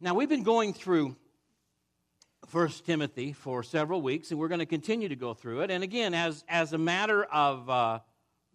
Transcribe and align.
Now, 0.00 0.14
we've 0.14 0.28
been 0.28 0.44
going 0.44 0.74
through 0.74 1.16
First 2.46 2.86
Timothy 2.86 3.32
for 3.32 3.64
several 3.64 4.00
weeks, 4.00 4.30
and 4.30 4.38
we're 4.38 4.46
going 4.46 4.60
to 4.60 4.66
continue 4.66 5.08
to 5.08 5.16
go 5.16 5.34
through 5.34 5.62
it. 5.62 5.72
And 5.72 5.82
again, 5.82 6.14
as, 6.14 6.44
as 6.48 6.72
a 6.72 6.78
matter 6.78 7.24
of 7.24 7.68
uh, 7.68 7.98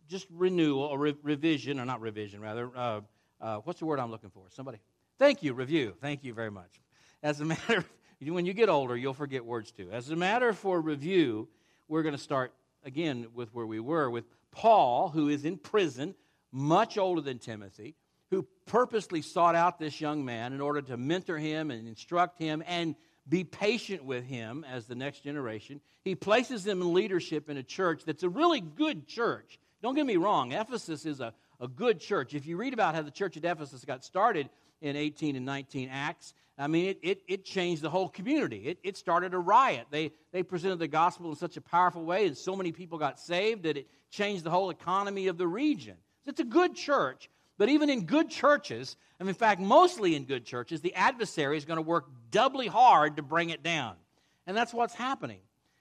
just 0.08 0.26
renewal 0.32 0.84
or 0.84 0.98
re- 0.98 1.18
revision, 1.22 1.82
or 1.82 1.86
not 1.86 2.00
revision, 2.00 2.40
rather, 2.40 2.72
uh, 2.74 3.02
uh, 3.42 3.58
what's 3.66 3.80
the 3.80 3.86
word 3.86 4.00
I'm 4.00 4.10
looking 4.10 4.30
for? 4.30 4.46
Somebody? 4.52 4.78
Thank 5.20 5.44
you, 5.44 5.54
review. 5.54 5.96
Thank 6.00 6.24
you 6.24 6.34
very 6.34 6.50
much. 6.50 6.80
As 7.22 7.42
a 7.42 7.46
matter 7.46 7.80
of, 7.80 7.90
when 8.22 8.46
you 8.46 8.54
get 8.54 8.70
older, 8.70 8.96
you'll 8.96 9.14
forget 9.14 9.44
words 9.44 9.74
too. 9.74 9.90
As 9.92 10.12
a 10.12 10.16
matter 10.16 10.54
for 10.54 10.80
review, 10.80 11.50
we're 11.90 12.04
going 12.04 12.16
to 12.16 12.22
start 12.22 12.54
again 12.86 13.28
with 13.34 13.54
where 13.54 13.68
we 13.68 13.82
were 13.82 14.10
with 14.10 14.24
Paul, 14.52 15.10
who 15.10 15.28
is 15.28 15.44
in 15.44 15.58
prison, 15.58 16.16
much 16.54 16.98
older 16.98 17.20
than 17.20 17.38
Timothy, 17.38 17.96
who 18.34 18.48
purposely 18.66 19.22
sought 19.22 19.54
out 19.54 19.78
this 19.78 20.02
young 20.02 20.26
man 20.26 20.54
in 20.54 20.62
order 20.62 20.82
to 20.82 20.98
mentor 20.98 21.38
him 21.38 21.70
and 21.70 21.88
instruct 21.88 22.40
him 22.40 22.64
and 22.66 22.96
be 23.30 23.44
patient 23.44 24.04
with 24.04 24.26
him 24.26 24.66
as 24.70 24.88
the 24.88 24.96
next 24.96 25.24
generation. 25.24 25.80
He 26.04 26.16
places 26.16 26.66
him 26.66 26.82
in 26.82 26.94
leadership 26.94 27.48
in 27.48 27.58
a 27.58 27.64
church 27.64 28.04
that's 28.06 28.24
a 28.24 28.30
really 28.30 28.60
good 28.60 29.08
church. 29.08 29.60
Don't 29.84 29.96
get 29.96 30.06
me 30.06 30.18
wrong, 30.18 30.52
Ephesus 30.52 31.06
is 31.06 31.20
a, 31.20 31.34
a 31.60 31.68
good 31.68 32.00
church. 32.00 32.34
If 32.34 32.48
you 32.48 32.58
read 32.58 32.74
about 32.74 32.96
how 32.96 33.04
the 33.04 33.12
church 33.12 33.38
at 33.38 33.46
Ephesus 33.46 33.86
got 33.86 34.04
started 34.04 34.50
in 34.82 34.96
18 34.96 35.36
and 35.36 35.46
19 35.46 35.90
Acts, 35.92 36.34
I 36.58 36.68
mean, 36.68 36.88
it, 36.88 37.00
it, 37.04 37.22
it 37.28 37.46
changed 37.46 37.84
the 37.84 37.90
whole 37.90 38.10
community. 38.10 38.64
It, 38.66 38.80
it 38.84 38.98
started 38.98 39.34
a 39.34 39.40
riot. 39.40 39.88
They, 39.92 40.12
they 40.32 40.42
presented 40.42 40.80
the 40.80 40.88
gospel 40.88 41.30
in 41.30 41.36
such 41.36 41.56
a 41.56 41.62
powerful 41.62 42.04
way, 42.04 42.26
and 42.26 42.36
so 42.36 42.56
many 42.56 42.72
people 42.72 42.98
got 42.98 43.20
saved 43.20 43.64
that 43.64 43.78
it 43.78 43.88
changed 44.10 44.44
the 44.44 44.52
whole 44.52 44.72
economy 44.72 45.28
of 45.28 45.38
the 45.38 45.48
region. 45.48 45.98
It's 46.26 46.40
a 46.40 46.46
good 46.46 46.76
church, 46.76 47.30
but 47.64 47.70
even 47.70 47.90
in 47.90 48.06
good 48.06 48.30
churches, 48.30 48.98
and 49.22 49.30
in 49.30 49.36
fact, 49.36 49.62
mostly 49.62 50.18
in 50.18 50.26
good 50.26 50.44
churches, 50.44 50.82
the 50.82 50.94
adversary 50.96 51.56
is 51.56 51.64
going 51.64 51.78
to 51.78 51.82
work 51.82 52.08
doubly 52.30 52.68
hard 52.68 53.16
to 53.16 53.24
bring 53.24 53.52
it 53.52 53.64
down. 53.64 53.96
And 54.46 54.58
that's 54.58 54.74
what's 54.74 54.94
happening. 54.94 55.40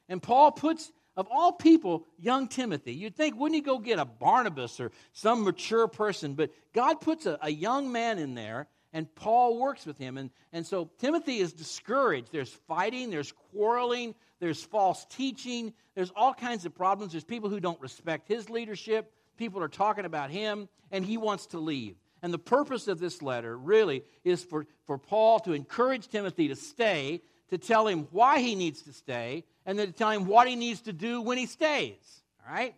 And 0.08 0.22
Paul 0.22 0.52
puts, 0.52 0.92
of 1.16 1.26
all 1.28 1.50
people, 1.50 2.06
young 2.20 2.46
Timothy. 2.46 2.94
You'd 2.94 3.16
think, 3.16 3.36
wouldn't 3.36 3.56
he 3.56 3.62
go 3.62 3.80
get 3.80 3.98
a 3.98 4.04
Barnabas 4.04 4.78
or 4.78 4.92
some 5.12 5.42
mature 5.42 5.88
person? 5.88 6.34
But 6.34 6.52
God 6.72 7.00
puts 7.00 7.26
a, 7.26 7.36
a 7.42 7.50
young 7.50 7.90
man 7.90 8.20
in 8.20 8.36
there 8.36 8.68
and 8.92 9.12
Paul 9.16 9.58
works 9.58 9.84
with 9.84 9.98
him. 9.98 10.18
And, 10.18 10.30
and 10.52 10.64
so 10.64 10.88
Timothy 10.98 11.38
is 11.38 11.52
discouraged. 11.52 12.30
There's 12.30 12.52
fighting, 12.68 13.10
there's 13.10 13.32
quarreling, 13.50 14.14
there's 14.38 14.62
false 14.62 15.04
teaching, 15.06 15.72
there's 15.96 16.12
all 16.14 16.32
kinds 16.32 16.64
of 16.64 16.76
problems. 16.76 17.10
There's 17.10 17.24
people 17.24 17.50
who 17.50 17.58
don't 17.58 17.80
respect 17.80 18.28
his 18.28 18.48
leadership, 18.48 19.12
people 19.36 19.62
are 19.62 19.68
talking 19.68 20.04
about 20.04 20.30
him, 20.30 20.68
and 20.90 21.04
he 21.04 21.16
wants 21.16 21.46
to 21.46 21.58
leave. 21.58 21.96
And 22.22 22.32
the 22.32 22.38
purpose 22.38 22.86
of 22.86 23.00
this 23.00 23.20
letter 23.20 23.56
really 23.56 24.04
is 24.24 24.44
for, 24.44 24.66
for 24.86 24.96
Paul 24.96 25.40
to 25.40 25.52
encourage 25.52 26.08
Timothy 26.08 26.48
to 26.48 26.56
stay, 26.56 27.22
to 27.50 27.58
tell 27.58 27.86
him 27.86 28.06
why 28.12 28.38
he 28.40 28.54
needs 28.54 28.82
to 28.82 28.92
stay, 28.92 29.44
and 29.66 29.78
then 29.78 29.88
to 29.88 29.92
tell 29.92 30.10
him 30.10 30.26
what 30.26 30.46
he 30.46 30.54
needs 30.54 30.82
to 30.82 30.92
do 30.92 31.20
when 31.20 31.36
he 31.36 31.46
stays. 31.46 32.22
All 32.46 32.54
right? 32.54 32.74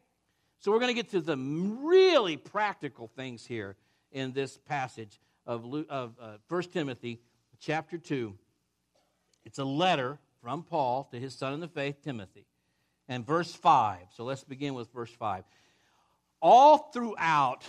So 0.60 0.72
we're 0.72 0.78
going 0.78 0.94
to 0.94 1.02
get 1.02 1.10
to 1.10 1.20
the 1.20 1.36
really 1.36 2.38
practical 2.38 3.08
things 3.08 3.44
here 3.44 3.76
in 4.12 4.32
this 4.32 4.56
passage 4.56 5.20
of, 5.46 5.66
of 5.90 6.14
uh, 6.20 6.36
1 6.48 6.62
Timothy 6.64 7.20
chapter 7.60 7.98
2. 7.98 8.34
It's 9.44 9.58
a 9.58 9.64
letter 9.64 10.18
from 10.42 10.62
Paul 10.62 11.04
to 11.10 11.18
his 11.18 11.34
son 11.34 11.52
in 11.52 11.60
the 11.60 11.68
faith, 11.68 12.02
Timothy. 12.02 12.46
And 13.08 13.26
verse 13.26 13.54
5. 13.54 13.98
So 14.16 14.24
let's 14.24 14.44
begin 14.44 14.72
with 14.72 14.90
verse 14.92 15.10
5. 15.10 15.44
All 16.46 16.76
throughout 16.92 17.64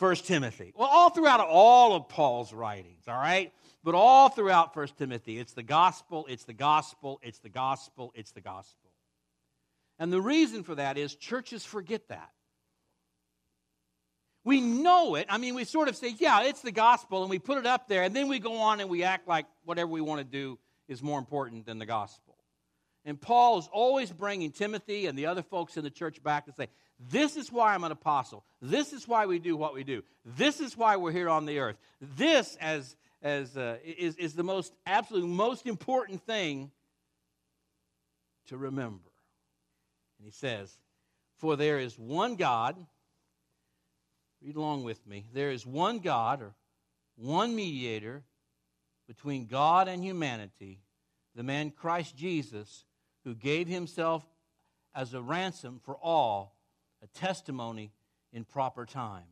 1 0.00 0.16
Timothy, 0.16 0.72
well, 0.74 0.88
all 0.88 1.10
throughout 1.10 1.38
all 1.38 1.94
of 1.94 2.08
Paul's 2.08 2.52
writings, 2.52 3.04
all 3.06 3.14
right? 3.16 3.52
But 3.84 3.94
all 3.94 4.28
throughout 4.28 4.74
1 4.74 4.88
Timothy, 4.98 5.38
it's 5.38 5.52
the 5.52 5.62
gospel, 5.62 6.26
it's 6.28 6.42
the 6.42 6.52
gospel, 6.52 7.20
it's 7.22 7.38
the 7.38 7.48
gospel, 7.48 8.10
it's 8.16 8.32
the 8.32 8.40
gospel. 8.40 8.90
And 10.00 10.12
the 10.12 10.20
reason 10.20 10.64
for 10.64 10.74
that 10.74 10.98
is 10.98 11.14
churches 11.14 11.64
forget 11.64 12.08
that. 12.08 12.32
We 14.42 14.60
know 14.60 15.14
it. 15.14 15.26
I 15.28 15.38
mean, 15.38 15.54
we 15.54 15.62
sort 15.62 15.88
of 15.88 15.94
say, 15.94 16.12
yeah, 16.18 16.42
it's 16.42 16.60
the 16.60 16.72
gospel, 16.72 17.22
and 17.22 17.30
we 17.30 17.38
put 17.38 17.58
it 17.58 17.66
up 17.66 17.86
there, 17.86 18.02
and 18.02 18.16
then 18.16 18.26
we 18.26 18.40
go 18.40 18.56
on 18.56 18.80
and 18.80 18.90
we 18.90 19.04
act 19.04 19.28
like 19.28 19.46
whatever 19.64 19.92
we 19.92 20.00
want 20.00 20.18
to 20.18 20.24
do 20.24 20.58
is 20.88 21.04
more 21.04 21.20
important 21.20 21.66
than 21.66 21.78
the 21.78 21.86
gospel. 21.86 22.36
And 23.04 23.20
Paul 23.20 23.58
is 23.58 23.68
always 23.72 24.10
bringing 24.10 24.50
Timothy 24.50 25.06
and 25.06 25.16
the 25.16 25.26
other 25.26 25.42
folks 25.42 25.76
in 25.76 25.84
the 25.84 25.90
church 25.90 26.20
back 26.20 26.46
to 26.46 26.52
say, 26.52 26.66
this 26.98 27.36
is 27.36 27.50
why 27.50 27.74
I'm 27.74 27.84
an 27.84 27.92
apostle. 27.92 28.44
This 28.62 28.92
is 28.92 29.06
why 29.06 29.26
we 29.26 29.38
do 29.38 29.56
what 29.56 29.74
we 29.74 29.84
do. 29.84 30.02
This 30.24 30.60
is 30.60 30.76
why 30.76 30.96
we're 30.96 31.12
here 31.12 31.28
on 31.28 31.46
the 31.46 31.58
earth. 31.58 31.76
This, 32.00 32.56
as, 32.60 32.96
as, 33.22 33.56
uh, 33.56 33.78
is, 33.84 34.16
is 34.16 34.34
the 34.34 34.44
most, 34.44 34.72
absolute 34.86 35.26
most 35.26 35.66
important 35.66 36.24
thing 36.24 36.70
to 38.48 38.56
remember. 38.56 39.10
And 40.18 40.26
he 40.26 40.32
says, 40.32 40.72
For 41.38 41.56
there 41.56 41.78
is 41.78 41.98
one 41.98 42.36
God 42.36 42.76
Read 44.44 44.56
along 44.56 44.84
with 44.84 45.06
me. 45.06 45.24
There 45.32 45.50
is 45.50 45.64
one 45.64 46.00
God 46.00 46.42
or 46.42 46.54
one 47.16 47.56
mediator 47.56 48.24
between 49.06 49.46
God 49.46 49.88
and 49.88 50.04
humanity, 50.04 50.82
the 51.34 51.42
man 51.42 51.70
Christ 51.70 52.14
Jesus, 52.14 52.84
who 53.24 53.34
gave 53.34 53.68
himself 53.68 54.26
as 54.94 55.14
a 55.14 55.22
ransom 55.22 55.80
for 55.82 55.96
all, 55.96 56.53
a 57.04 57.18
testimony 57.18 57.92
in 58.32 58.44
proper 58.44 58.86
time. 58.86 59.22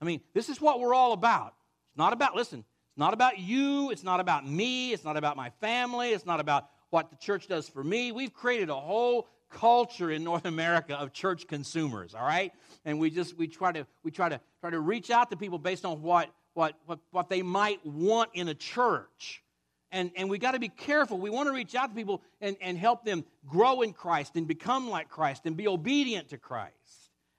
I 0.00 0.04
mean, 0.04 0.20
this 0.34 0.48
is 0.48 0.60
what 0.60 0.80
we're 0.80 0.94
all 0.94 1.12
about. 1.12 1.54
It's 1.88 1.96
not 1.96 2.12
about, 2.12 2.36
listen, 2.36 2.60
it's 2.60 2.98
not 2.98 3.14
about 3.14 3.38
you, 3.38 3.90
it's 3.90 4.04
not 4.04 4.20
about 4.20 4.46
me, 4.46 4.92
it's 4.92 5.04
not 5.04 5.16
about 5.16 5.36
my 5.36 5.50
family, 5.60 6.10
it's 6.10 6.26
not 6.26 6.40
about 6.40 6.68
what 6.90 7.10
the 7.10 7.16
church 7.16 7.48
does 7.48 7.68
for 7.68 7.82
me. 7.82 8.12
We've 8.12 8.32
created 8.32 8.68
a 8.68 8.74
whole 8.74 9.28
culture 9.50 10.10
in 10.10 10.24
North 10.24 10.44
America 10.44 10.94
of 10.94 11.12
church 11.12 11.46
consumers, 11.46 12.14
all 12.14 12.24
right? 12.24 12.52
And 12.84 12.98
we 12.98 13.10
just 13.10 13.36
we 13.36 13.46
try 13.46 13.72
to 13.72 13.86
we 14.02 14.10
try 14.10 14.28
to 14.28 14.40
try 14.60 14.70
to 14.70 14.80
reach 14.80 15.10
out 15.10 15.30
to 15.30 15.36
people 15.36 15.58
based 15.58 15.84
on 15.84 16.02
what 16.02 16.30
what 16.54 16.74
what, 16.86 16.98
what 17.10 17.28
they 17.28 17.42
might 17.42 17.84
want 17.84 18.30
in 18.34 18.48
a 18.48 18.54
church. 18.54 19.42
And, 19.92 20.10
and 20.16 20.30
we 20.30 20.38
got 20.38 20.52
to 20.52 20.58
be 20.58 20.70
careful. 20.70 21.18
We 21.18 21.30
want 21.30 21.48
to 21.48 21.52
reach 21.52 21.74
out 21.74 21.90
to 21.90 21.94
people 21.94 22.22
and, 22.40 22.56
and 22.62 22.78
help 22.78 23.04
them 23.04 23.24
grow 23.46 23.82
in 23.82 23.92
Christ 23.92 24.36
and 24.36 24.48
become 24.48 24.88
like 24.88 25.10
Christ 25.10 25.42
and 25.44 25.56
be 25.56 25.68
obedient 25.68 26.30
to 26.30 26.38
Christ 26.38 26.72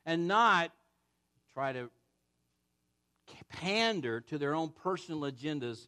and 0.05 0.27
not 0.27 0.71
try 1.53 1.73
to 1.73 1.89
pander 3.49 4.21
to 4.21 4.37
their 4.37 4.53
own 4.53 4.69
personal 4.69 5.21
agendas 5.21 5.87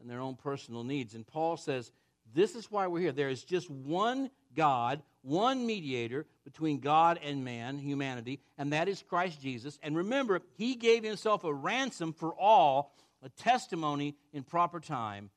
and 0.00 0.10
their 0.10 0.20
own 0.20 0.36
personal 0.36 0.84
needs. 0.84 1.14
And 1.14 1.26
Paul 1.26 1.56
says, 1.56 1.90
This 2.34 2.54
is 2.54 2.70
why 2.70 2.86
we're 2.86 3.00
here. 3.00 3.12
There 3.12 3.30
is 3.30 3.42
just 3.42 3.70
one 3.70 4.30
God, 4.54 5.02
one 5.22 5.66
mediator 5.66 6.26
between 6.44 6.80
God 6.80 7.18
and 7.22 7.44
man, 7.44 7.78
humanity, 7.78 8.40
and 8.58 8.72
that 8.72 8.88
is 8.88 9.02
Christ 9.02 9.40
Jesus. 9.40 9.78
And 9.82 9.96
remember, 9.96 10.40
he 10.56 10.74
gave 10.74 11.02
himself 11.02 11.44
a 11.44 11.52
ransom 11.52 12.12
for 12.12 12.34
all, 12.34 12.94
a 13.22 13.28
testimony 13.30 14.16
in 14.32 14.42
proper 14.42 14.80
time. 14.80 15.30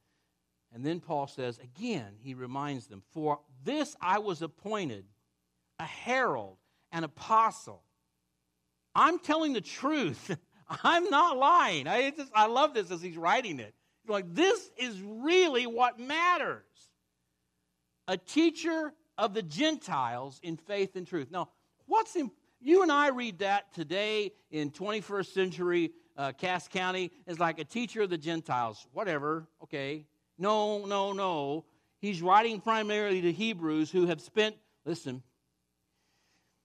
And 0.78 0.86
then 0.86 1.00
Paul 1.00 1.26
says, 1.26 1.58
again, 1.58 2.14
he 2.20 2.36
reminds 2.36 2.86
them, 2.86 3.02
For 3.12 3.40
this 3.64 3.96
I 4.00 4.20
was 4.20 4.44
appointed 4.44 5.06
a 5.80 5.84
herald, 5.84 6.58
an 6.92 7.04
apostle. 7.04 7.82
I'm 8.94 9.18
telling 9.18 9.54
the 9.54 9.62
truth. 9.62 10.38
I'm 10.84 11.10
not 11.10 11.36
lying. 11.36 11.88
I, 11.88 12.12
just, 12.12 12.32
I 12.32 12.46
love 12.46 12.76
this 12.76 12.92
as 12.92 13.02
he's 13.02 13.18
writing 13.18 13.60
it. 13.60 13.74
Like, 14.08 14.32
this 14.36 14.70
is 14.78 15.02
really 15.02 15.66
what 15.66 16.00
matters. 16.00 16.62
A 18.08 18.16
teacher 18.16 18.94
of 19.18 19.34
the 19.34 19.42
Gentiles 19.42 20.40
in 20.44 20.58
faith 20.58 20.96
and 20.96 21.08
truth. 21.08 21.32
Now, 21.32 21.50
what's 21.88 22.16
in, 22.16 22.30
you 22.62 22.84
and 22.84 22.92
I 22.92 23.08
read 23.08 23.40
that 23.40 23.74
today 23.74 24.32
in 24.52 24.70
21st 24.70 25.34
century 25.34 25.92
uh, 26.16 26.34
Cass 26.34 26.68
County 26.68 27.12
as 27.26 27.40
like 27.40 27.58
a 27.58 27.66
teacher 27.66 28.04
of 28.04 28.12
the 28.12 28.18
Gentiles. 28.20 28.86
Whatever, 28.94 29.48
okay. 29.64 30.06
No, 30.37 30.85
no, 30.85 31.13
no. 31.13 31.66
He's 31.99 32.22
writing 32.22 32.61
primarily 32.61 33.22
to 33.22 33.31
Hebrews 33.31 33.89
who 33.91 34.07
have 34.07 34.22
spent, 34.22 34.55
listen, 34.85 35.23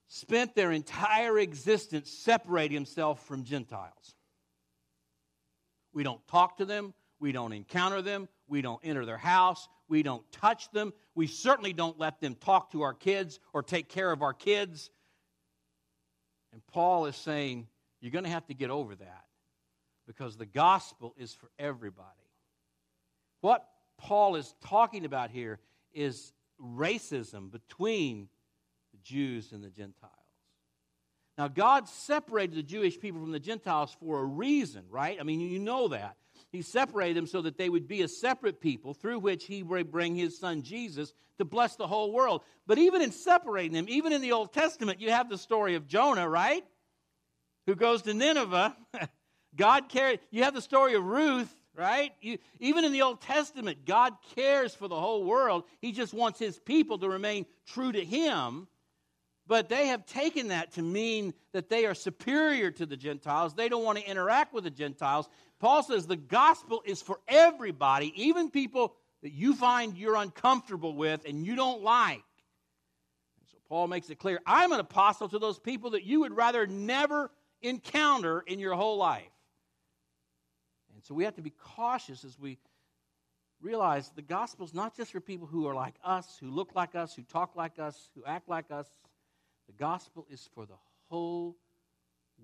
spent 0.09 0.55
their 0.55 0.73
entire 0.73 1.39
existence 1.39 2.11
separating 2.11 2.75
himself 2.75 3.27
from 3.27 3.45
Gentiles. 3.45 4.15
We 5.93 6.03
don't 6.03 6.27
talk 6.29 6.59
to 6.59 6.65
them. 6.65 6.93
We 7.19 7.33
don't 7.33 7.53
encounter 7.53 8.03
them. 8.03 8.29
We 8.49 8.63
don't 8.63 8.81
enter 8.85 9.07
their 9.07 9.17
house. 9.17 9.69
We 9.89 10.03
don't 10.03 10.31
touch 10.33 10.71
them. 10.73 10.93
We 11.15 11.27
certainly 11.27 11.73
don't 11.73 11.99
let 11.99 12.21
them 12.21 12.35
talk 12.35 12.73
to 12.73 12.83
our 12.83 12.95
kids 12.95 13.39
or 13.53 13.63
take 13.63 13.89
care 13.89 14.11
of 14.11 14.23
our 14.23 14.35
kids. 14.35 14.91
And 16.53 16.67
Paul 16.67 17.07
is 17.07 17.17
saying, 17.17 17.69
you're 18.01 18.11
going 18.11 18.25
to 18.25 18.31
have 18.31 18.47
to 18.47 18.55
get 18.55 18.71
over 18.71 18.95
that 18.95 19.25
because 20.07 20.37
the 20.37 20.47
gospel 20.47 21.15
is 21.17 21.33
for 21.33 21.49
everybody. 21.59 22.09
What 23.43 23.69
Paul 23.99 24.37
is 24.37 24.55
talking 24.65 25.05
about 25.05 25.31
here 25.31 25.59
is 25.93 26.33
racism 26.61 27.51
between 27.51 28.29
the 28.93 28.99
Jews 29.03 29.53
and 29.53 29.63
the 29.63 29.69
Gentiles. 29.69 30.13
Now, 31.37 31.49
God 31.49 31.89
separated 31.89 32.57
the 32.57 32.63
Jewish 32.63 32.99
people 32.99 33.21
from 33.21 33.33
the 33.33 33.41
Gentiles 33.41 33.95
for 34.01 34.21
a 34.21 34.25
reason, 34.25 34.85
right? 34.89 35.19
I 35.21 35.25
mean, 35.25 35.41
you 35.41 35.59
know 35.59 35.89
that. 35.89 36.17
He 36.53 36.63
separated 36.63 37.17
them 37.17 37.27
so 37.27 37.43
that 37.43 37.57
they 37.57 37.69
would 37.69 37.89
be 37.89 38.03
a 38.03 38.09
separate 38.09 38.61
people 38.61 38.95
through 38.95 39.19
which 39.19 39.47
he 39.47 39.63
would 39.63 39.91
bring 39.91 40.15
his 40.15 40.39
son 40.39 40.63
Jesus 40.63 41.13
to 41.39 41.45
bless 41.45 41.77
the 41.77 41.87
whole 41.87 42.13
world. 42.13 42.43
But 42.67 42.79
even 42.79 43.03
in 43.03 43.11
separating 43.11 43.73
them, 43.73 43.87
even 43.89 44.13
in 44.13 44.21
the 44.21 44.33
Old 44.33 44.53
Testament, 44.53 45.01
you 45.01 45.11
have 45.11 45.31
the 45.31 45.39
story 45.39 45.75
of 45.75 45.89
Jonah, 45.89 46.29
right? 46.29 46.63
Who 47.67 47.75
goes 47.75 48.03
to 48.03 48.15
Nineveh. 48.15 48.77
God 49.57 49.89
carried, 49.89 50.21
you 50.31 50.45
have 50.45 50.55
the 50.55 50.63
story 50.63 50.95
of 50.95 51.05
Ruth, 51.05 51.53
right? 51.75 52.13
You, 52.21 52.39
even 52.61 52.85
in 52.85 52.93
the 52.93 53.03
Old 53.03 53.21
Testament, 53.21 53.87
God 53.87 54.15
cares 54.35 54.75
for 54.75 54.89
the 54.89 54.99
whole 54.99 55.25
world. 55.25 55.65
He 55.81 55.93
just 55.93 56.13
wants 56.13 56.39
his 56.39 56.59
people 56.59 56.99
to 56.99 57.09
remain 57.09 57.47
true 57.67 57.93
to 57.93 58.05
him. 58.05 58.69
But 59.47 59.69
they 59.69 59.89
have 59.89 60.07
taken 60.07 60.49
that 60.49 60.73
to 60.73 60.83
mean 60.83 61.35
that 61.53 61.69
they 61.69 61.85
are 61.87 61.95
superior 61.95 62.71
to 62.71 62.87
the 62.87 62.97
Gentiles. 62.97 63.55
They 63.55 63.69
don't 63.69 63.85
want 63.85 63.99
to 63.99 64.09
interact 64.09 64.55
with 64.55 64.65
the 64.65 64.71
Gentiles. 64.71 65.29
Paul 65.59 65.83
says 65.83 66.07
the 66.07 66.17
gospel 66.17 66.83
is 66.85 67.03
for 67.03 67.21
everybody, 67.27 68.13
even 68.23 68.51
people 68.51 68.95
that 69.23 69.33
you 69.33 69.55
find 69.55 69.97
you're 69.97 70.17
uncomfortable 70.17 70.95
with 70.95 71.25
and 71.27 71.45
you 71.45 71.57
don't 71.57 71.83
like. 71.83 72.23
so 73.51 73.57
Paul 73.69 73.89
makes 73.89 74.11
it 74.11 74.19
clear 74.19 74.41
I'm 74.47 74.73
an 74.73 74.81
apostle 74.81 75.29
to 75.29 75.39
those 75.39 75.59
people 75.59 75.91
that 75.91 76.05
you 76.05 76.21
would 76.21 76.37
rather 76.37 76.67
never 76.67 77.31
encounter 77.63 78.43
in 78.47 78.59
your 78.59 78.75
whole 78.75 78.97
life. 78.97 79.32
And 81.03 81.07
so 81.09 81.17
we 81.17 81.25
have 81.25 81.35
to 81.35 81.43
be 81.43 81.51
cautious 81.51 82.23
as 82.23 82.39
we 82.39 82.59
realize 83.61 84.13
the 84.15 84.23
gospel 84.23 84.65
is 84.65 84.73
not 84.73 84.97
just 84.97 85.11
for 85.11 85.21
people 85.21 85.49
who 85.49 85.67
are 85.67 85.75
like 85.75 85.97
us, 86.05 86.39
who 86.39 86.49
look 86.49 86.77
like 86.77 86.95
us, 86.95 87.13
who 87.13 87.23
talk 87.23 87.57
like 87.57 87.81
us, 87.81 88.09
who 88.15 88.25
act 88.25 88.49
like 88.49 88.71
us. 88.71 88.87
The 89.67 89.73
gospel 89.73 90.29
is 90.31 90.49
for 90.55 90.65
the 90.65 90.77
whole 91.09 91.57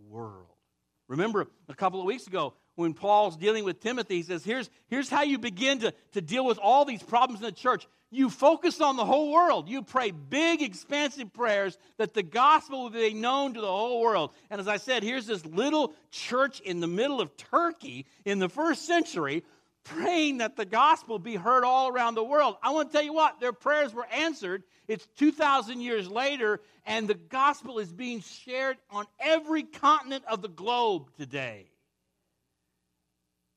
world. 0.09 0.58
Remember 1.09 1.49
a 1.69 1.75
couple 1.75 2.01
of 2.01 2.07
weeks 2.07 2.27
ago 2.27 2.55
when 2.77 2.95
Paul's 2.95 3.37
dealing 3.37 3.65
with 3.65 3.81
Timothy, 3.81 4.17
he 4.17 4.23
says, 4.23 4.45
Here's, 4.45 4.71
here's 4.89 5.09
how 5.09 5.23
you 5.23 5.39
begin 5.39 5.81
to, 5.81 5.93
to 6.13 6.21
deal 6.21 6.45
with 6.45 6.59
all 6.59 6.85
these 6.85 7.03
problems 7.03 7.41
in 7.41 7.47
the 7.47 7.53
church. 7.53 7.89
You 8.11 8.31
focus 8.31 8.81
on 8.81 8.97
the 8.97 9.05
whole 9.05 9.33
world. 9.33 9.69
You 9.69 9.83
pray 9.83 10.13
big, 10.13 10.63
expansive 10.63 11.33
prayers 11.33 11.77
that 11.99 12.15
the 12.15 12.23
gospel 12.23 12.85
will 12.85 12.91
be 12.91 13.13
known 13.13 13.53
to 13.55 13.61
the 13.61 13.67
whole 13.67 14.01
world. 14.01 14.31
And 14.49 14.61
as 14.61 14.69
I 14.69 14.79
said, 14.79 15.03
here's 15.03 15.27
this 15.27 15.45
little 15.45 15.93
church 16.11 16.61
in 16.61 16.81
the 16.81 16.87
middle 16.87 17.21
of 17.21 17.37
Turkey 17.37 18.07
in 18.25 18.39
the 18.39 18.49
first 18.49 18.87
century 18.87 19.45
praying 19.85 20.39
that 20.39 20.57
the 20.57 20.65
gospel 20.65 21.19
be 21.19 21.37
heard 21.37 21.65
all 21.65 21.89
around 21.89 22.15
the 22.15 22.25
world. 22.25 22.57
I 22.63 22.71
want 22.71 22.91
to 22.91 22.97
tell 22.97 23.05
you 23.05 23.13
what, 23.13 23.41
their 23.41 23.53
prayers 23.53 23.95
were 23.95 24.07
answered. 24.07 24.63
It's 24.87 25.07
2,000 25.17 25.81
years 25.81 26.11
later, 26.11 26.61
and 26.87 27.09
the 27.09 27.15
gospel 27.15 27.79
is 27.79 27.93
being 27.93 28.21
shared 28.21 28.77
on 28.91 29.07
every 29.19 29.63
continent 29.63 30.25
of 30.29 30.43
the 30.43 30.49
globe 30.49 31.11
today. 31.19 31.71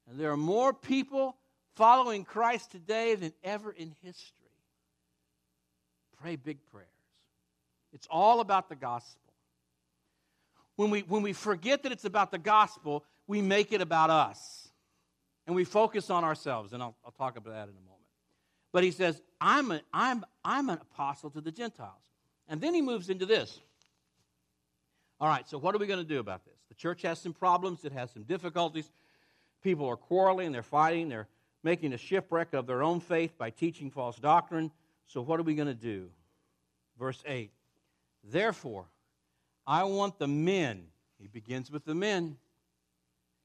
And 0.09 0.19
there 0.19 0.31
are 0.31 0.37
more 0.37 0.73
people 0.73 1.37
following 1.75 2.23
Christ 2.23 2.71
today 2.71 3.15
than 3.15 3.33
ever 3.43 3.71
in 3.71 3.93
history. 4.03 4.35
Pray 6.21 6.35
big 6.35 6.59
prayers. 6.71 6.87
It's 7.93 8.07
all 8.09 8.39
about 8.39 8.69
the 8.69 8.75
gospel. 8.75 9.21
When 10.75 10.89
we, 10.89 11.01
when 11.01 11.21
we 11.21 11.33
forget 11.33 11.83
that 11.83 11.91
it's 11.91 12.05
about 12.05 12.31
the 12.31 12.37
gospel, 12.37 13.03
we 13.27 13.41
make 13.41 13.71
it 13.71 13.81
about 13.81 14.09
us 14.09 14.60
and 15.47 15.55
we 15.55 15.63
focus 15.63 16.09
on 16.09 16.23
ourselves. 16.23 16.73
And 16.73 16.81
I'll, 16.81 16.95
I'll 17.05 17.11
talk 17.11 17.37
about 17.37 17.53
that 17.53 17.63
in 17.63 17.75
a 17.75 17.81
moment. 17.81 18.01
But 18.71 18.83
he 18.83 18.91
says, 18.91 19.21
I'm, 19.39 19.71
a, 19.71 19.81
I'm, 19.93 20.23
I'm 20.45 20.69
an 20.69 20.79
apostle 20.81 21.29
to 21.31 21.41
the 21.41 21.51
Gentiles. 21.51 22.01
And 22.47 22.61
then 22.61 22.73
he 22.73 22.81
moves 22.81 23.09
into 23.09 23.25
this. 23.25 23.59
All 25.19 25.27
right, 25.27 25.47
so 25.47 25.57
what 25.57 25.75
are 25.75 25.77
we 25.77 25.87
going 25.87 25.99
to 25.99 26.05
do 26.05 26.19
about 26.19 26.45
this? 26.45 26.55
The 26.69 26.75
church 26.75 27.03
has 27.03 27.19
some 27.19 27.33
problems, 27.33 27.85
it 27.85 27.91
has 27.91 28.11
some 28.11 28.23
difficulties. 28.23 28.89
People 29.61 29.87
are 29.87 29.95
quarreling, 29.95 30.51
they're 30.51 30.63
fighting, 30.63 31.09
they're 31.09 31.27
making 31.63 31.93
a 31.93 31.97
shipwreck 31.97 32.53
of 32.53 32.65
their 32.65 32.81
own 32.81 32.99
faith 32.99 33.37
by 33.37 33.51
teaching 33.51 33.91
false 33.91 34.17
doctrine. 34.17 34.71
So, 35.05 35.21
what 35.21 35.39
are 35.39 35.43
we 35.43 35.53
going 35.53 35.67
to 35.67 35.73
do? 35.75 36.09
Verse 36.97 37.21
8 37.27 37.51
Therefore, 38.23 38.85
I 39.67 39.83
want 39.83 40.17
the 40.17 40.27
men, 40.27 40.85
he 41.19 41.27
begins 41.27 41.69
with 41.69 41.85
the 41.85 41.95
men. 41.95 42.37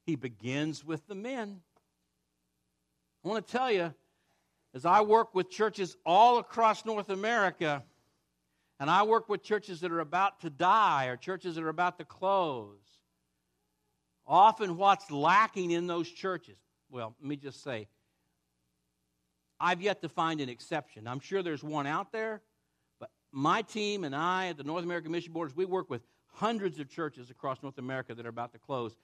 He 0.05 0.15
begins 0.15 0.85
with 0.85 1.05
the 1.07 1.15
men. 1.15 1.61
I 3.27 3.29
want 3.29 3.45
to 3.45 3.51
tell 3.51 3.69
you, 3.69 3.93
as 4.73 4.85
I 4.85 5.01
work 5.01 5.35
with 5.35 5.49
churches 5.49 5.97
all 6.05 6.37
across 6.37 6.85
North 6.85 7.09
America, 7.09 7.83
and 8.79 8.89
I 8.89 9.03
work 9.03 9.27
with 9.27 9.43
churches 9.43 9.81
that 9.81 9.91
are 9.91 9.99
about 9.99 10.39
to 10.41 10.49
die 10.49 11.07
or 11.07 11.17
churches 11.17 11.55
that 11.55 11.63
are 11.65 11.69
about 11.69 11.97
to 11.97 12.05
close, 12.05 12.79
often 14.25 14.77
what's 14.77 15.11
lacking 15.11 15.71
in 15.71 15.87
those 15.87 16.09
churches, 16.09 16.57
well, 16.89 17.15
let 17.19 17.27
me 17.27 17.35
just 17.35 17.61
say, 17.61 17.89
I've 19.59 19.81
yet 19.81 20.01
to 20.03 20.09
find 20.09 20.39
an 20.39 20.47
exception. 20.47 21.05
I'm 21.05 21.19
sure 21.19 21.43
there's 21.43 21.63
one 21.65 21.85
out 21.85 22.13
there, 22.13 22.41
but 22.97 23.09
my 23.33 23.61
team 23.61 24.05
and 24.05 24.15
I 24.15 24.47
at 24.47 24.57
the 24.57 24.63
North 24.63 24.85
American 24.85 25.11
Mission 25.11 25.33
Boards, 25.33 25.53
we 25.53 25.65
work 25.65 25.89
with 25.89 26.01
hundreds 26.27 26.79
of 26.79 26.87
churches 26.89 27.29
across 27.29 27.61
North 27.61 27.77
America 27.77 28.15
that 28.15 28.25
are 28.25 28.29
about 28.29 28.53
to 28.53 28.59
close. 28.59 28.95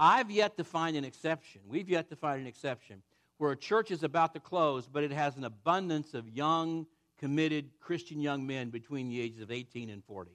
I've 0.00 0.32
yet 0.32 0.56
to 0.56 0.64
find 0.64 0.96
an 0.96 1.04
exception. 1.04 1.60
We've 1.64 1.88
yet 1.88 2.08
to 2.10 2.16
find 2.16 2.40
an 2.40 2.48
exception 2.48 3.02
where 3.38 3.52
a 3.52 3.56
church 3.56 3.90
is 3.90 4.02
about 4.02 4.34
to 4.34 4.40
close, 4.40 4.86
but 4.86 5.04
it 5.04 5.12
has 5.12 5.36
an 5.36 5.44
abundance 5.44 6.14
of 6.14 6.28
young, 6.28 6.86
committed 7.18 7.70
Christian 7.80 8.20
young 8.20 8.46
men 8.46 8.70
between 8.70 9.08
the 9.08 9.20
ages 9.20 9.40
of 9.40 9.50
18 9.50 9.90
and 9.90 10.04
40. 10.04 10.32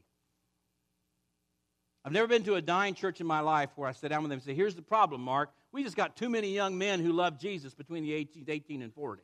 I've 2.05 2.11
never 2.11 2.27
been 2.27 2.44
to 2.44 2.55
a 2.55 2.61
dying 2.61 2.95
church 2.95 3.21
in 3.21 3.27
my 3.27 3.39
life 3.39 3.69
where 3.75 3.88
I 3.88 3.94
sit 3.94 4.09
down 4.09 4.23
with 4.23 4.29
them 4.29 4.38
and 4.38 4.44
say, 4.44 4.53
Here's 4.53 4.75
the 4.75 4.81
problem, 4.81 5.21
Mark. 5.21 5.51
We 5.71 5.83
just 5.83 5.95
got 5.95 6.17
too 6.17 6.29
many 6.29 6.53
young 6.53 6.77
men 6.77 7.00
who 7.00 7.13
love 7.13 7.39
Jesus 7.39 7.73
between 7.73 8.03
the 8.03 8.13
18, 8.13 8.45
18 8.47 8.81
and 8.81 8.94
40. 8.94 9.23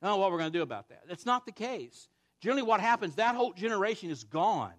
I 0.00 0.06
don't 0.06 0.16
know 0.16 0.20
what 0.20 0.30
we're 0.30 0.38
going 0.38 0.52
to 0.52 0.58
do 0.58 0.62
about 0.62 0.88
that. 0.88 1.02
That's 1.08 1.26
not 1.26 1.44
the 1.44 1.52
case. 1.52 2.08
Generally, 2.40 2.62
what 2.62 2.80
happens, 2.80 3.16
that 3.16 3.34
whole 3.34 3.52
generation 3.52 4.10
is 4.10 4.24
gone. 4.24 4.72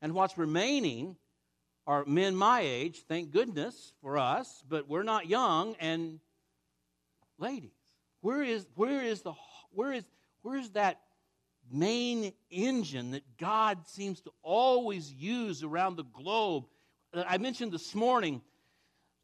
And 0.00 0.14
what's 0.14 0.38
remaining 0.38 1.16
are 1.86 2.04
men 2.06 2.34
my 2.34 2.60
age, 2.60 3.02
thank 3.08 3.30
goodness 3.30 3.92
for 4.00 4.16
us, 4.16 4.62
but 4.68 4.88
we're 4.88 5.02
not 5.02 5.26
young, 5.26 5.74
and 5.80 6.20
ladies, 7.38 7.72
where 8.20 8.42
is, 8.42 8.66
where 8.74 9.02
is, 9.02 9.22
the, 9.22 9.32
where 9.70 9.92
is, 9.92 10.04
where 10.42 10.58
is 10.58 10.70
that 10.70 11.00
main 11.70 12.32
engine 12.50 13.12
that 13.12 13.22
God 13.38 13.86
seems 13.86 14.20
to 14.22 14.30
always 14.42 15.12
use 15.12 15.62
around 15.62 15.96
the 15.96 16.04
globe? 16.04 16.64
I 17.14 17.38
mentioned 17.38 17.72
this 17.72 17.94
morning 17.94 18.40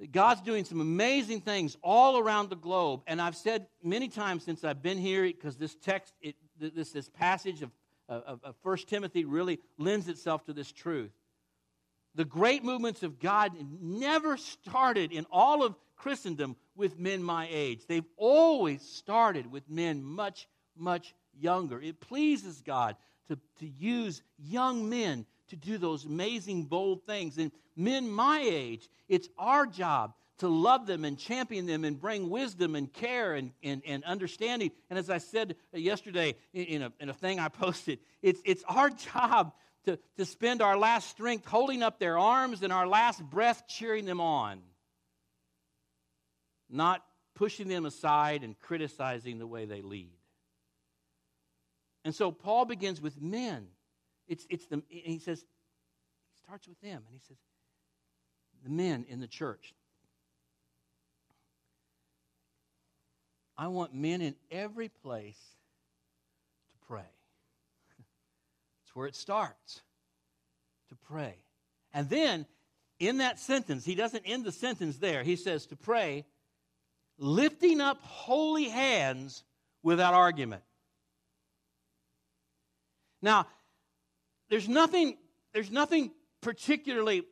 that 0.00 0.12
God's 0.12 0.40
doing 0.42 0.64
some 0.64 0.80
amazing 0.80 1.40
things 1.40 1.76
all 1.82 2.18
around 2.18 2.50
the 2.50 2.56
globe. 2.56 3.02
And 3.06 3.20
I've 3.20 3.36
said 3.36 3.66
many 3.82 4.08
times 4.08 4.44
since 4.44 4.64
I've 4.64 4.82
been 4.82 4.98
here, 4.98 5.22
because 5.22 5.56
this 5.56 5.74
text, 5.76 6.14
it, 6.20 6.36
this, 6.58 6.90
this 6.90 7.08
passage 7.08 7.62
of, 7.62 7.70
of, 8.08 8.40
of 8.42 8.54
1 8.62 8.76
Timothy 8.86 9.24
really 9.24 9.58
lends 9.76 10.08
itself 10.08 10.44
to 10.46 10.52
this 10.52 10.70
truth. 10.70 11.10
The 12.14 12.24
great 12.24 12.64
movements 12.64 13.02
of 13.02 13.20
God 13.20 13.52
never 13.80 14.36
started 14.36 15.12
in 15.12 15.26
all 15.30 15.62
of 15.64 15.76
Christendom 15.96 16.56
with 16.78 16.98
men 16.98 17.22
my 17.22 17.48
age. 17.50 17.82
They've 17.86 18.06
always 18.16 18.80
started 18.82 19.50
with 19.50 19.68
men 19.68 20.02
much, 20.02 20.48
much 20.76 21.14
younger. 21.38 21.82
It 21.82 22.00
pleases 22.00 22.62
God 22.62 22.96
to, 23.28 23.36
to 23.58 23.66
use 23.66 24.22
young 24.38 24.88
men 24.88 25.26
to 25.48 25.56
do 25.56 25.76
those 25.76 26.04
amazing, 26.04 26.64
bold 26.64 27.04
things. 27.04 27.36
And 27.36 27.50
men 27.76 28.08
my 28.08 28.40
age, 28.40 28.88
it's 29.08 29.28
our 29.36 29.66
job 29.66 30.14
to 30.38 30.48
love 30.48 30.86
them 30.86 31.04
and 31.04 31.18
champion 31.18 31.66
them 31.66 31.84
and 31.84 32.00
bring 32.00 32.30
wisdom 32.30 32.76
and 32.76 32.92
care 32.92 33.34
and, 33.34 33.50
and, 33.62 33.82
and 33.84 34.04
understanding. 34.04 34.70
And 34.88 34.98
as 34.98 35.10
I 35.10 35.18
said 35.18 35.56
yesterday 35.72 36.36
in 36.54 36.82
a, 36.82 36.92
in 37.00 37.08
a 37.08 37.14
thing 37.14 37.40
I 37.40 37.48
posted, 37.48 37.98
it's, 38.22 38.40
it's 38.44 38.62
our 38.68 38.90
job 38.90 39.52
to, 39.86 39.98
to 40.16 40.24
spend 40.24 40.62
our 40.62 40.78
last 40.78 41.10
strength 41.10 41.46
holding 41.46 41.82
up 41.82 41.98
their 41.98 42.18
arms 42.18 42.62
and 42.62 42.72
our 42.72 42.86
last 42.86 43.22
breath 43.22 43.64
cheering 43.66 44.04
them 44.04 44.20
on 44.20 44.60
not 46.70 47.04
pushing 47.34 47.68
them 47.68 47.86
aside 47.86 48.42
and 48.42 48.58
criticizing 48.58 49.38
the 49.38 49.46
way 49.46 49.64
they 49.64 49.82
lead. 49.82 50.12
And 52.04 52.14
so 52.14 52.32
Paul 52.32 52.64
begins 52.64 53.00
with 53.00 53.20
men. 53.20 53.66
It's, 54.26 54.46
it's 54.50 54.66
the, 54.66 54.82
he 54.88 55.18
says, 55.18 55.40
he 55.40 56.42
starts 56.44 56.66
with 56.68 56.80
them, 56.80 57.02
and 57.06 57.12
he 57.12 57.20
says, 57.26 57.36
the 58.64 58.70
men 58.70 59.04
in 59.08 59.20
the 59.20 59.26
church. 59.26 59.74
I 63.56 63.68
want 63.68 63.94
men 63.94 64.20
in 64.20 64.34
every 64.50 64.88
place 64.88 65.38
to 66.70 66.86
pray. 66.86 67.00
That's 67.98 68.94
where 68.94 69.06
it 69.06 69.16
starts, 69.16 69.80
to 70.90 70.96
pray. 71.08 71.36
And 71.92 72.08
then, 72.08 72.46
in 73.00 73.18
that 73.18 73.38
sentence, 73.38 73.84
he 73.84 73.94
doesn't 73.94 74.22
end 74.24 74.44
the 74.44 74.52
sentence 74.52 74.98
there. 74.98 75.22
He 75.22 75.36
says 75.36 75.66
to 75.66 75.76
pray 75.76 76.24
lifting 77.18 77.80
up 77.80 77.98
holy 78.02 78.68
hands 78.68 79.44
without 79.82 80.14
argument. 80.14 80.62
Now, 83.20 83.46
there's 84.48 84.68
nothing, 84.68 85.16
there's 85.52 85.70
nothing 85.70 86.12
particularly 86.40 87.24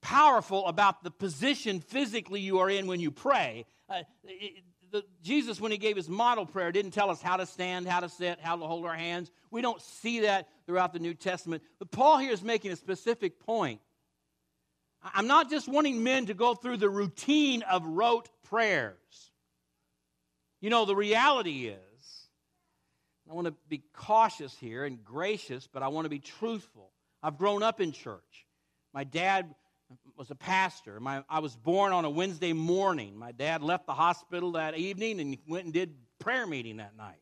powerful 0.00 0.66
about 0.66 1.02
the 1.02 1.10
position 1.10 1.80
physically 1.80 2.40
you 2.40 2.60
are 2.60 2.70
in 2.70 2.86
when 2.86 3.00
you 3.00 3.10
pray. 3.10 3.66
Uh, 3.88 4.02
it, 4.24 4.62
the, 4.90 5.04
Jesus, 5.22 5.60
when 5.60 5.72
he 5.72 5.78
gave 5.78 5.96
his 5.96 6.08
model 6.08 6.46
prayer, 6.46 6.72
didn't 6.72 6.92
tell 6.92 7.10
us 7.10 7.20
how 7.20 7.36
to 7.36 7.46
stand, 7.46 7.86
how 7.86 8.00
to 8.00 8.08
sit, 8.08 8.38
how 8.40 8.56
to 8.56 8.64
hold 8.64 8.86
our 8.86 8.94
hands. 8.94 9.30
We 9.50 9.60
don't 9.60 9.80
see 9.82 10.20
that 10.20 10.48
throughout 10.66 10.92
the 10.92 10.98
New 10.98 11.14
Testament. 11.14 11.62
But 11.78 11.90
Paul 11.90 12.18
here 12.18 12.32
is 12.32 12.42
making 12.42 12.70
a 12.72 12.76
specific 12.76 13.38
point. 13.40 13.80
I'm 15.02 15.26
not 15.26 15.48
just 15.48 15.68
wanting 15.68 16.02
men 16.02 16.26
to 16.26 16.34
go 16.34 16.54
through 16.54 16.78
the 16.78 16.88
routine 16.88 17.62
of 17.62 17.86
rote 17.86 18.28
prayers. 18.48 18.96
You 20.60 20.70
know, 20.70 20.84
the 20.84 20.96
reality 20.96 21.66
is, 21.66 22.28
I 23.30 23.34
want 23.34 23.46
to 23.46 23.54
be 23.68 23.82
cautious 23.92 24.56
here 24.58 24.84
and 24.84 25.04
gracious, 25.04 25.68
but 25.70 25.82
I 25.82 25.88
want 25.88 26.06
to 26.06 26.08
be 26.08 26.18
truthful. 26.18 26.90
I've 27.22 27.38
grown 27.38 27.62
up 27.62 27.80
in 27.80 27.92
church. 27.92 28.46
My 28.92 29.04
dad 29.04 29.54
was 30.16 30.30
a 30.30 30.34
pastor. 30.34 30.98
My, 30.98 31.22
I 31.28 31.40
was 31.40 31.54
born 31.54 31.92
on 31.92 32.04
a 32.04 32.10
Wednesday 32.10 32.52
morning. 32.52 33.16
My 33.16 33.32
dad 33.32 33.62
left 33.62 33.86
the 33.86 33.94
hospital 33.94 34.52
that 34.52 34.76
evening 34.76 35.20
and 35.20 35.38
went 35.46 35.64
and 35.64 35.72
did 35.72 35.94
prayer 36.18 36.46
meeting 36.46 36.78
that 36.78 36.96
night. 36.96 37.20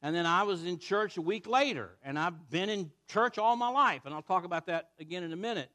And 0.00 0.14
then 0.14 0.26
I 0.26 0.42
was 0.42 0.64
in 0.64 0.78
church 0.78 1.16
a 1.16 1.22
week 1.22 1.46
later, 1.46 1.90
and 2.02 2.18
I've 2.18 2.50
been 2.50 2.68
in 2.68 2.90
church 3.08 3.38
all 3.38 3.54
my 3.54 3.68
life, 3.68 4.02
and 4.04 4.12
I'll 4.14 4.22
talk 4.22 4.44
about 4.44 4.66
that 4.66 4.90
again 4.98 5.22
in 5.22 5.32
a 5.32 5.36
minute. 5.36 5.70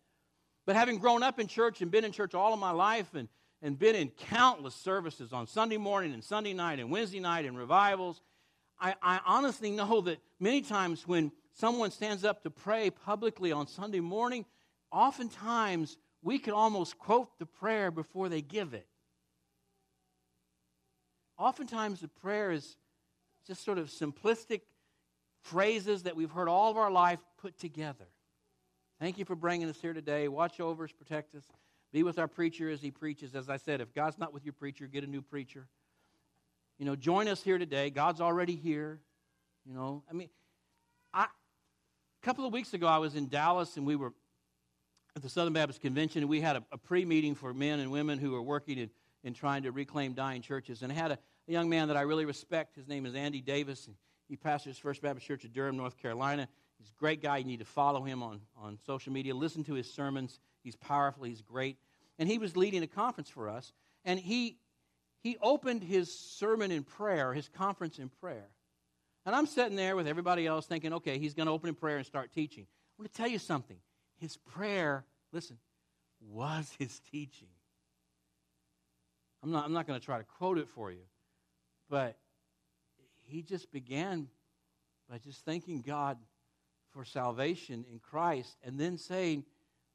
But 0.67 0.75
having 0.75 0.99
grown 0.99 1.23
up 1.23 1.39
in 1.39 1.47
church 1.47 1.81
and 1.81 1.89
been 1.89 2.03
in 2.03 2.11
church 2.11 2.35
all 2.35 2.53
of 2.53 2.59
my 2.59 2.71
life 2.71 3.15
and, 3.15 3.29
and 3.61 3.79
been 3.79 3.95
in 3.95 4.09
countless 4.09 4.75
services 4.75 5.31
on 5.31 5.47
Sunday 5.47 5.77
morning 5.77 6.13
and 6.13 6.21
Sunday 6.21 6.53
night 6.53 6.79
and 6.79 6.91
Wednesday 6.91 7.21
night 7.21 7.45
and 7.45 7.57
revivals, 7.57 8.21
I, 8.79 8.93
I 9.01 9.21
honestly 9.25 9.71
know 9.71 10.01
that 10.01 10.19
many 10.41 10.61
times 10.61 11.07
when 11.07 11.31
someone 11.53 11.89
stands 11.89 12.25
up 12.25 12.43
to 12.43 12.51
pray 12.51 12.89
publicly 12.89 13.53
on 13.53 13.65
Sunday 13.65 14.01
morning, 14.01 14.43
oftentimes 14.91 15.97
we 16.21 16.37
can 16.37 16.53
almost 16.53 16.99
quote 16.99 17.39
the 17.39 17.45
prayer 17.45 17.89
before 17.89 18.27
they 18.27 18.41
give 18.41 18.73
it. 18.73 18.87
Oftentimes, 21.39 22.01
the 22.01 22.07
prayer 22.09 22.51
is 22.51 22.75
just 23.45 23.63
sort 23.63 23.77
of 23.77 23.87
simplistic 23.87 24.61
phrases 25.43 26.03
that 26.03 26.15
we've 26.15 26.31
heard 26.31 26.49
all 26.49 26.69
of 26.69 26.77
our 26.77 26.91
life 26.91 27.19
put 27.37 27.57
together. 27.57 28.07
Thank 28.99 29.19
you 29.19 29.25
for 29.25 29.35
bringing 29.35 29.69
us 29.69 29.79
here 29.79 29.93
today. 29.93 30.27
Watch 30.27 30.59
over 30.59 30.85
us, 30.85 30.91
protect 30.91 31.35
us. 31.35 31.43
Be 31.93 32.01
with 32.01 32.17
our 32.17 32.27
preacher 32.27 32.69
as 32.69 32.81
he 32.81 32.89
preaches. 32.89 33.35
As 33.35 33.47
I 33.47 33.57
said, 33.57 33.79
if 33.79 33.93
God's 33.93 34.17
not 34.17 34.33
with 34.33 34.43
your 34.43 34.53
preacher, 34.53 34.87
get 34.87 35.03
a 35.03 35.07
new 35.07 35.21
preacher. 35.21 35.67
You 36.79 36.85
know, 36.85 36.95
join 36.95 37.27
us 37.27 37.43
here 37.43 37.59
today. 37.59 37.91
God's 37.91 38.21
already 38.21 38.55
here. 38.55 38.99
You 39.65 39.75
know, 39.75 40.03
I 40.09 40.13
mean, 40.13 40.29
I, 41.13 41.25
a 41.25 42.25
couple 42.25 42.45
of 42.45 42.53
weeks 42.53 42.73
ago, 42.73 42.87
I 42.87 42.97
was 42.97 43.15
in 43.15 43.27
Dallas 43.27 43.77
and 43.77 43.85
we 43.85 43.95
were 43.95 44.13
at 45.15 45.21
the 45.21 45.29
Southern 45.29 45.53
Baptist 45.53 45.81
Convention, 45.81 46.23
and 46.23 46.29
we 46.29 46.41
had 46.41 46.55
a, 46.55 46.63
a 46.71 46.77
pre 46.77 47.05
meeting 47.05 47.35
for 47.35 47.53
men 47.53 47.79
and 47.79 47.91
women 47.91 48.17
who 48.17 48.35
are 48.35 48.41
working 48.41 48.77
in, 48.77 48.89
in 49.23 49.33
trying 49.33 49.63
to 49.63 49.71
reclaim 49.71 50.13
dying 50.13 50.41
churches. 50.41 50.81
And 50.81 50.91
I 50.91 50.95
had 50.95 51.11
a, 51.11 51.19
a, 51.47 51.51
young 51.51 51.69
man 51.69 51.87
that 51.89 51.97
I 51.97 52.01
really 52.01 52.25
respect. 52.25 52.75
His 52.75 52.87
name 52.87 53.05
is 53.05 53.13
Andy 53.15 53.41
Davis. 53.41 53.87
And 53.87 53.95
he 54.27 54.35
pastors 54.35 54.77
First 54.77 55.01
Baptist 55.01 55.27
Church 55.27 55.43
of 55.43 55.53
Durham, 55.53 55.77
North 55.77 55.97
Carolina. 55.97 56.47
He's 56.79 56.89
a 56.89 56.99
great 56.99 57.21
guy. 57.21 57.37
You 57.37 57.45
need 57.45 57.59
to 57.59 57.65
follow 57.65 58.03
him 58.03 58.21
on, 58.21 58.41
on 58.55 58.77
social 58.85 59.11
media. 59.11 59.35
Listen 59.35 59.63
to 59.65 59.73
his 59.73 59.91
sermons. 59.91 60.39
He's 60.63 60.75
powerful. 60.75 61.23
He's 61.23 61.41
great. 61.41 61.77
And 62.19 62.29
he 62.29 62.37
was 62.37 62.55
leading 62.55 62.83
a 62.83 62.87
conference 62.87 63.29
for 63.29 63.49
us. 63.49 63.73
And 64.05 64.19
he, 64.19 64.57
he 65.21 65.37
opened 65.41 65.83
his 65.83 66.13
sermon 66.13 66.71
in 66.71 66.83
prayer, 66.83 67.33
his 67.33 67.49
conference 67.49 67.99
in 67.99 68.09
prayer. 68.09 68.47
And 69.25 69.35
I'm 69.35 69.45
sitting 69.45 69.75
there 69.75 69.95
with 69.95 70.07
everybody 70.07 70.47
else 70.47 70.65
thinking, 70.65 70.93
okay, 70.93 71.17
he's 71.17 71.33
going 71.33 71.47
to 71.47 71.51
open 71.51 71.69
in 71.69 71.75
prayer 71.75 71.97
and 71.97 72.05
start 72.05 72.31
teaching. 72.31 72.63
I 72.63 73.01
want 73.01 73.11
to 73.11 73.17
tell 73.17 73.27
you 73.27 73.39
something. 73.39 73.77
His 74.19 74.37
prayer, 74.37 75.05
listen, 75.31 75.57
was 76.21 76.71
his 76.79 76.99
teaching. 77.11 77.49
I'm 79.43 79.51
not, 79.51 79.65
I'm 79.65 79.73
not 79.73 79.85
going 79.85 79.99
to 79.99 80.05
try 80.05 80.17
to 80.17 80.23
quote 80.23 80.57
it 80.57 80.67
for 80.69 80.91
you, 80.91 81.03
but 81.89 82.17
he 83.23 83.41
just 83.43 83.71
began 83.71 84.27
by 85.09 85.17
just 85.19 85.45
thanking 85.45 85.81
God 85.81 86.17
for 86.97 87.05
salvation 87.05 87.85
in 87.91 87.99
Christ 87.99 88.57
and 88.63 88.79
then 88.79 88.97
saying, 88.97 89.45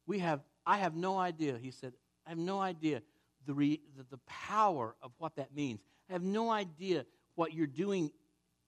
We 0.06 0.20
have, 0.20 0.40
I 0.64 0.78
have 0.78 0.94
no 0.94 1.18
idea. 1.18 1.58
He 1.60 1.72
said, 1.72 1.94
I 2.24 2.30
have 2.30 2.38
no 2.38 2.60
idea 2.60 3.02
the, 3.44 3.54
re, 3.54 3.80
the, 3.96 4.04
the 4.08 4.20
power 4.26 4.94
of 5.02 5.10
what 5.18 5.34
that 5.34 5.52
means. 5.52 5.80
I 6.08 6.12
have 6.12 6.22
no 6.22 6.48
idea 6.48 7.04
what 7.34 7.54
you're 7.54 7.66
doing 7.66 8.12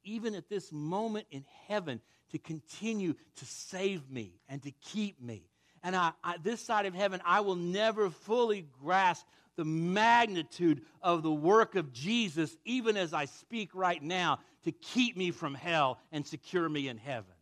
even 0.02 0.34
at 0.34 0.48
this 0.48 0.72
moment 0.72 1.28
in 1.30 1.44
heaven 1.68 2.00
to 2.32 2.38
continue 2.38 3.14
to 3.36 3.44
save 3.44 4.10
me 4.10 4.40
and 4.48 4.60
to 4.64 4.72
keep 4.72 5.22
me. 5.22 5.44
And 5.84 5.94
I, 5.94 6.10
I, 6.24 6.38
this 6.42 6.60
side 6.60 6.86
of 6.86 6.94
heaven, 6.94 7.20
I 7.24 7.40
will 7.40 7.54
never 7.54 8.10
fully 8.10 8.66
grasp 8.82 9.24
the 9.54 9.64
magnitude 9.64 10.82
of 11.00 11.22
the 11.22 11.32
work 11.32 11.76
of 11.76 11.92
Jesus, 11.92 12.56
even 12.64 12.96
as 12.96 13.14
I 13.14 13.26
speak 13.26 13.70
right 13.74 14.02
now, 14.02 14.40
to 14.64 14.72
keep 14.72 15.16
me 15.16 15.30
from 15.30 15.54
hell 15.54 16.00
and 16.10 16.26
secure 16.26 16.68
me 16.68 16.88
in 16.88 16.96
heaven. 16.96 17.33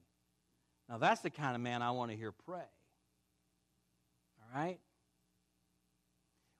Now, 0.92 0.98
that's 0.98 1.22
the 1.22 1.30
kind 1.30 1.54
of 1.56 1.62
man 1.62 1.80
I 1.80 1.90
want 1.92 2.10
to 2.10 2.16
hear 2.18 2.32
pray. 2.32 2.58
All 4.42 4.60
right? 4.60 4.78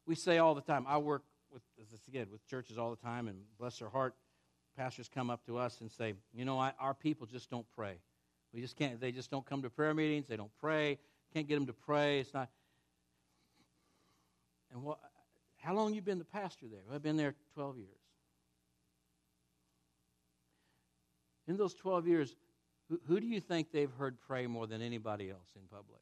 We 0.07 0.15
say 0.15 0.39
all 0.39 0.55
the 0.55 0.63
time, 0.63 0.87
I 0.89 0.97
work 0.97 1.23
with, 1.53 1.61
I 1.79 1.85
said, 2.11 2.31
with 2.33 2.47
churches 2.47 2.79
all 2.79 2.89
the 2.89 2.97
time, 2.97 3.29
and 3.29 3.43
bless 3.59 3.79
their 3.79 3.91
heart, 3.91 4.15
pastors 4.75 5.11
come 5.15 5.29
up 5.29 5.45
to 5.45 5.59
us 5.59 5.83
and 5.83 5.93
say, 5.93 6.15
you 6.33 6.47
know, 6.47 6.59
I, 6.59 6.73
our 6.81 6.95
people 6.95 7.27
just 7.27 7.51
don't 7.51 7.67
pray. 7.77 7.99
We 8.55 8.63
just 8.63 8.75
can't, 8.75 8.99
they 8.99 9.13
just 9.13 9.31
don't 9.31 9.45
come 9.45 9.61
to 9.61 9.69
prayer 9.69 9.93
meetings, 9.93 10.29
they 10.29 10.37
don't 10.39 10.51
pray, 10.59 10.99
can't 11.35 11.47
get 11.47 11.57
them 11.57 11.67
to 11.67 11.75
pray. 11.75 12.21
It's 12.21 12.33
not. 12.33 12.49
And 14.73 14.83
what, 14.83 14.99
how 15.59 15.75
long 15.75 15.93
you 15.93 16.01
been 16.01 16.19
the 16.19 16.25
pastor 16.25 16.69
there? 16.71 16.81
I've 16.91 17.03
been 17.03 17.19
there 17.19 17.35
12 17.53 17.77
years. 17.77 17.89
In 21.47 21.59
those 21.59 21.75
12 21.75 22.07
years, 22.09 22.35
who, 23.07 23.21
do 23.21 23.27
you 23.27 23.41
think 23.41 23.73
they've 23.73 23.93
heard 23.93 24.17
pray 24.27 24.47
more 24.47 24.67
than 24.67 24.83
anybody 24.83 25.31
else 25.31 25.49
in 25.57 25.63
public? 25.71 26.01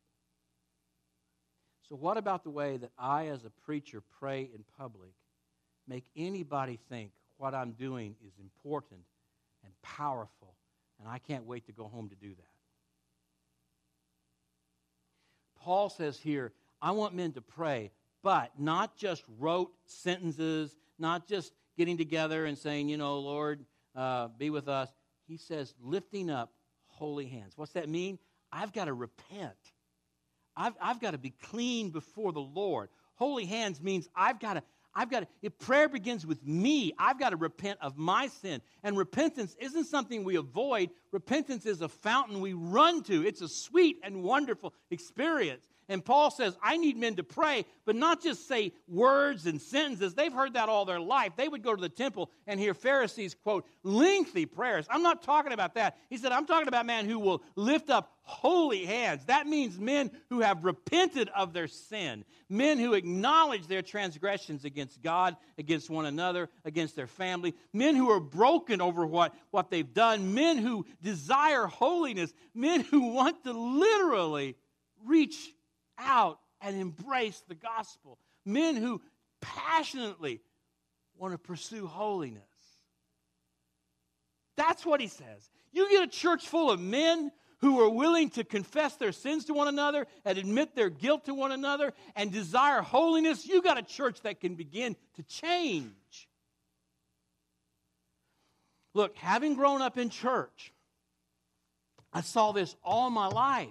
So, 1.89 1.97
what 1.97 2.17
about 2.17 2.45
the 2.45 2.51
way 2.51 2.77
that 2.77 2.91
I, 2.99 3.29
as 3.29 3.45
a 3.45 3.51
preacher, 3.51 4.03
pray 4.19 4.51
in 4.55 4.65
public, 4.79 5.11
make 5.87 6.05
anybody 6.17 6.79
think 6.89 7.13
what 7.37 7.55
I'm 7.55 7.73
doing 7.73 8.15
is 8.27 8.33
important 8.39 9.01
and 9.65 9.73
powerful, 9.83 10.55
and 10.99 11.09
I 11.09 11.19
can't 11.19 11.47
wait 11.47 11.67
to 11.67 11.73
go 11.73 11.85
home 11.85 12.09
to 12.09 12.17
do 12.17 12.31
that? 12.31 12.45
Paul 15.61 15.91
says 15.91 16.19
here, 16.19 16.53
I 16.81 16.93
want 16.93 17.15
men 17.15 17.33
to 17.33 17.41
pray, 17.41 17.91
but 18.23 18.53
not 18.59 18.97
just 18.97 19.25
rote 19.39 19.73
sentences, 19.85 20.77
not 20.99 21.27
just 21.27 21.53
getting 21.77 21.99
together 21.99 22.47
and 22.47 22.57
saying, 22.57 22.89
you 22.89 22.97
know, 22.97 23.19
Lord, 23.19 23.65
uh, 23.95 24.29
be 24.39 24.51
with 24.51 24.69
us. 24.69 24.89
He 25.27 25.37
says, 25.37 25.75
lifting 25.83 26.31
up 26.31 26.53
holy 27.01 27.27
hands. 27.27 27.55
What's 27.57 27.73
that 27.73 27.89
mean? 27.89 28.19
I've 28.53 28.73
got 28.73 28.85
to 28.85 28.93
repent. 28.93 29.57
I've, 30.55 30.75
I've 30.81 31.01
got 31.01 31.13
to 31.13 31.19
be 31.19 31.31
clean 31.31 31.91
before 31.91 32.33
the 32.33 32.41
Lord. 32.41 32.91
Holy 33.15 33.47
hands 33.47 33.81
means 33.81 34.09
I've 34.15 34.39
got 34.39 34.55
to. 34.55 34.63
I've 34.93 35.11
got 35.11 35.21
to, 35.21 35.29
if 35.41 35.57
prayer 35.59 35.89
begins 35.89 36.27
with 36.27 36.45
me, 36.45 36.93
I've 36.99 37.19
got 37.19 37.31
to 37.31 37.37
repent 37.37 37.79
of 37.81 37.97
my 37.97 38.27
sin. 38.27 38.61
And 38.83 38.99
repentance 38.99 39.55
isn't 39.61 39.85
something 39.85 40.25
we 40.25 40.37
avoid. 40.37 40.91
Repentance 41.13 41.65
is 41.65 41.81
a 41.81 41.89
fountain 41.89 42.41
we 42.41 42.55
run 42.55 43.05
to. 43.05 43.25
It's 43.25 43.41
a 43.41 43.49
sweet 43.49 43.99
and 44.03 44.25
wonderful 44.25 44.75
experience. 44.91 45.65
And 45.91 46.05
Paul 46.05 46.31
says, 46.31 46.57
I 46.63 46.77
need 46.77 46.97
men 46.97 47.17
to 47.17 47.25
pray, 47.25 47.67
but 47.85 47.97
not 47.97 48.23
just 48.23 48.47
say 48.47 48.73
words 48.87 49.47
and 49.47 49.61
sentences. 49.61 50.15
They've 50.15 50.33
heard 50.33 50.55
that 50.55 50.69
all 50.69 50.85
their 50.85 51.01
life. 51.01 51.33
They 51.37 51.49
would 51.49 51.65
go 51.65 51.75
to 51.75 51.81
the 51.81 51.89
temple 51.89 52.31
and 52.47 52.61
hear 52.61 52.75
Pharisees 52.75 53.35
quote 53.35 53.67
lengthy 53.83 54.47
prayers. 54.47 54.87
I'm 54.89 55.03
not 55.03 55.25
talking 55.25 55.53
about 55.53 55.75
that. 55.75 55.99
He 56.09 56.17
said, 56.17 56.31
I'm 56.31 56.47
talking 56.47 56.69
about 56.69 56.87
men 56.87 57.07
who 57.07 57.19
will 57.19 57.43
lift 57.57 57.91
up 57.91 58.13
holy 58.23 58.85
hands. 58.87 59.25
That 59.25 59.49
means 59.49 59.81
men 59.81 60.13
who 60.29 60.39
have 60.43 60.63
repented 60.63 61.29
of 61.31 61.53
their 61.53 61.67
sin, 61.67 62.25
men 62.49 62.79
who 62.79 62.95
acknowledge 62.95 63.67
their 63.67 63.83
transgressions 63.83 64.65
against 64.65 65.03
God, 65.03 65.37
against 65.59 65.91
one 65.91 66.07
another, 66.07 66.51
against 66.65 66.95
their 66.95 67.09
family, 67.09 67.53
men 67.73 67.97
who 67.97 68.11
are 68.13 68.21
broken 68.21 68.81
over 68.81 69.05
what, 69.05 69.35
what 69.51 69.71
they've 69.71 69.93
done, 69.93 70.35
men 70.35 70.57
who 70.57 70.87
desire 71.03 71.67
holiness, 71.67 72.33
men 72.55 72.83
who 72.83 73.13
want 73.13 73.43
to 73.43 73.53
literally 73.53 74.55
reach 75.05 75.51
out 76.01 76.39
and 76.61 76.77
embrace 76.77 77.43
the 77.49 77.55
gospel. 77.55 78.19
Men 78.45 78.77
who 78.77 79.01
passionately 79.41 80.41
want 81.17 81.33
to 81.33 81.39
pursue 81.39 81.87
holiness. 81.87 82.43
That's 84.57 84.85
what 84.85 85.01
he 85.01 85.09
says. 85.09 85.51
You 85.73 85.89
get 85.91 86.03
a 86.03 86.09
church 86.09 86.49
full 86.49 86.71
of 86.71 86.81
men 86.81 87.31
who 87.61 87.81
are 87.81 87.91
willing 87.91 88.31
to 88.31 88.45
confess 88.45 88.97
their 88.97 89.13
sins 89.13 89.45
to 89.47 89.55
one 89.55 89.69
another 89.69 90.07
and 90.25 90.39
admit 90.39 90.75
their 90.75 90.91
guilt 90.91 91.27
to 91.27 91.35
one 91.35 91.53
another 91.53 91.93
and 92.17 92.33
desire 92.33 92.81
holiness, 92.81 93.47
you 93.47 93.63
got 93.63 93.79
a 93.79 93.83
church 93.83 94.21
that 94.23 94.41
can 94.41 94.55
begin 94.55 94.97
to 95.17 95.23
change. 95.25 96.29
Look, 98.95 99.17
having 99.17 99.55
grown 99.55 99.83
up 99.83 99.99
in 99.99 100.11
church, 100.11 100.73
I 102.13 102.23
saw 102.23 102.53
this 102.53 102.75
all 102.83 103.11
my 103.11 103.29
life. 103.29 103.69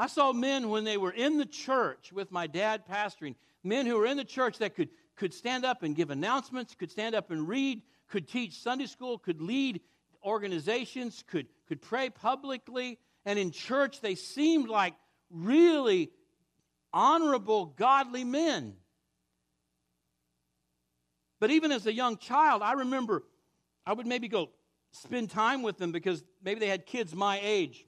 I 0.00 0.06
saw 0.06 0.32
men 0.32 0.70
when 0.70 0.84
they 0.84 0.96
were 0.96 1.10
in 1.10 1.36
the 1.36 1.44
church 1.44 2.10
with 2.10 2.32
my 2.32 2.46
dad 2.46 2.84
pastoring, 2.90 3.34
men 3.62 3.84
who 3.84 3.98
were 3.98 4.06
in 4.06 4.16
the 4.16 4.24
church 4.24 4.56
that 4.56 4.74
could, 4.74 4.88
could 5.14 5.34
stand 5.34 5.66
up 5.66 5.82
and 5.82 5.94
give 5.94 6.08
announcements, 6.08 6.74
could 6.74 6.90
stand 6.90 7.14
up 7.14 7.30
and 7.30 7.46
read, 7.46 7.82
could 8.08 8.26
teach 8.26 8.62
Sunday 8.62 8.86
school, 8.86 9.18
could 9.18 9.42
lead 9.42 9.82
organizations, 10.24 11.22
could, 11.26 11.48
could 11.68 11.82
pray 11.82 12.08
publicly. 12.08 12.98
And 13.26 13.38
in 13.38 13.50
church, 13.50 14.00
they 14.00 14.14
seemed 14.14 14.70
like 14.70 14.94
really 15.28 16.10
honorable, 16.94 17.66
godly 17.66 18.24
men. 18.24 18.76
But 21.40 21.50
even 21.50 21.72
as 21.72 21.84
a 21.84 21.92
young 21.92 22.16
child, 22.16 22.62
I 22.62 22.72
remember 22.72 23.24
I 23.84 23.92
would 23.92 24.06
maybe 24.06 24.28
go 24.28 24.48
spend 24.92 25.28
time 25.28 25.60
with 25.60 25.76
them 25.76 25.92
because 25.92 26.24
maybe 26.42 26.58
they 26.58 26.68
had 26.68 26.86
kids 26.86 27.14
my 27.14 27.38
age. 27.42 27.84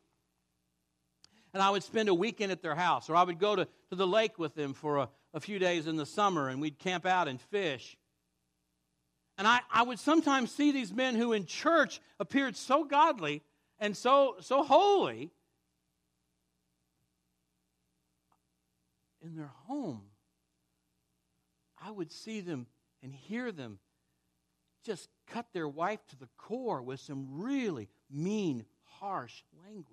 And 1.54 1.62
I 1.62 1.70
would 1.70 1.82
spend 1.82 2.08
a 2.08 2.14
weekend 2.14 2.50
at 2.50 2.62
their 2.62 2.74
house, 2.74 3.10
or 3.10 3.16
I 3.16 3.22
would 3.22 3.38
go 3.38 3.54
to, 3.56 3.66
to 3.90 3.96
the 3.96 4.06
lake 4.06 4.38
with 4.38 4.54
them 4.54 4.72
for 4.72 4.98
a, 4.98 5.08
a 5.34 5.40
few 5.40 5.58
days 5.58 5.86
in 5.86 5.96
the 5.96 6.06
summer 6.06 6.48
and 6.48 6.60
we'd 6.60 6.78
camp 6.78 7.06
out 7.06 7.28
and 7.28 7.40
fish. 7.40 7.96
And 9.38 9.46
I, 9.46 9.60
I 9.72 9.82
would 9.82 9.98
sometimes 9.98 10.50
see 10.50 10.72
these 10.72 10.92
men 10.92 11.14
who 11.14 11.32
in 11.32 11.46
church 11.46 12.00
appeared 12.20 12.56
so 12.56 12.84
godly 12.84 13.42
and 13.78 13.96
so, 13.96 14.36
so 14.40 14.62
holy. 14.62 15.30
In 19.24 19.36
their 19.36 19.52
home, 19.66 20.02
I 21.84 21.90
would 21.90 22.12
see 22.12 22.40
them 22.40 22.66
and 23.02 23.14
hear 23.14 23.52
them 23.52 23.78
just 24.84 25.08
cut 25.28 25.46
their 25.52 25.68
wife 25.68 26.00
to 26.08 26.18
the 26.18 26.28
core 26.36 26.82
with 26.82 27.00
some 27.00 27.40
really 27.40 27.88
mean, 28.10 28.64
harsh 28.98 29.42
language. 29.64 29.86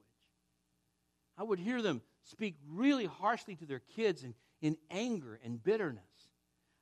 I 1.39 1.43
would 1.43 1.59
hear 1.59 1.81
them 1.81 2.01
speak 2.23 2.57
really 2.67 3.05
harshly 3.05 3.55
to 3.55 3.65
their 3.65 3.79
kids 3.95 4.23
in, 4.23 4.35
in 4.61 4.77
anger 4.91 5.39
and 5.43 5.63
bitterness. 5.63 6.03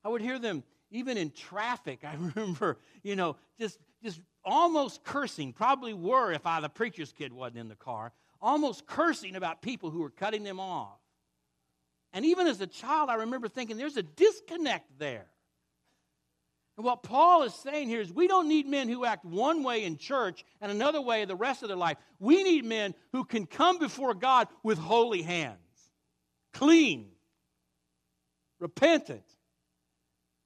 I 0.04 0.10
would 0.10 0.22
hear 0.22 0.40
them 0.40 0.64
even 0.90 1.16
in 1.16 1.30
traffic. 1.30 2.00
I 2.04 2.16
remember, 2.16 2.80
you 3.04 3.16
know, 3.16 3.38
just 3.60 3.80
just 4.04 4.20
almost 4.44 5.04
cursing, 5.04 5.54
probably 5.54 5.94
were 5.94 6.32
if 6.32 6.46
I 6.46 6.60
the 6.60 6.70
preacher's 6.70 7.12
kid 7.12 7.32
wasn't 7.32 7.60
in 7.60 7.68
the 7.68 7.76
car, 7.76 8.14
almost 8.42 8.88
cursing 8.88 9.36
about 9.36 9.62
people 9.62 9.92
who 9.92 10.00
were 10.00 10.10
cutting 10.10 10.44
them 10.44 10.60
off. 10.60 11.00
And 12.14 12.26
even 12.26 12.48
as 12.48 12.62
a 12.62 12.68
child, 12.68 13.10
I 13.10 13.16
remember 13.16 13.48
thinking 13.48 13.78
there's 13.78 13.98
a 13.98 14.04
disconnect 14.04 14.98
there. 14.98 15.28
And 16.78 16.86
what 16.86 17.02
Paul 17.02 17.44
is 17.44 17.56
saying 17.56 17.90
here 17.90 18.02
is 18.02 18.14
we 18.14 18.28
don't 18.28 18.48
need 18.48 18.68
men 18.68 18.88
who 18.88 19.04
act 19.04 19.26
one 19.26 19.64
way 19.64 19.84
in 19.84 19.98
church 19.98 20.46
and 20.62 20.72
another 20.72 21.02
way 21.02 21.26
the 21.26 21.36
rest 21.36 21.64
of 21.64 21.70
their 21.70 21.78
life. 21.78 21.98
We 22.20 22.44
need 22.44 22.66
men 22.66 22.94
who 23.14 23.26
can 23.26 23.48
come 23.48 23.80
before 23.80 24.14
God 24.14 24.48
with 24.62 24.78
holy 24.78 25.24
hands, 25.24 25.58
clean, 26.54 27.10
repentant. 28.60 29.24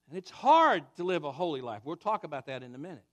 And 0.08 0.18
it's 0.18 0.32
hard 0.32 0.84
to 0.96 1.04
live 1.04 1.26
a 1.26 1.34
holy 1.34 1.62
life. 1.62 1.82
We'll 1.84 1.98
talk 1.98 2.24
about 2.24 2.46
that 2.46 2.64
in 2.64 2.74
a 2.74 2.78
minute. 2.78 3.04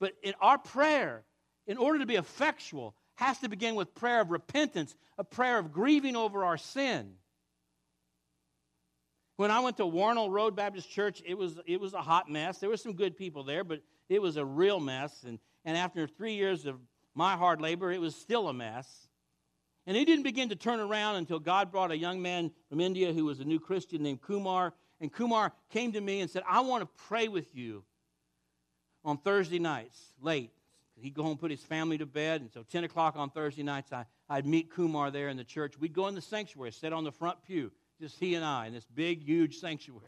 But 0.00 0.14
in 0.22 0.32
our 0.40 0.58
prayer, 0.58 1.22
in 1.66 1.76
order 1.76 1.98
to 1.98 2.06
be 2.06 2.16
effectual, 2.16 2.94
has 3.16 3.38
to 3.40 3.48
begin 3.50 3.74
with 3.74 3.94
prayer 3.94 4.22
of 4.22 4.30
repentance, 4.30 4.94
a 5.18 5.24
prayer 5.24 5.58
of 5.58 5.72
grieving 5.72 6.16
over 6.16 6.44
our 6.44 6.58
sin. 6.58 7.12
When 9.36 9.50
I 9.50 9.60
went 9.60 9.76
to 9.76 9.86
Wornall 9.86 10.30
Road 10.30 10.56
Baptist 10.56 10.90
Church, 10.90 11.22
it 11.26 11.36
was, 11.36 11.58
it 11.66 11.78
was 11.78 11.92
a 11.92 12.00
hot 12.00 12.30
mess. 12.30 12.58
There 12.58 12.70
were 12.70 12.78
some 12.78 12.94
good 12.94 13.16
people 13.16 13.44
there, 13.44 13.64
but 13.64 13.82
it 14.08 14.22
was 14.22 14.36
a 14.38 14.44
real 14.44 14.80
mess. 14.80 15.24
And, 15.24 15.38
and 15.64 15.76
after 15.76 16.06
three 16.06 16.34
years 16.34 16.64
of 16.64 16.76
my 17.14 17.36
hard 17.36 17.60
labor, 17.60 17.92
it 17.92 18.00
was 18.00 18.16
still 18.16 18.48
a 18.48 18.54
mess. 18.54 19.08
And 19.86 19.96
it 19.96 20.06
didn't 20.06 20.24
begin 20.24 20.48
to 20.48 20.56
turn 20.56 20.80
around 20.80 21.16
until 21.16 21.38
God 21.38 21.70
brought 21.70 21.90
a 21.90 21.96
young 21.96 22.22
man 22.22 22.50
from 22.70 22.80
India 22.80 23.12
who 23.12 23.26
was 23.26 23.38
a 23.38 23.44
new 23.44 23.60
Christian 23.60 24.02
named 24.02 24.22
Kumar. 24.22 24.72
And 25.00 25.12
Kumar 25.12 25.52
came 25.70 25.92
to 25.92 26.00
me 26.00 26.20
and 26.20 26.30
said, 26.30 26.42
I 26.48 26.60
want 26.60 26.82
to 26.82 26.88
pray 27.06 27.28
with 27.28 27.54
you 27.54 27.84
on 29.04 29.18
Thursday 29.18 29.58
nights, 29.58 30.00
late. 30.20 30.50
He'd 30.98 31.12
go 31.12 31.22
home 31.22 31.32
and 31.32 31.40
put 31.40 31.50
his 31.50 31.60
family 31.60 31.98
to 31.98 32.06
bed. 32.06 32.40
And 32.40 32.50
so 32.50 32.62
10 32.62 32.84
o'clock 32.84 33.16
on 33.16 33.28
Thursday 33.28 33.62
nights, 33.62 33.92
I, 33.92 34.06
I'd 34.30 34.46
meet 34.46 34.70
Kumar 34.70 35.10
there 35.10 35.28
in 35.28 35.36
the 35.36 35.44
church. 35.44 35.78
We'd 35.78 35.92
go 35.92 36.08
in 36.08 36.14
the 36.14 36.22
sanctuary, 36.22 36.72
sit 36.72 36.94
on 36.94 37.04
the 37.04 37.12
front 37.12 37.42
pew 37.42 37.70
just 38.00 38.18
he 38.18 38.34
and 38.34 38.44
I 38.44 38.66
in 38.66 38.72
this 38.72 38.86
big, 38.94 39.22
huge 39.22 39.58
sanctuary. 39.58 40.02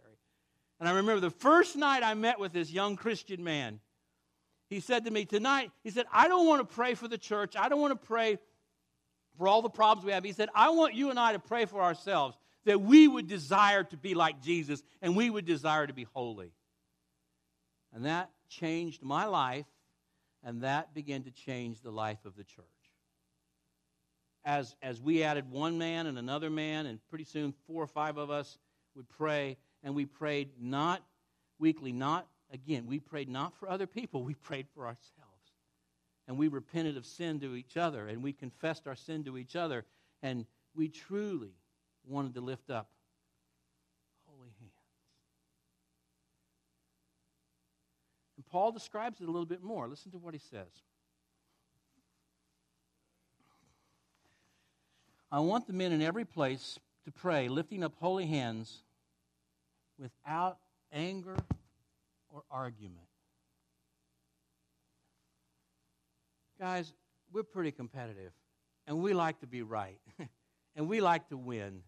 And 0.80 0.88
I 0.88 0.92
remember 0.92 1.20
the 1.20 1.30
first 1.30 1.76
night 1.76 2.02
I 2.02 2.14
met 2.14 2.38
with 2.38 2.52
this 2.52 2.70
young 2.70 2.96
Christian 2.96 3.42
man, 3.42 3.80
he 4.68 4.80
said 4.80 5.04
to 5.06 5.10
me, 5.10 5.24
Tonight, 5.24 5.70
he 5.82 5.90
said, 5.90 6.06
I 6.12 6.28
don't 6.28 6.46
want 6.46 6.68
to 6.68 6.74
pray 6.74 6.94
for 6.94 7.08
the 7.08 7.18
church. 7.18 7.56
I 7.56 7.68
don't 7.68 7.80
want 7.80 8.00
to 8.00 8.06
pray 8.06 8.38
for 9.36 9.48
all 9.48 9.62
the 9.62 9.70
problems 9.70 10.04
we 10.04 10.12
have. 10.12 10.24
He 10.24 10.32
said, 10.32 10.48
I 10.54 10.70
want 10.70 10.94
you 10.94 11.10
and 11.10 11.18
I 11.18 11.32
to 11.32 11.38
pray 11.38 11.64
for 11.64 11.80
ourselves 11.80 12.36
that 12.64 12.80
we 12.80 13.08
would 13.08 13.26
desire 13.26 13.82
to 13.84 13.96
be 13.96 14.14
like 14.14 14.42
Jesus 14.42 14.82
and 15.00 15.16
we 15.16 15.30
would 15.30 15.46
desire 15.46 15.86
to 15.86 15.94
be 15.94 16.04
holy. 16.12 16.52
And 17.94 18.04
that 18.04 18.30
changed 18.48 19.02
my 19.02 19.24
life, 19.24 19.66
and 20.44 20.62
that 20.62 20.92
began 20.94 21.22
to 21.22 21.30
change 21.30 21.80
the 21.80 21.90
life 21.90 22.24
of 22.26 22.36
the 22.36 22.44
church 22.44 22.77
as, 24.48 24.74
as 24.80 24.98
we 24.98 25.22
added 25.22 25.50
one 25.50 25.76
man 25.76 26.06
and 26.06 26.18
another 26.18 26.48
man, 26.48 26.86
and 26.86 26.98
pretty 27.10 27.24
soon 27.24 27.52
four 27.66 27.82
or 27.82 27.86
five 27.86 28.16
of 28.16 28.30
us 28.30 28.56
would 28.96 29.06
pray, 29.06 29.58
and 29.84 29.94
we 29.94 30.06
prayed 30.06 30.48
not 30.58 31.02
weekly, 31.58 31.92
not 31.92 32.26
again, 32.50 32.86
we 32.86 32.98
prayed 32.98 33.28
not 33.28 33.54
for 33.58 33.68
other 33.68 33.86
people, 33.86 34.22
we 34.22 34.32
prayed 34.32 34.66
for 34.74 34.86
ourselves. 34.86 35.52
And 36.26 36.38
we 36.38 36.48
repented 36.48 36.96
of 36.96 37.04
sin 37.04 37.40
to 37.40 37.56
each 37.56 37.76
other, 37.76 38.08
and 38.08 38.22
we 38.22 38.32
confessed 38.32 38.86
our 38.86 38.96
sin 38.96 39.22
to 39.24 39.36
each 39.36 39.54
other, 39.54 39.84
and 40.22 40.46
we 40.74 40.88
truly 40.88 41.52
wanted 42.06 42.32
to 42.32 42.40
lift 42.40 42.70
up 42.70 42.88
holy 44.26 44.48
hands. 44.58 44.72
And 48.38 48.46
Paul 48.46 48.72
describes 48.72 49.20
it 49.20 49.28
a 49.28 49.30
little 49.30 49.44
bit 49.44 49.62
more. 49.62 49.88
Listen 49.88 50.10
to 50.12 50.18
what 50.18 50.32
he 50.32 50.40
says. 50.40 50.87
I 55.30 55.40
want 55.40 55.66
the 55.66 55.72
men 55.72 55.92
in 55.92 56.00
every 56.00 56.24
place 56.24 56.78
to 57.04 57.12
pray, 57.12 57.48
lifting 57.48 57.84
up 57.84 57.94
holy 58.00 58.26
hands 58.26 58.82
without 59.98 60.58
anger 60.92 61.36
or 62.30 62.42
argument. 62.50 63.06
Guys, 66.58 66.92
we're 67.32 67.42
pretty 67.42 67.72
competitive, 67.72 68.32
and 68.86 69.02
we 69.02 69.12
like 69.12 69.40
to 69.40 69.46
be 69.46 69.62
right, 69.62 69.98
and 70.76 70.88
we 70.88 71.00
like 71.00 71.28
to 71.28 71.36
win, 71.36 71.82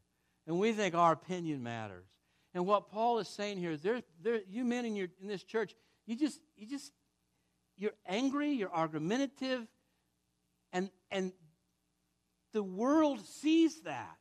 and 0.47 0.59
we 0.59 0.73
think 0.73 0.95
our 0.95 1.13
opinion 1.13 1.63
matters. 1.63 2.07
And 2.53 2.67
what 2.67 2.91
Paul 2.91 3.19
is 3.19 3.29
saying 3.29 3.59
here 3.59 3.71
is, 3.71 3.81
there, 3.81 4.03
there, 4.23 4.41
you 4.49 4.65
men 4.65 4.85
in, 4.85 4.97
your, 4.97 5.09
in 5.21 5.29
this 5.29 5.45
church, 5.45 5.75
you 6.07 6.15
just, 6.15 6.41
you 6.57 6.67
just, 6.67 6.93
you're 7.79 7.95
angry, 8.07 8.51
you're 8.51 8.73
argumentative, 8.73 9.67
and, 10.73 10.91
and 11.11 11.33
the 12.53 12.63
world 12.63 13.25
sees 13.25 13.81
that. 13.83 14.17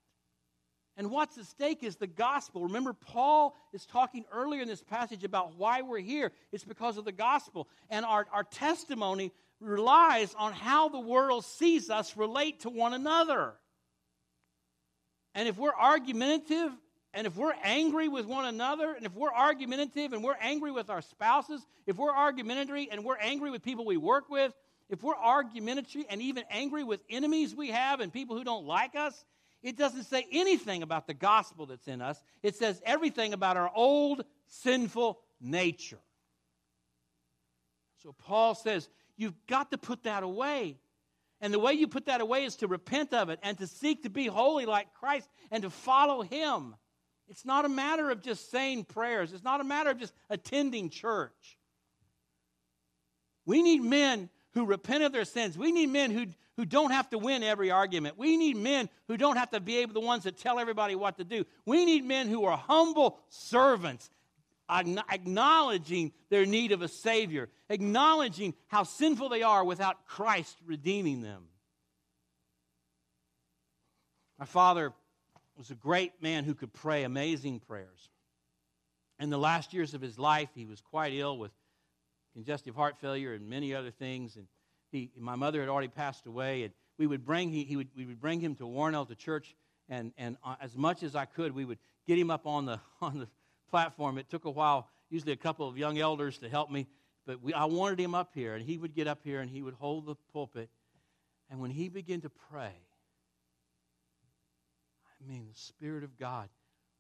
And 0.98 1.12
what's 1.12 1.38
at 1.38 1.46
stake 1.46 1.82
is 1.82 1.96
the 1.96 2.08
gospel. 2.08 2.64
Remember, 2.64 2.92
Paul 2.92 3.56
is 3.72 3.86
talking 3.86 4.26
earlier 4.34 4.62
in 4.62 4.68
this 4.68 4.84
passage 4.84 5.24
about 5.24 5.56
why 5.56 5.82
we're 5.82 6.00
here. 6.00 6.34
It's 6.52 6.66
because 6.66 6.98
of 6.98 7.06
the 7.06 7.14
gospel. 7.14 7.70
And 7.90 8.06
our, 8.06 8.28
our 8.34 8.44
testimony 8.44 9.32
relies 9.62 10.36
on 10.38 10.52
how 10.52 10.90
the 10.90 11.00
world 11.00 11.46
sees 11.46 11.90
us 11.90 12.18
relate 12.18 12.62
to 12.62 12.70
one 12.70 12.94
another. 12.94 13.54
And 15.36 15.48
if 15.48 15.58
we're 15.58 15.74
argumentative 15.74 16.72
and 17.14 17.26
if 17.26 17.36
we're 17.36 17.56
angry 17.64 18.08
with 18.08 18.26
one 18.26 18.46
another, 18.46 18.94
and 18.94 19.06
if 19.06 19.16
we're 19.16 19.34
argumentative 19.34 20.14
and 20.14 20.24
we're 20.24 20.38
angry 20.40 20.72
with 20.72 20.90
our 20.90 21.02
spouses, 21.02 21.66
if 21.88 21.98
we're 21.98 22.14
argumentative 22.14 22.88
and 22.92 23.04
we're 23.04 23.18
angry 23.18 23.50
with 23.50 23.64
people 23.64 23.86
we 23.86 23.98
work 23.98 24.30
with, 24.30 24.54
if 24.90 25.04
we're 25.04 25.16
argumentative 25.16 26.06
and 26.10 26.22
even 26.22 26.44
angry 26.50 26.84
with 26.84 27.02
enemies 27.10 27.56
we 27.56 27.70
have 27.70 28.00
and 28.00 28.12
people 28.12 28.36
who 28.36 28.44
don't 28.44 28.66
like 28.66 28.96
us, 28.96 29.26
it 29.62 29.78
doesn't 29.78 30.06
say 30.06 30.26
anything 30.32 30.84
about 30.84 31.06
the 31.06 31.14
gospel 31.14 31.66
that's 31.66 31.88
in 31.88 32.02
us. 32.02 32.22
It 32.42 32.56
says 32.56 32.82
everything 32.86 33.34
about 33.34 33.58
our 33.58 33.72
old 33.74 34.24
sinful 34.48 35.20
nature. 35.40 36.00
So 38.04 38.14
Paul 38.14 38.56
says, 38.56 38.90
you've 39.18 39.36
got 39.48 39.72
to 39.72 39.78
put 39.78 40.04
that 40.04 40.24
away. 40.24 40.78
And 41.42 41.54
the 41.54 41.60
way 41.60 41.74
you 41.74 41.88
put 41.88 42.06
that 42.06 42.22
away 42.22 42.46
is 42.46 42.58
to 42.58 42.68
repent 42.68 43.14
of 43.14 43.30
it 43.30 43.40
and 43.44 43.58
to 43.60 43.68
seek 43.68 44.04
to 44.04 44.10
be 44.10 44.28
holy 44.28 44.66
like 44.66 44.94
Christ 44.94 45.30
and 45.52 45.64
to 45.64 45.70
follow 45.70 46.22
Him. 46.22 46.76
It's 47.30 47.46
not 47.46 47.66
a 47.66 47.70
matter 47.70 48.10
of 48.10 48.22
just 48.22 48.50
saying 48.50 48.86
prayers, 48.86 49.34
it's 49.34 49.44
not 49.44 49.62
a 49.62 49.66
matter 49.66 49.92
of 49.92 50.00
just 50.00 50.14
attending 50.30 50.90
church. 50.90 51.58
We 53.46 53.62
need 53.62 53.82
men 53.82 54.30
who 54.54 54.66
repent 54.66 55.04
of 55.04 55.12
their 55.12 55.26
sins. 55.26 55.58
We 55.58 55.72
need 55.72 55.88
men 55.88 56.12
who, 56.12 56.26
who 56.58 56.66
don't 56.66 56.92
have 56.92 57.10
to 57.12 57.18
win 57.18 57.44
every 57.44 57.72
argument. 57.72 58.18
We 58.18 58.38
need 58.38 58.58
men 58.58 58.90
who 59.08 59.18
don't 59.18 59.38
have 59.38 59.52
to 59.52 59.60
be 59.60 59.78
able 59.78 59.94
the 59.94 60.00
ones 60.00 60.24
that 60.24 60.38
tell 60.38 60.60
everybody 60.60 60.96
what 60.96 61.18
to 61.18 61.24
do. 61.24 61.46
We 61.66 61.86
need 61.86 62.04
men 62.04 62.28
who 62.28 62.46
are 62.46 62.58
humble 62.58 63.20
servants, 63.30 64.10
acknowledging 64.70 66.12
their 66.30 66.46
need 66.46 66.72
of 66.72 66.82
a 66.82 66.88
Savior, 66.88 67.50
acknowledging 67.70 68.54
how 68.68 68.84
sinful 68.84 69.30
they 69.30 69.44
are 69.44 69.64
without 69.64 70.06
Christ 70.06 70.58
redeeming 70.66 71.22
them. 71.22 71.44
My 74.38 74.46
father 74.46 74.94
was 75.58 75.70
a 75.70 75.76
great 75.76 76.22
man 76.22 76.46
who 76.46 76.56
could 76.56 76.74
pray 76.74 77.04
amazing 77.04 77.60
prayers. 77.60 78.10
In 79.20 79.30
the 79.30 79.38
last 79.38 79.74
years 79.74 79.94
of 79.94 80.02
his 80.02 80.18
life, 80.18 80.50
he 80.56 80.66
was 80.66 80.80
quite 80.80 81.14
ill 81.14 81.38
with 81.38 81.52
congestive 82.34 82.76
heart 82.76 82.98
failure 83.00 83.34
and 83.34 83.50
many 83.50 83.74
other 83.74 83.92
things. 83.92 84.36
And 84.36 84.48
he, 84.92 85.12
my 85.18 85.36
mother 85.36 85.60
had 85.60 85.70
already 85.70 85.88
passed 85.88 86.26
away, 86.26 86.64
and 86.64 86.74
we 86.98 87.08
would 87.08 87.26
bring 87.26 87.50
he, 87.50 87.64
he 87.64 87.76
would, 87.76 87.90
we 87.96 88.06
would 88.06 88.20
bring 88.20 88.40
him 88.40 88.56
to 88.56 88.68
Wornall 88.68 89.06
to 89.08 89.16
church, 89.16 89.56
and, 89.88 90.12
and 90.18 90.38
uh, 90.44 90.56
as 90.62 90.76
much 90.76 91.04
as 91.04 91.16
I 91.16 91.26
could, 91.26 91.54
we 91.54 91.66
would 91.66 91.80
get 92.08 92.18
him 92.18 92.32
up 92.32 92.48
on 92.48 92.66
the 92.66 92.80
on 93.02 93.20
the 93.20 93.28
platform. 93.70 94.18
It 94.18 94.30
took 94.30 94.46
a 94.46 94.52
while, 94.52 94.88
usually 95.10 95.32
a 95.32 95.38
couple 95.38 95.68
of 95.68 95.78
young 95.78 96.00
elders 96.00 96.40
to 96.40 96.50
help 96.50 96.72
me, 96.72 96.88
but 97.26 97.42
we, 97.42 97.54
I 97.54 97.66
wanted 97.66 98.00
him 98.00 98.16
up 98.16 98.32
here, 98.34 98.56
and 98.56 98.66
he 98.66 98.78
would 98.78 98.96
get 98.96 99.08
up 99.08 99.20
here 99.24 99.40
and 99.42 99.50
he 99.50 99.62
would 99.62 99.76
hold 99.76 100.06
the 100.06 100.16
pulpit, 100.34 100.70
and 101.50 101.60
when 101.60 101.72
he 101.72 101.90
began 101.90 102.22
to 102.22 102.30
pray, 102.30 102.74
I 105.22 105.28
mean, 105.28 105.48
the 105.52 105.60
Spirit 105.60 106.04
of 106.04 106.18
God 106.18 106.50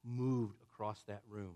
moved 0.03 0.61
across 0.61 1.01
that 1.07 1.21
room. 1.29 1.55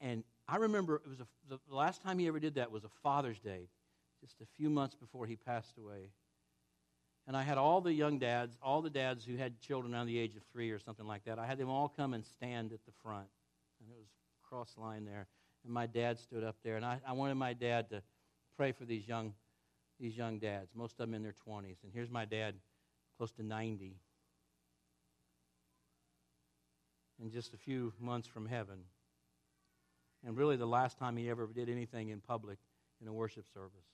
And 0.00 0.24
I 0.48 0.56
remember 0.56 0.96
it 0.96 1.08
was 1.08 1.20
a, 1.20 1.26
the 1.48 1.58
last 1.68 2.02
time 2.02 2.18
he 2.18 2.28
ever 2.28 2.38
did 2.38 2.54
that 2.54 2.70
was 2.70 2.84
a 2.84 2.88
Father's 3.02 3.38
Day, 3.40 3.68
just 4.20 4.40
a 4.40 4.46
few 4.56 4.70
months 4.70 4.94
before 4.94 5.26
he 5.26 5.36
passed 5.36 5.76
away. 5.76 6.10
And 7.26 7.36
I 7.36 7.42
had 7.42 7.58
all 7.58 7.80
the 7.80 7.92
young 7.92 8.18
dads, 8.20 8.56
all 8.62 8.80
the 8.82 8.90
dads 8.90 9.24
who 9.24 9.36
had 9.36 9.60
children 9.60 9.94
under 9.94 10.06
the 10.06 10.18
age 10.18 10.36
of 10.36 10.42
three 10.52 10.70
or 10.70 10.78
something 10.78 11.06
like 11.06 11.24
that. 11.24 11.40
I 11.40 11.46
had 11.46 11.58
them 11.58 11.68
all 11.68 11.88
come 11.88 12.14
and 12.14 12.24
stand 12.24 12.72
at 12.72 12.84
the 12.86 12.92
front. 13.02 13.26
And 13.80 13.90
it 13.90 13.96
was 13.98 14.06
cross 14.48 14.74
line 14.76 15.04
there. 15.04 15.26
And 15.64 15.74
my 15.74 15.86
dad 15.86 16.20
stood 16.20 16.44
up 16.44 16.56
there. 16.62 16.76
And 16.76 16.84
I, 16.84 17.00
I 17.04 17.12
wanted 17.12 17.34
my 17.34 17.52
dad 17.52 17.90
to 17.90 18.02
pray 18.56 18.70
for 18.70 18.84
these 18.84 19.08
young, 19.08 19.34
these 19.98 20.16
young 20.16 20.38
dads, 20.38 20.70
most 20.74 20.92
of 20.92 20.98
them 20.98 21.14
in 21.14 21.24
their 21.24 21.34
20s. 21.48 21.82
And 21.82 21.92
here's 21.92 22.10
my 22.10 22.24
dad, 22.24 22.54
close 23.18 23.32
to 23.32 23.42
90, 23.42 23.96
and 27.20 27.32
just 27.32 27.54
a 27.54 27.56
few 27.56 27.92
months 27.98 28.28
from 28.28 28.46
heaven 28.46 28.84
and 30.26 30.36
really 30.36 30.56
the 30.56 30.66
last 30.66 30.98
time 30.98 31.16
he 31.16 31.30
ever 31.30 31.46
did 31.46 31.68
anything 31.68 32.08
in 32.08 32.20
public 32.20 32.58
in 33.00 33.06
a 33.06 33.12
worship 33.12 33.46
service. 33.54 33.86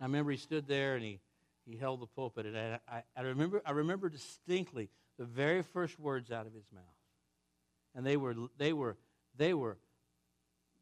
And 0.00 0.04
I 0.04 0.06
remember 0.06 0.30
he 0.30 0.38
stood 0.38 0.66
there 0.66 0.94
and 0.94 1.04
he, 1.04 1.20
he 1.66 1.76
held 1.76 2.00
the 2.00 2.06
pulpit, 2.06 2.46
and 2.46 2.56
I, 2.56 2.78
I, 2.88 3.02
I, 3.14 3.20
remember, 3.20 3.62
I 3.64 3.72
remember 3.72 4.08
distinctly 4.08 4.88
the 5.18 5.26
very 5.26 5.62
first 5.62 6.00
words 6.00 6.32
out 6.32 6.46
of 6.46 6.54
his 6.54 6.64
mouth. 6.72 6.82
And 7.94 8.06
they 8.06 8.16
were, 8.16 8.34
they 8.56 8.72
were, 8.72 8.96
they 9.36 9.52
were, 9.52 9.76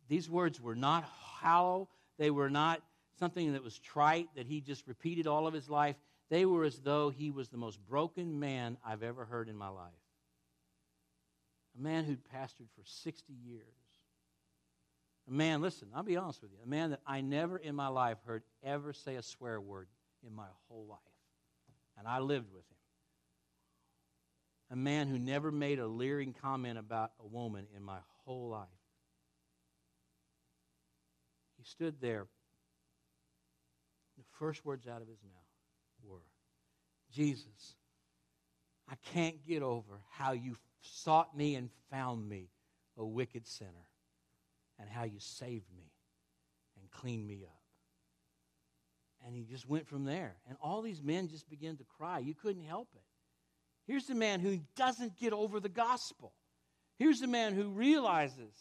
these 0.08 0.30
words 0.30 0.60
were 0.60 0.76
not 0.76 1.04
hollow, 1.04 1.88
they 2.18 2.30
were 2.30 2.50
not 2.50 2.80
something 3.18 3.52
that 3.52 3.64
was 3.64 3.78
trite 3.78 4.28
that 4.36 4.46
he 4.46 4.60
just 4.60 4.86
repeated 4.86 5.26
all 5.26 5.48
of 5.48 5.52
his 5.52 5.68
life. 5.68 5.96
They 6.30 6.46
were 6.46 6.64
as 6.64 6.78
though 6.78 7.10
he 7.10 7.32
was 7.32 7.48
the 7.48 7.56
most 7.56 7.80
broken 7.88 8.38
man 8.38 8.76
I've 8.86 9.02
ever 9.02 9.24
heard 9.24 9.48
in 9.48 9.56
my 9.56 9.68
life 9.68 9.99
a 11.78 11.82
man 11.82 12.04
who'd 12.04 12.20
pastored 12.34 12.68
for 12.74 12.84
60 12.84 13.32
years. 13.32 13.64
A 15.28 15.32
man, 15.32 15.60
listen, 15.60 15.88
I'll 15.94 16.02
be 16.02 16.16
honest 16.16 16.42
with 16.42 16.50
you, 16.52 16.58
a 16.64 16.68
man 16.68 16.90
that 16.90 17.00
I 17.06 17.20
never 17.20 17.56
in 17.56 17.74
my 17.74 17.88
life 17.88 18.18
heard 18.26 18.42
ever 18.62 18.92
say 18.92 19.16
a 19.16 19.22
swear 19.22 19.60
word 19.60 19.88
in 20.26 20.34
my 20.34 20.46
whole 20.68 20.86
life. 20.88 20.98
And 21.98 22.08
I 22.08 22.18
lived 22.18 22.52
with 22.52 22.62
him. 22.62 22.76
A 24.72 24.76
man 24.76 25.08
who 25.08 25.18
never 25.18 25.50
made 25.50 25.78
a 25.78 25.86
leering 25.86 26.34
comment 26.40 26.78
about 26.78 27.12
a 27.20 27.26
woman 27.26 27.66
in 27.76 27.82
my 27.82 27.98
whole 28.24 28.48
life. 28.48 28.68
He 31.58 31.64
stood 31.64 32.00
there. 32.00 32.26
The 34.16 34.24
first 34.38 34.64
words 34.64 34.86
out 34.86 35.02
of 35.02 35.08
his 35.08 35.22
mouth 35.22 36.08
were, 36.08 36.22
Jesus, 37.12 37.76
I 38.90 38.94
can't 39.12 39.46
get 39.46 39.62
over 39.62 40.00
how 40.10 40.32
you 40.32 40.56
sought 40.80 41.36
me 41.36 41.54
and 41.54 41.70
found 41.90 42.28
me, 42.28 42.48
a 42.96 43.04
wicked 43.04 43.46
sinner, 43.46 43.86
and 44.78 44.88
how 44.88 45.04
you 45.04 45.20
saved 45.20 45.66
me 45.76 45.92
and 46.80 46.90
cleaned 46.90 47.26
me 47.26 47.44
up. 47.44 47.56
And 49.24 49.36
he 49.36 49.44
just 49.44 49.68
went 49.68 49.86
from 49.86 50.04
there. 50.04 50.36
And 50.48 50.56
all 50.60 50.82
these 50.82 51.02
men 51.02 51.28
just 51.28 51.48
began 51.48 51.76
to 51.76 51.84
cry. 51.84 52.18
You 52.18 52.34
couldn't 52.34 52.64
help 52.64 52.88
it. 52.94 53.02
Here's 53.86 54.06
the 54.06 54.14
man 54.14 54.40
who 54.40 54.58
doesn't 54.76 55.18
get 55.18 55.32
over 55.32 55.60
the 55.60 55.68
gospel. 55.68 56.32
Here's 56.98 57.20
the 57.20 57.26
man 57.26 57.54
who 57.54 57.68
realizes 57.68 58.54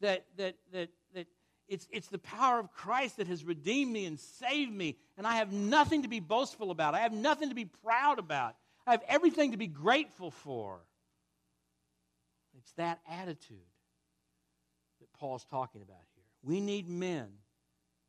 that, 0.00 0.24
that, 0.36 0.56
that, 0.72 0.88
that 1.14 1.26
it's, 1.68 1.88
it's 1.90 2.08
the 2.08 2.18
power 2.18 2.58
of 2.58 2.72
Christ 2.72 3.16
that 3.16 3.28
has 3.28 3.44
redeemed 3.44 3.92
me 3.92 4.04
and 4.04 4.18
saved 4.18 4.72
me, 4.72 4.96
and 5.16 5.26
I 5.26 5.36
have 5.36 5.52
nothing 5.52 6.02
to 6.02 6.08
be 6.08 6.20
boastful 6.20 6.70
about. 6.70 6.94
I 6.94 7.00
have 7.00 7.12
nothing 7.12 7.48
to 7.48 7.54
be 7.54 7.64
proud 7.64 8.18
about. 8.18 8.56
I 8.86 8.92
have 8.92 9.02
everything 9.08 9.52
to 9.52 9.56
be 9.56 9.66
grateful 9.66 10.30
for. 10.30 10.80
It's 12.58 12.72
that 12.72 13.00
attitude 13.10 13.58
that 15.00 15.12
Paul's 15.12 15.44
talking 15.44 15.82
about 15.82 16.02
here. 16.14 16.24
We 16.42 16.60
need 16.60 16.88
men 16.88 17.28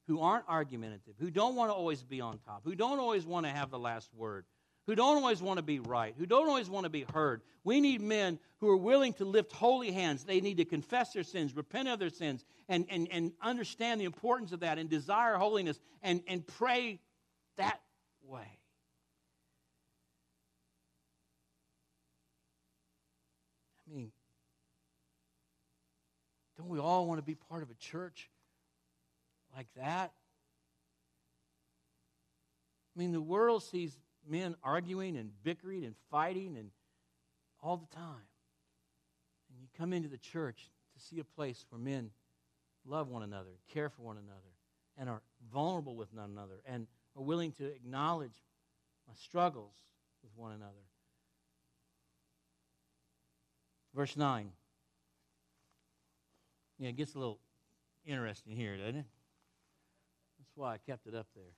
who 0.07 0.21
aren't 0.21 0.47
argumentative, 0.47 1.15
who 1.19 1.31
don't 1.31 1.55
want 1.55 1.71
to 1.71 1.73
always 1.73 2.03
be 2.03 2.21
on 2.21 2.39
top, 2.39 2.61
who 2.63 2.75
don't 2.75 2.99
always 2.99 3.25
want 3.25 3.45
to 3.45 3.51
have 3.51 3.71
the 3.71 3.79
last 3.79 4.09
word, 4.13 4.45
who 4.85 4.95
don't 4.95 5.17
always 5.17 5.41
want 5.41 5.57
to 5.57 5.63
be 5.63 5.79
right, 5.79 6.13
who 6.17 6.25
don't 6.25 6.47
always 6.47 6.69
want 6.69 6.83
to 6.83 6.89
be 6.89 7.05
heard. 7.13 7.41
We 7.63 7.81
need 7.81 8.01
men 8.01 8.37
who 8.59 8.69
are 8.69 8.77
willing 8.77 9.13
to 9.13 9.25
lift 9.25 9.51
holy 9.51 9.91
hands. 9.91 10.23
They 10.23 10.41
need 10.41 10.57
to 10.57 10.65
confess 10.65 11.13
their 11.13 11.23
sins, 11.23 11.55
repent 11.55 11.87
of 11.87 11.97
their 11.97 12.09
sins, 12.09 12.45
and, 12.69 12.85
and, 12.89 13.07
and 13.11 13.31
understand 13.41 13.99
the 13.99 14.05
importance 14.05 14.51
of 14.51 14.59
that 14.59 14.77
and 14.77 14.89
desire 14.89 15.37
holiness 15.37 15.79
and, 16.03 16.21
and 16.27 16.45
pray 16.45 16.99
that 17.57 17.79
way. 18.23 18.59
I 23.89 23.95
mean, 23.95 24.11
don't 26.57 26.69
we 26.69 26.79
all 26.79 27.07
want 27.07 27.19
to 27.19 27.25
be 27.25 27.35
part 27.35 27.63
of 27.63 27.69
a 27.69 27.75
church 27.75 28.29
like 29.55 29.67
that? 29.75 30.11
I 32.95 32.99
mean, 32.99 33.11
the 33.11 33.21
world 33.21 33.63
sees 33.63 33.97
men 34.27 34.55
arguing 34.63 35.17
and 35.17 35.31
bickering 35.43 35.83
and 35.83 35.95
fighting 36.09 36.55
and 36.57 36.71
all 37.61 37.77
the 37.77 37.95
time. 37.95 38.27
And 39.49 39.59
you 39.59 39.67
come 39.77 39.91
into 39.91 40.07
the 40.07 40.17
church 40.17 40.69
to 40.93 41.03
see 41.03 41.19
a 41.19 41.23
place 41.23 41.65
where 41.69 41.79
men 41.79 42.11
love 42.85 43.09
one 43.09 43.23
another, 43.23 43.51
care 43.73 43.89
for 43.89 44.03
one 44.03 44.17
another, 44.17 44.39
and 44.97 45.09
are 45.09 45.21
vulnerable 45.51 45.95
with 45.95 46.13
one 46.13 46.29
another, 46.29 46.61
and 46.65 46.87
are 47.17 47.23
willing 47.23 47.51
to 47.53 47.65
acknowledge 47.65 48.43
my 49.07 49.13
struggles 49.15 49.73
with 50.23 50.31
one 50.35 50.51
another. 50.51 50.71
Verse 53.93 54.15
9. 54.15 54.51
Yeah, 56.77 56.89
it 56.89 56.97
gets 56.97 57.15
a 57.15 57.19
little 57.19 57.39
interesting 58.05 58.55
here, 58.55 58.77
doesn't 58.77 58.97
it? 58.97 59.05
That's 60.37 60.51
why 60.55 60.73
I 60.73 60.77
kept 60.77 61.07
it 61.07 61.15
up 61.15 61.27
there. 61.35 61.53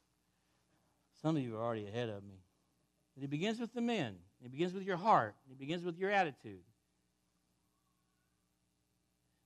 Some 1.22 1.36
of 1.38 1.44
you 1.44 1.56
are 1.56 1.64
already 1.64 1.88
ahead 1.88 2.10
of 2.10 2.24
me. 2.24 2.40
It 3.22 3.30
begins 3.30 3.60
with 3.60 3.74
the 3.74 3.82
men. 3.82 4.16
It 4.44 4.52
begins 4.52 4.74
with 4.74 4.84
your 4.84 4.98
heart. 4.98 5.36
It 5.50 5.58
begins 5.58 5.84
with 5.84 5.98
your 5.98 6.12
attitude. 6.12 6.62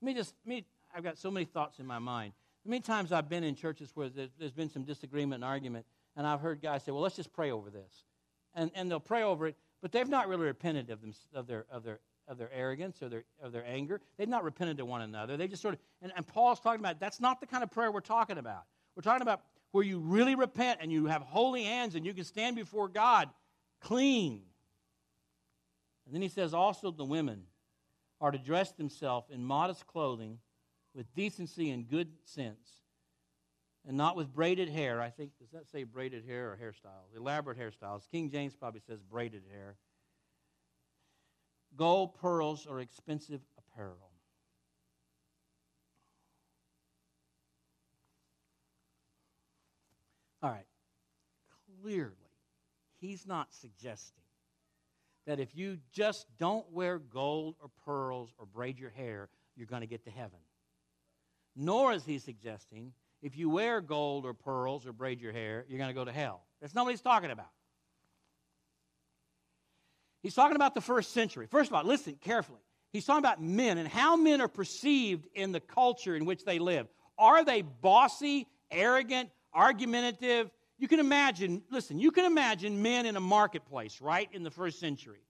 Let 0.02 0.06
me 0.06 0.14
just, 0.14 0.34
me, 0.46 0.66
I've 0.94 1.04
got 1.04 1.18
so 1.18 1.32
many 1.32 1.46
thoughts 1.46 1.80
in 1.80 1.86
my 1.86 2.00
mind. 2.00 2.34
Many 2.66 2.82
times 2.82 3.12
I've 3.12 3.30
been 3.30 3.44
in 3.44 3.56
churches 3.56 3.92
where 3.96 4.10
there's 4.10 4.52
been 4.52 4.70
some 4.70 4.84
disagreement 4.84 5.36
and 5.36 5.46
argument, 5.46 5.86
and 6.16 6.28
I've 6.28 6.42
heard 6.42 6.62
guys 6.62 6.84
say, 6.84 6.92
well, 6.92 7.02
let's 7.02 7.16
just 7.16 7.32
pray 7.34 7.52
over 7.52 7.70
this. 7.70 8.04
And, 8.54 8.70
and 8.76 8.92
they'll 8.92 9.00
pray 9.00 9.24
over 9.24 9.48
it, 9.48 9.56
but 9.82 9.92
they've 9.92 10.10
not 10.10 10.28
really 10.28 10.46
repented 10.46 10.90
of, 10.90 11.02
them, 11.02 11.14
of, 11.34 11.48
their, 11.48 11.66
of 11.72 11.84
their 11.84 12.00
of 12.28 12.38
their 12.38 12.52
arrogance 12.54 13.02
or 13.02 13.10
their, 13.10 13.24
of 13.42 13.52
their 13.52 13.66
anger. 13.66 14.02
They've 14.18 14.28
not 14.28 14.44
repented 14.44 14.78
to 14.78 14.86
one 14.86 15.02
another. 15.02 15.38
They 15.38 15.48
just 15.48 15.62
sort 15.62 15.74
of, 15.74 15.80
and, 16.02 16.12
and 16.16 16.26
Paul's 16.26 16.60
talking 16.60 16.80
about 16.80 17.00
that's 17.00 17.20
not 17.20 17.40
the 17.40 17.48
kind 17.48 17.64
of 17.64 17.72
prayer 17.72 17.92
we're 17.92 18.00
talking 18.00 18.38
about. 18.38 18.64
We're 18.96 19.04
talking 19.04 19.22
about 19.22 19.42
where 19.72 19.84
you 19.84 20.00
really 20.00 20.36
repent 20.36 20.80
and 20.82 20.92
you 20.92 21.06
have 21.08 21.22
holy 21.22 21.64
hands 21.64 21.96
and 21.96 22.06
you 22.06 22.14
can 22.14 22.24
stand 22.24 22.56
before 22.56 22.88
God 22.88 23.30
clean. 23.80 24.42
And 26.06 26.16
then 26.16 26.22
he 26.22 26.30
says 26.30 26.54
also 26.54 26.92
the 26.92 27.06
women 27.06 27.44
are 28.20 28.32
to 28.32 28.38
dress 28.38 28.72
themselves 28.72 29.30
in 29.30 29.44
modest 29.44 29.88
clothing 29.88 30.40
with 30.94 31.14
decency 31.16 31.70
and 31.70 31.90
good 31.90 32.10
sense 32.26 32.82
and 33.88 33.98
not 33.98 34.16
with 34.16 34.34
braided 34.34 34.70
hair. 34.70 35.02
I 35.02 35.10
think, 35.10 35.32
does 35.40 35.50
that 35.52 35.70
say 35.70 35.84
braided 35.84 36.26
hair 36.26 36.52
or 36.52 36.60
hairstyles? 36.62 37.16
Elaborate 37.16 37.58
hairstyles. 37.58 38.10
King 38.12 38.30
James 38.30 38.56
probably 38.56 38.82
says 38.82 39.02
braided 39.02 39.44
hair 39.52 39.76
gold, 41.76 42.16
pearls, 42.16 42.66
or 42.66 42.80
expensive 42.80 43.42
apparel. 43.58 44.12
All 50.44 50.50
right. 50.50 50.66
Clearly, 51.82 52.16
he's 53.00 53.28
not 53.28 53.54
suggesting 53.54 54.24
that 55.28 55.40
if 55.40 55.56
you 55.56 55.78
just 55.92 56.26
don't 56.40 56.70
wear 56.72 56.98
gold 56.98 57.56
or 57.62 57.70
pearls 57.86 58.34
or 58.38 58.46
braid 58.46 58.80
your 58.80 58.90
hair, 58.90 59.30
you're 59.56 59.68
going 59.68 59.82
to 59.82 59.88
get 59.88 60.04
to 60.06 60.12
heaven. 60.12 60.40
Nor 61.56 61.94
is 61.94 62.06
he 62.06 62.18
suggesting 62.18 62.94
if 63.22 63.38
you 63.38 63.50
wear 63.50 63.82
gold 63.82 64.26
or 64.26 64.34
pearls 64.34 64.88
or 64.88 64.94
braid 64.94 65.22
your 65.22 65.32
hair, 65.32 65.66
you're 65.68 65.78
going 65.78 65.90
to 65.90 65.94
go 65.94 66.06
to 66.06 66.12
hell. 66.12 66.44
That's 66.60 66.74
not 66.74 66.86
what 66.86 66.92
he's 66.92 67.02
talking 67.02 67.30
about. 67.30 67.50
He's 70.22 70.36
talking 70.36 70.56
about 70.56 70.76
the 70.76 70.82
first 70.82 71.14
century. 71.14 71.48
First 71.48 71.70
of 71.70 71.76
all, 71.76 71.84
listen 71.84 72.16
carefully. 72.22 72.60
He's 72.92 73.06
talking 73.06 73.24
about 73.24 73.42
men 73.42 73.78
and 73.78 73.88
how 73.88 74.16
men 74.16 74.42
are 74.42 74.48
perceived 74.48 75.28
in 75.34 75.52
the 75.52 75.60
culture 75.60 76.16
in 76.16 76.26
which 76.26 76.44
they 76.44 76.60
live. 76.60 76.88
Are 77.18 77.44
they 77.44 77.62
bossy, 77.62 78.48
arrogant, 78.70 79.30
argumentative? 79.54 80.52
You 80.78 80.88
can 80.88 81.00
imagine, 81.00 81.64
listen, 81.70 82.00
you 82.00 82.12
can 82.12 82.26
imagine 82.26 82.82
men 82.82 83.06
in 83.06 83.16
a 83.16 83.22
marketplace, 83.22 84.02
right, 84.02 84.30
in 84.34 84.44
the 84.44 84.52
first 84.52 84.80
century. 84.80 85.22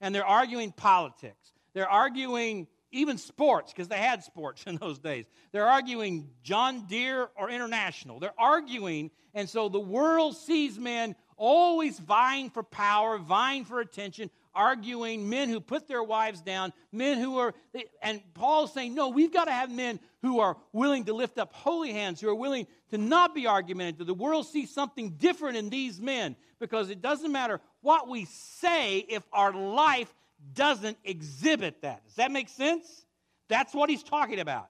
And 0.00 0.14
they're 0.14 0.26
arguing 0.26 0.72
politics. 0.72 1.52
They're 1.74 1.88
arguing 1.88 2.66
even 2.92 3.18
sports, 3.18 3.72
because 3.72 3.88
they 3.88 3.98
had 3.98 4.24
sports 4.24 4.64
in 4.66 4.76
those 4.76 4.98
days. 4.98 5.26
They're 5.52 5.68
arguing 5.68 6.30
John 6.42 6.86
Deere 6.86 7.28
or 7.36 7.50
International. 7.50 8.18
They're 8.18 8.38
arguing, 8.38 9.10
and 9.34 9.48
so 9.48 9.68
the 9.68 9.80
world 9.80 10.36
sees 10.36 10.78
men 10.78 11.14
always 11.36 11.98
vying 11.98 12.50
for 12.50 12.62
power, 12.62 13.18
vying 13.18 13.64
for 13.64 13.80
attention, 13.80 14.30
arguing, 14.54 15.28
men 15.28 15.48
who 15.48 15.60
put 15.60 15.88
their 15.88 16.02
wives 16.02 16.40
down, 16.40 16.72
men 16.92 17.18
who 17.18 17.38
are, 17.38 17.54
and 18.02 18.20
Paul's 18.34 18.72
saying, 18.72 18.94
no, 18.94 19.08
we've 19.08 19.32
got 19.32 19.44
to 19.44 19.52
have 19.52 19.70
men 19.70 20.00
who 20.22 20.40
are 20.40 20.56
willing 20.72 21.04
to 21.04 21.12
lift 21.12 21.38
up 21.38 21.52
holy 21.52 21.92
hands, 21.92 22.20
who 22.20 22.28
are 22.28 22.34
willing 22.34 22.66
to 22.90 22.98
not 22.98 23.34
be 23.34 23.46
argumentative. 23.46 24.06
The 24.06 24.14
world 24.14 24.46
sees 24.46 24.70
something 24.70 25.10
different 25.10 25.56
in 25.56 25.70
these 25.70 26.00
men 26.00 26.36
because 26.58 26.90
it 26.90 27.00
doesn't 27.00 27.32
matter 27.32 27.60
what 27.80 28.08
we 28.08 28.26
say 28.26 28.98
if 28.98 29.22
our 29.32 29.52
life 29.52 30.12
doesn't 30.54 30.98
exhibit 31.04 31.82
that. 31.82 32.04
Does 32.06 32.16
that 32.16 32.30
make 32.30 32.48
sense? 32.48 33.06
That's 33.48 33.74
what 33.74 33.90
he's 33.90 34.02
talking 34.02 34.40
about. 34.40 34.68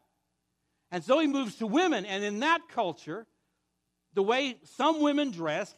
And 0.90 1.04
so 1.04 1.18
he 1.18 1.26
moves 1.26 1.56
to 1.56 1.66
women, 1.66 2.04
and 2.04 2.24
in 2.24 2.40
that 2.40 2.62
culture, 2.68 3.26
the 4.14 4.22
way 4.22 4.56
some 4.76 5.00
women 5.00 5.30
dressed, 5.30 5.76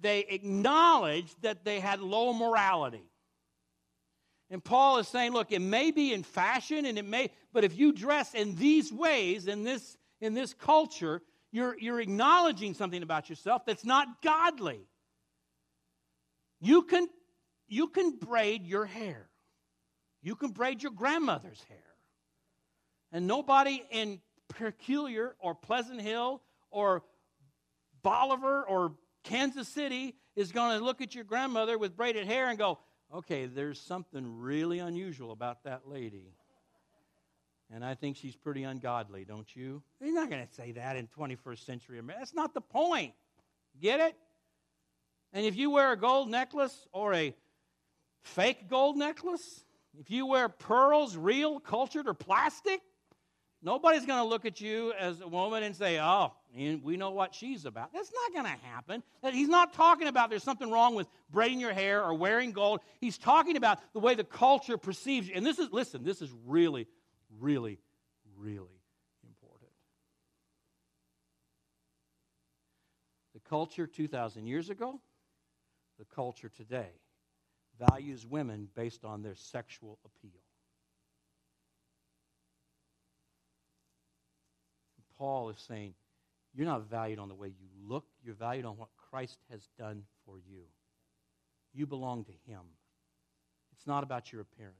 they 0.00 0.20
acknowledged 0.20 1.42
that 1.42 1.64
they 1.64 1.80
had 1.80 2.00
low 2.00 2.32
morality. 2.32 3.07
And 4.50 4.64
Paul 4.64 4.98
is 4.98 5.08
saying, 5.08 5.32
look, 5.32 5.52
it 5.52 5.60
may 5.60 5.90
be 5.90 6.12
in 6.12 6.22
fashion 6.22 6.86
and 6.86 6.98
it 6.98 7.04
may, 7.04 7.30
but 7.52 7.64
if 7.64 7.76
you 7.76 7.92
dress 7.92 8.34
in 8.34 8.54
these 8.56 8.92
ways, 8.92 9.46
in 9.46 9.62
this, 9.62 9.96
in 10.20 10.32
this 10.34 10.54
culture, 10.54 11.22
you're, 11.52 11.76
you're 11.78 12.00
acknowledging 12.00 12.74
something 12.74 13.02
about 13.02 13.28
yourself 13.28 13.66
that's 13.66 13.84
not 13.84 14.22
godly. 14.22 14.80
You 16.60 16.82
can, 16.82 17.08
you 17.68 17.88
can 17.88 18.16
braid 18.16 18.66
your 18.66 18.86
hair. 18.86 19.28
You 20.22 20.34
can 20.34 20.50
braid 20.50 20.82
your 20.82 20.92
grandmother's 20.92 21.62
hair. 21.68 21.78
And 23.12 23.26
nobody 23.26 23.82
in 23.90 24.20
Peculiar 24.48 25.36
or 25.38 25.54
Pleasant 25.54 26.00
Hill 26.00 26.42
or 26.70 27.02
Bolivar 28.02 28.64
or 28.64 28.94
Kansas 29.24 29.68
City 29.68 30.16
is 30.36 30.52
going 30.52 30.78
to 30.78 30.84
look 30.84 31.00
at 31.00 31.14
your 31.14 31.24
grandmother 31.24 31.78
with 31.78 31.96
braided 31.96 32.26
hair 32.26 32.48
and 32.48 32.58
go, 32.58 32.78
okay, 33.14 33.46
there's 33.46 33.80
something 33.80 34.40
really 34.40 34.78
unusual 34.78 35.32
about 35.32 35.64
that 35.64 35.88
lady. 35.88 36.32
And 37.72 37.84
I 37.84 37.94
think 37.94 38.16
she's 38.16 38.34
pretty 38.34 38.62
ungodly, 38.62 39.24
don't 39.24 39.54
you? 39.54 39.82
You're 40.00 40.14
not 40.14 40.30
going 40.30 40.46
to 40.46 40.54
say 40.54 40.72
that 40.72 40.96
in 40.96 41.06
21st 41.08 41.66
century 41.66 41.98
America. 41.98 42.20
That's 42.20 42.34
not 42.34 42.54
the 42.54 42.62
point. 42.62 43.12
Get 43.80 44.00
it? 44.00 44.16
And 45.32 45.44
if 45.44 45.56
you 45.56 45.70
wear 45.70 45.92
a 45.92 45.96
gold 45.96 46.30
necklace 46.30 46.86
or 46.92 47.12
a 47.12 47.34
fake 48.22 48.68
gold 48.68 48.96
necklace, 48.96 49.64
if 49.98 50.10
you 50.10 50.24
wear 50.26 50.48
pearls, 50.48 51.16
real, 51.16 51.60
cultured, 51.60 52.08
or 52.08 52.14
plastic, 52.14 52.80
nobody's 53.62 54.06
going 54.06 54.18
to 54.18 54.28
look 54.28 54.44
at 54.44 54.60
you 54.60 54.92
as 54.98 55.20
a 55.20 55.28
woman 55.28 55.62
and 55.62 55.74
say, 55.74 55.98
oh, 56.00 56.32
we 56.54 56.96
know 56.96 57.10
what 57.10 57.34
she's 57.34 57.64
about. 57.64 57.92
That's 57.92 58.12
not 58.12 58.32
going 58.32 58.54
to 58.54 58.66
happen. 58.66 59.02
He's 59.32 59.48
not 59.48 59.74
talking 59.74 60.08
about 60.08 60.30
there's 60.30 60.42
something 60.42 60.70
wrong 60.70 60.94
with 60.94 61.06
braiding 61.30 61.60
your 61.60 61.72
hair 61.72 62.02
or 62.02 62.14
wearing 62.14 62.52
gold. 62.52 62.80
He's 63.00 63.18
talking 63.18 63.56
about 63.56 63.78
the 63.92 64.00
way 64.00 64.14
the 64.14 64.24
culture 64.24 64.78
perceives 64.78 65.28
you. 65.28 65.34
And 65.34 65.44
this 65.44 65.58
is, 65.58 65.70
listen, 65.72 66.04
this 66.04 66.22
is 66.22 66.30
really, 66.46 66.86
really, 67.38 67.78
really 68.36 68.80
important. 69.26 69.70
The 73.34 73.40
culture 73.40 73.86
2,000 73.86 74.46
years 74.46 74.70
ago, 74.70 75.00
the 75.98 76.04
culture 76.04 76.48
today, 76.48 76.90
values 77.90 78.26
women 78.26 78.68
based 78.74 79.04
on 79.04 79.22
their 79.22 79.34
sexual 79.34 79.98
appeal. 80.04 80.37
Paul 85.18 85.50
is 85.50 85.58
saying, 85.66 85.94
you're 86.54 86.66
not 86.66 86.88
valued 86.88 87.18
on 87.18 87.28
the 87.28 87.34
way 87.34 87.48
you 87.48 87.68
look, 87.86 88.04
you're 88.24 88.34
valued 88.34 88.64
on 88.64 88.76
what 88.76 88.88
Christ 89.10 89.38
has 89.50 89.68
done 89.78 90.04
for 90.24 90.38
you. 90.38 90.62
You 91.74 91.86
belong 91.86 92.24
to 92.24 92.32
Him. 92.46 92.62
It's 93.76 93.86
not 93.86 94.02
about 94.02 94.32
your 94.32 94.40
appearance. 94.40 94.76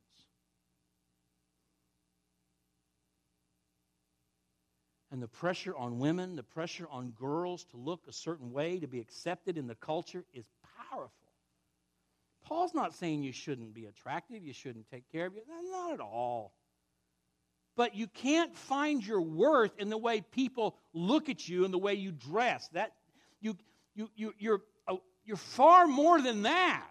And 5.11 5.23
the 5.23 5.29
pressure 5.29 5.75
on 5.77 5.99
women, 5.99 6.37
the 6.37 6.43
pressure 6.43 6.87
on 6.91 7.11
girls 7.11 7.65
to 7.71 7.77
look 7.77 8.01
a 8.09 8.13
certain 8.13 8.53
way, 8.53 8.79
to 8.79 8.87
be 8.87 9.01
accepted 9.01 9.57
in 9.57 9.67
the 9.67 9.75
culture, 9.75 10.25
is 10.35 10.45
powerful. 10.91 11.13
Paul's 12.45 12.75
not 12.75 12.95
saying 12.95 13.23
you 13.23 13.33
shouldn't 13.33 13.75
be 13.75 13.87
attractive, 13.87 14.45
you 14.45 14.53
shouldn't 14.53 14.91
take 14.91 15.11
care 15.11 15.27
of 15.27 15.35
you. 15.35 15.43
Not 15.71 15.95
at 15.95 16.01
all 16.01 16.53
but 17.79 17.95
you 17.95 18.09
can't 18.09 18.57
find 18.57 19.07
your 19.07 19.21
worth 19.21 19.71
in 19.79 19.89
the 19.89 19.97
way 19.97 20.21
people 20.21 20.77
look 20.93 21.29
at 21.29 21.49
you 21.49 21.65
and 21.65 21.73
the 21.73 21.79
way 21.79 21.95
you 21.95 22.11
dress. 22.11 22.69
That 22.73 22.93
you 23.41 23.57
you 23.95 24.11
you 24.17 24.35
you're 24.37 24.63
uh, 24.89 24.97
you're 25.25 25.37
far 25.37 25.87
more 25.87 26.21
than 26.21 26.43
that. 26.43 26.91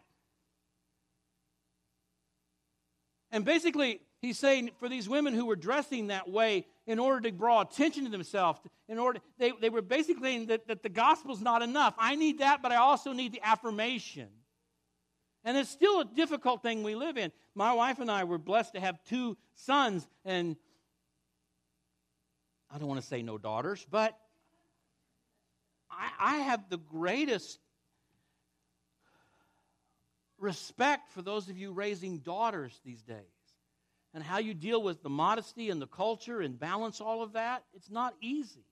And 3.32 3.44
basically, 3.44 4.00
he's 4.22 4.40
saying 4.40 4.72
for 4.80 4.88
these 4.88 5.10
women 5.10 5.34
who 5.34 5.46
were 5.46 5.58
dressing 5.58 6.08
that 6.08 6.30
way 6.30 6.66
in 6.86 7.00
order 7.00 7.20
to 7.20 7.32
draw 7.32 7.60
attention 7.60 8.06
to 8.06 8.10
themselves, 8.10 8.62
in 8.88 8.98
order 8.98 9.20
they, 9.38 9.52
they 9.60 9.70
were 9.70 9.82
basically 9.82 10.24
saying 10.24 10.46
that, 10.46 10.70
that 10.70 10.84
the 10.84 10.90
gospel's 10.90 11.42
not 11.42 11.62
enough. 11.62 11.96
I 11.98 12.16
need 12.16 12.40
that, 12.40 12.62
but 12.62 12.72
I 12.72 12.78
also 12.78 13.12
need 13.12 13.34
the 13.34 13.42
affirmation. 13.44 14.30
And 15.44 15.58
it's 15.58 15.70
still 15.70 16.00
a 16.00 16.06
difficult 16.06 16.62
thing 16.62 16.82
we 16.82 16.96
live 16.96 17.18
in. 17.18 17.34
My 17.56 17.74
wife 17.74 18.00
and 18.00 18.10
I 18.10 18.24
were 18.24 18.38
blessed 18.38 18.74
to 18.76 18.80
have 18.80 19.04
two 19.04 19.36
sons, 19.54 20.08
and 20.24 20.56
I 22.72 22.78
don't 22.78 22.88
want 22.88 23.02
to 23.02 23.08
say 23.08 23.22
no 23.22 23.38
daughters, 23.38 23.86
but 23.90 24.18
I, 25.90 26.10
I 26.20 26.38
have 26.38 26.70
the 26.70 26.78
greatest 26.78 27.60
respect 30.38 31.12
for 31.12 31.22
those 31.22 31.50
of 31.50 31.58
you 31.58 31.72
raising 31.72 32.20
daughters 32.20 32.80
these 32.86 33.02
days 33.02 33.18
and 34.14 34.24
how 34.24 34.40
you 34.40 34.54
deal 34.54 34.82
with 34.82 35.02
the 35.04 35.10
modesty 35.10 35.70
and 35.70 35.82
the 35.82 35.88
culture 35.88 36.42
and 36.42 36.60
balance 36.60 37.02
all 37.02 37.22
of 37.22 37.34
that. 37.34 37.64
It's 37.74 37.90
not 37.90 38.16
easy. 38.22 38.66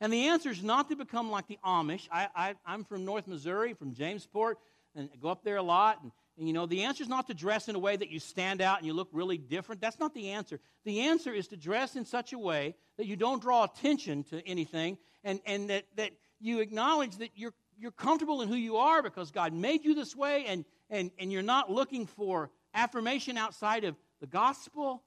And 0.00 0.12
the 0.12 0.28
answer 0.28 0.50
is 0.50 0.62
not 0.62 0.88
to 0.88 0.96
become 0.96 1.30
like 1.30 1.46
the 1.46 1.58
Amish. 1.64 2.08
I, 2.10 2.28
I, 2.34 2.74
am 2.74 2.84
from 2.84 3.04
North 3.04 3.26
Missouri, 3.28 3.74
from 3.74 3.94
Jamesport, 3.94 4.54
and 4.96 5.08
I 5.12 5.16
go 5.16 5.28
up 5.28 5.44
there 5.44 5.58
a 5.58 5.62
lot. 5.62 6.02
And 6.02 6.10
you 6.46 6.52
know, 6.52 6.66
the 6.66 6.82
answer 6.82 7.02
is 7.02 7.08
not 7.08 7.26
to 7.28 7.34
dress 7.34 7.68
in 7.68 7.74
a 7.74 7.78
way 7.78 7.96
that 7.96 8.10
you 8.10 8.18
stand 8.18 8.60
out 8.60 8.78
and 8.78 8.86
you 8.86 8.94
look 8.94 9.08
really 9.12 9.38
different. 9.38 9.80
That's 9.80 9.98
not 9.98 10.14
the 10.14 10.30
answer. 10.30 10.60
The 10.84 11.00
answer 11.02 11.32
is 11.32 11.48
to 11.48 11.56
dress 11.56 11.96
in 11.96 12.04
such 12.04 12.32
a 12.32 12.38
way 12.38 12.74
that 12.96 13.06
you 13.06 13.16
don't 13.16 13.40
draw 13.40 13.64
attention 13.64 14.24
to 14.24 14.46
anything 14.46 14.98
and, 15.24 15.40
and 15.46 15.70
that, 15.70 15.84
that 15.96 16.12
you 16.40 16.60
acknowledge 16.60 17.16
that 17.18 17.30
you're, 17.34 17.52
you're 17.78 17.92
comfortable 17.92 18.42
in 18.42 18.48
who 18.48 18.54
you 18.54 18.76
are 18.76 19.02
because 19.02 19.30
God 19.30 19.52
made 19.52 19.84
you 19.84 19.94
this 19.94 20.16
way 20.16 20.44
and, 20.46 20.64
and, 20.90 21.10
and 21.18 21.30
you're 21.30 21.42
not 21.42 21.70
looking 21.70 22.06
for 22.06 22.50
affirmation 22.74 23.36
outside 23.36 23.84
of 23.84 23.96
the 24.20 24.26
gospel. 24.26 25.02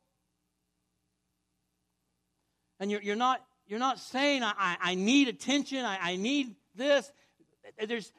And 2.80 2.92
you're, 2.92 3.02
you're, 3.02 3.16
not, 3.16 3.42
you're 3.68 3.80
not 3.80 4.00
saying, 4.00 4.44
I, 4.44 4.78
I 4.82 4.96
need 4.96 5.28
attention, 5.28 5.86
I, 5.86 5.98
I 6.02 6.16
need 6.16 6.56
this. 6.76 7.12
There's, 7.88 8.12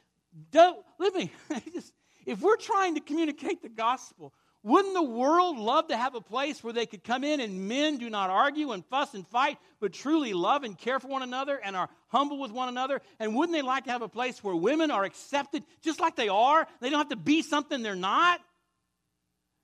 don't, 0.50 0.78
let 0.98 1.14
me, 1.14 1.30
just, 1.72 1.92
if 2.26 2.40
we're 2.40 2.56
trying 2.56 2.96
to 2.96 3.00
communicate 3.00 3.62
the 3.62 3.68
gospel, 3.68 4.32
wouldn't 4.62 4.94
the 4.94 5.02
world 5.02 5.58
love 5.58 5.86
to 5.88 5.96
have 5.96 6.16
a 6.16 6.20
place 6.20 6.64
where 6.64 6.72
they 6.72 6.86
could 6.86 7.04
come 7.04 7.22
in 7.22 7.38
and 7.38 7.68
men 7.68 7.98
do 7.98 8.10
not 8.10 8.30
argue 8.30 8.72
and 8.72 8.84
fuss 8.86 9.14
and 9.14 9.24
fight, 9.28 9.58
but 9.78 9.92
truly 9.92 10.32
love 10.32 10.64
and 10.64 10.76
care 10.76 10.98
for 10.98 11.06
one 11.06 11.22
another 11.22 11.56
and 11.56 11.76
are 11.76 11.88
humble 12.08 12.40
with 12.40 12.50
one 12.50 12.68
another? 12.68 13.00
And 13.20 13.36
wouldn't 13.36 13.56
they 13.56 13.62
like 13.62 13.84
to 13.84 13.92
have 13.92 14.02
a 14.02 14.08
place 14.08 14.42
where 14.42 14.56
women 14.56 14.90
are 14.90 15.04
accepted 15.04 15.62
just 15.82 16.00
like 16.00 16.16
they 16.16 16.28
are? 16.28 16.66
They 16.80 16.90
don't 16.90 16.98
have 16.98 17.10
to 17.10 17.16
be 17.16 17.42
something 17.42 17.82
they're 17.82 17.94
not. 17.94 18.40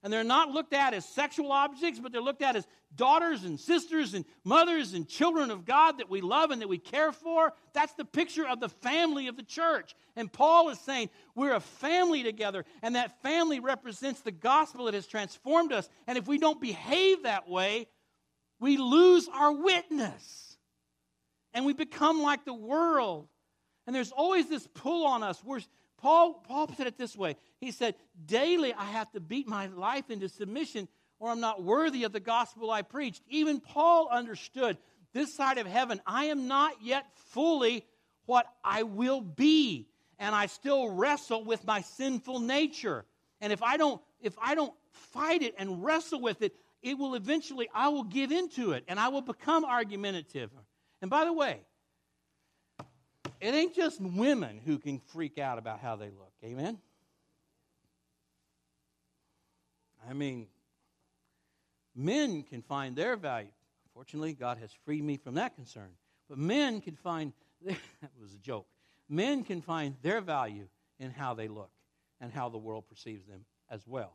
And 0.02 0.12
they're 0.12 0.24
not 0.24 0.50
looked 0.50 0.72
at 0.74 0.94
as 0.94 1.04
sexual 1.04 1.52
objects, 1.52 2.00
but 2.00 2.10
they're 2.10 2.20
looked 2.20 2.42
at 2.42 2.56
as 2.56 2.66
daughters 2.96 3.44
and 3.44 3.58
sisters 3.58 4.14
and 4.14 4.24
mothers 4.44 4.94
and 4.94 5.08
children 5.08 5.50
of 5.52 5.64
God 5.64 5.98
that 5.98 6.10
we 6.10 6.20
love 6.20 6.50
and 6.50 6.60
that 6.60 6.68
we 6.68 6.78
care 6.78 7.12
for. 7.12 7.52
That's 7.72 7.94
the 7.94 8.04
picture 8.04 8.46
of 8.46 8.58
the 8.58 8.68
family 8.68 9.28
of 9.28 9.36
the 9.36 9.44
church. 9.44 9.94
And 10.16 10.32
Paul 10.32 10.70
is 10.70 10.80
saying 10.80 11.10
we're 11.36 11.54
a 11.54 11.60
family 11.60 12.24
together, 12.24 12.64
and 12.82 12.96
that 12.96 13.22
family 13.22 13.60
represents 13.60 14.22
the 14.22 14.32
gospel 14.32 14.86
that 14.86 14.94
has 14.94 15.06
transformed 15.06 15.72
us. 15.72 15.88
And 16.08 16.18
if 16.18 16.26
we 16.26 16.38
don't 16.38 16.60
behave 16.60 17.22
that 17.22 17.48
way, 17.48 17.86
we 18.58 18.76
lose 18.76 19.28
our 19.32 19.52
witness 19.52 20.56
and 21.54 21.66
we 21.66 21.72
become 21.72 22.22
like 22.22 22.44
the 22.44 22.54
world. 22.54 23.28
And 23.86 23.94
there's 23.94 24.12
always 24.12 24.48
this 24.48 24.66
pull 24.74 25.06
on 25.06 25.22
us. 25.22 25.42
We're, 25.44 25.60
Paul, 26.02 26.34
Paul 26.46 26.68
said 26.76 26.88
it 26.88 26.98
this 26.98 27.16
way 27.16 27.36
He 27.60 27.70
said, 27.70 27.94
Daily 28.26 28.74
I 28.74 28.84
have 28.84 29.10
to 29.12 29.20
beat 29.20 29.48
my 29.48 29.68
life 29.68 30.10
into 30.10 30.28
submission, 30.28 30.88
or 31.18 31.30
I'm 31.30 31.40
not 31.40 31.62
worthy 31.62 32.04
of 32.04 32.12
the 32.12 32.20
gospel 32.20 32.70
I 32.70 32.82
preached. 32.82 33.22
Even 33.28 33.60
Paul 33.60 34.08
understood 34.10 34.76
this 35.14 35.34
side 35.34 35.58
of 35.58 35.66
heaven, 35.66 36.00
I 36.06 36.26
am 36.26 36.48
not 36.48 36.74
yet 36.82 37.06
fully 37.14 37.86
what 38.26 38.46
I 38.64 38.82
will 38.82 39.20
be. 39.20 39.88
And 40.18 40.34
I 40.34 40.46
still 40.46 40.90
wrestle 40.90 41.44
with 41.44 41.64
my 41.66 41.80
sinful 41.80 42.40
nature. 42.40 43.04
And 43.40 43.52
if 43.52 43.62
I 43.62 43.76
don't, 43.76 44.00
if 44.20 44.34
I 44.40 44.54
don't 44.54 44.72
fight 44.90 45.42
it 45.42 45.54
and 45.58 45.84
wrestle 45.84 46.20
with 46.20 46.42
it, 46.42 46.54
it 46.82 46.98
will 46.98 47.14
eventually, 47.14 47.68
I 47.74 47.88
will 47.88 48.04
give 48.04 48.32
into 48.32 48.72
it 48.72 48.84
and 48.88 48.98
I 48.98 49.08
will 49.08 49.22
become 49.22 49.64
argumentative. 49.64 50.50
And 51.00 51.10
by 51.10 51.24
the 51.24 51.32
way, 51.32 51.60
it 53.42 53.54
ain't 53.54 53.74
just 53.74 54.00
women 54.00 54.60
who 54.64 54.78
can 54.78 55.00
freak 55.12 55.36
out 55.36 55.58
about 55.58 55.80
how 55.80 55.96
they 55.96 56.06
look. 56.06 56.32
Amen? 56.44 56.78
I 60.08 60.12
mean, 60.12 60.46
men 61.94 62.44
can 62.44 62.62
find 62.62 62.94
their 62.94 63.16
value. 63.16 63.50
Fortunately, 63.94 64.32
God 64.32 64.58
has 64.58 64.70
freed 64.84 65.02
me 65.02 65.16
from 65.16 65.34
that 65.34 65.56
concern. 65.56 65.90
But 66.28 66.38
men 66.38 66.80
can 66.80 66.94
find, 66.94 67.32
that 67.64 67.76
was 68.20 68.32
a 68.32 68.38
joke. 68.38 68.66
Men 69.08 69.42
can 69.42 69.60
find 69.60 69.96
their 70.02 70.20
value 70.20 70.68
in 71.00 71.10
how 71.10 71.34
they 71.34 71.48
look 71.48 71.72
and 72.20 72.32
how 72.32 72.48
the 72.48 72.58
world 72.58 72.84
perceives 72.88 73.26
them 73.26 73.44
as 73.68 73.88
well. 73.88 74.12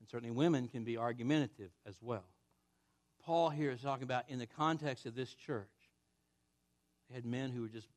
And 0.00 0.08
certainly 0.08 0.34
women 0.34 0.68
can 0.68 0.84
be 0.84 0.96
argumentative 0.96 1.70
as 1.86 1.96
well. 2.00 2.24
Paul 3.22 3.50
here 3.50 3.72
is 3.72 3.82
talking 3.82 4.04
about 4.04 4.24
in 4.28 4.38
the 4.38 4.46
context 4.46 5.04
of 5.04 5.14
this 5.14 5.34
church. 5.34 5.68
They 7.08 7.14
had 7.14 7.26
men 7.26 7.50
who 7.50 7.60
were 7.60 7.68
just 7.68 7.88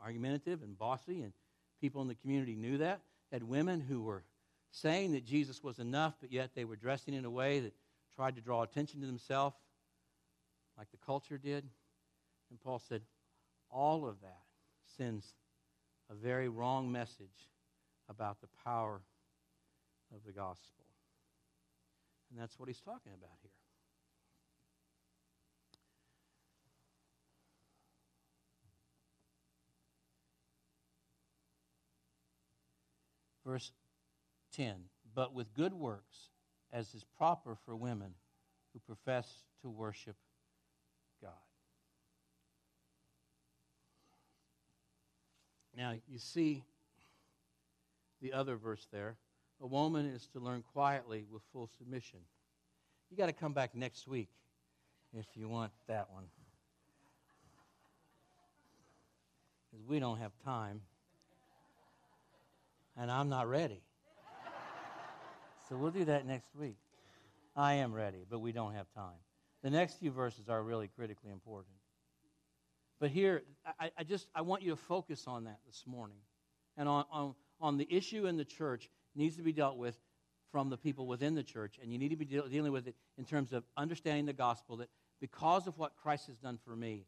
argumentative 0.00 0.62
and 0.62 0.78
bossy, 0.78 1.22
and 1.22 1.32
people 1.80 2.02
in 2.02 2.08
the 2.08 2.14
community 2.14 2.54
knew 2.54 2.78
that. 2.78 3.00
Had 3.32 3.42
women 3.42 3.80
who 3.80 4.00
were 4.02 4.24
saying 4.70 5.12
that 5.12 5.24
Jesus 5.24 5.62
was 5.62 5.78
enough, 5.78 6.14
but 6.20 6.32
yet 6.32 6.50
they 6.54 6.64
were 6.64 6.76
dressing 6.76 7.14
in 7.14 7.24
a 7.24 7.30
way 7.30 7.60
that 7.60 7.74
tried 8.14 8.36
to 8.36 8.40
draw 8.40 8.62
attention 8.62 9.00
to 9.00 9.06
themselves, 9.06 9.56
like 10.76 10.90
the 10.90 10.98
culture 11.04 11.38
did. 11.38 11.64
And 12.50 12.60
Paul 12.60 12.78
said, 12.78 13.02
all 13.70 14.06
of 14.06 14.20
that 14.22 14.42
sends 14.96 15.34
a 16.10 16.14
very 16.14 16.48
wrong 16.48 16.90
message 16.90 17.50
about 18.08 18.40
the 18.40 18.48
power 18.64 19.02
of 20.14 20.24
the 20.24 20.32
gospel. 20.32 20.84
And 22.30 22.40
that's 22.40 22.58
what 22.58 22.68
he's 22.68 22.80
talking 22.80 23.12
about 23.12 23.36
here. 23.42 23.50
Verse 33.48 33.72
10 34.52 34.74
But 35.14 35.32
with 35.32 35.54
good 35.54 35.72
works, 35.72 36.28
as 36.70 36.92
is 36.92 37.04
proper 37.16 37.56
for 37.64 37.74
women 37.74 38.12
who 38.72 38.78
profess 38.80 39.26
to 39.62 39.70
worship 39.70 40.16
God. 41.22 41.30
Now, 45.74 45.94
you 46.06 46.18
see 46.18 46.62
the 48.20 48.34
other 48.34 48.56
verse 48.56 48.86
there. 48.92 49.16
A 49.62 49.66
woman 49.66 50.04
is 50.04 50.26
to 50.34 50.40
learn 50.40 50.62
quietly 50.74 51.24
with 51.32 51.42
full 51.50 51.70
submission. 51.78 52.20
You 53.10 53.16
got 53.16 53.26
to 53.26 53.32
come 53.32 53.54
back 53.54 53.74
next 53.74 54.06
week 54.06 54.28
if 55.16 55.26
you 55.34 55.48
want 55.48 55.72
that 55.86 56.10
one. 56.12 56.24
Because 59.70 59.86
we 59.86 59.98
don't 59.98 60.18
have 60.18 60.32
time 60.44 60.82
and 62.98 63.10
I'm 63.10 63.28
not 63.28 63.48
ready. 63.48 63.80
so 65.68 65.76
we'll 65.76 65.90
do 65.90 66.04
that 66.06 66.26
next 66.26 66.54
week. 66.54 66.76
I 67.56 67.74
am 67.74 67.92
ready, 67.92 68.24
but 68.28 68.40
we 68.40 68.52
don't 68.52 68.74
have 68.74 68.86
time. 68.94 69.18
The 69.62 69.70
next 69.70 69.98
few 69.98 70.10
verses 70.10 70.48
are 70.48 70.62
really 70.62 70.88
critically 70.88 71.30
important. 71.30 71.74
But 73.00 73.10
here, 73.10 73.42
I, 73.78 73.90
I 73.96 74.04
just 74.04 74.28
I 74.34 74.42
want 74.42 74.62
you 74.62 74.70
to 74.70 74.76
focus 74.76 75.24
on 75.26 75.44
that 75.44 75.60
this 75.66 75.84
morning. 75.86 76.18
And 76.76 76.88
on, 76.88 77.04
on, 77.10 77.34
on 77.60 77.76
the 77.76 77.86
issue 77.90 78.26
in 78.26 78.36
the 78.36 78.44
church 78.44 78.90
needs 79.14 79.36
to 79.36 79.42
be 79.42 79.52
dealt 79.52 79.76
with 79.76 79.96
from 80.50 80.70
the 80.70 80.76
people 80.76 81.06
within 81.06 81.34
the 81.34 81.42
church. 81.42 81.78
And 81.80 81.92
you 81.92 81.98
need 81.98 82.08
to 82.10 82.16
be 82.16 82.24
deal, 82.24 82.48
dealing 82.48 82.72
with 82.72 82.88
it 82.88 82.94
in 83.16 83.24
terms 83.24 83.52
of 83.52 83.64
understanding 83.76 84.26
the 84.26 84.32
gospel 84.32 84.76
that 84.78 84.88
because 85.20 85.66
of 85.66 85.78
what 85.78 85.92
Christ 85.96 86.26
has 86.28 86.36
done 86.36 86.58
for 86.64 86.74
me, 86.74 87.06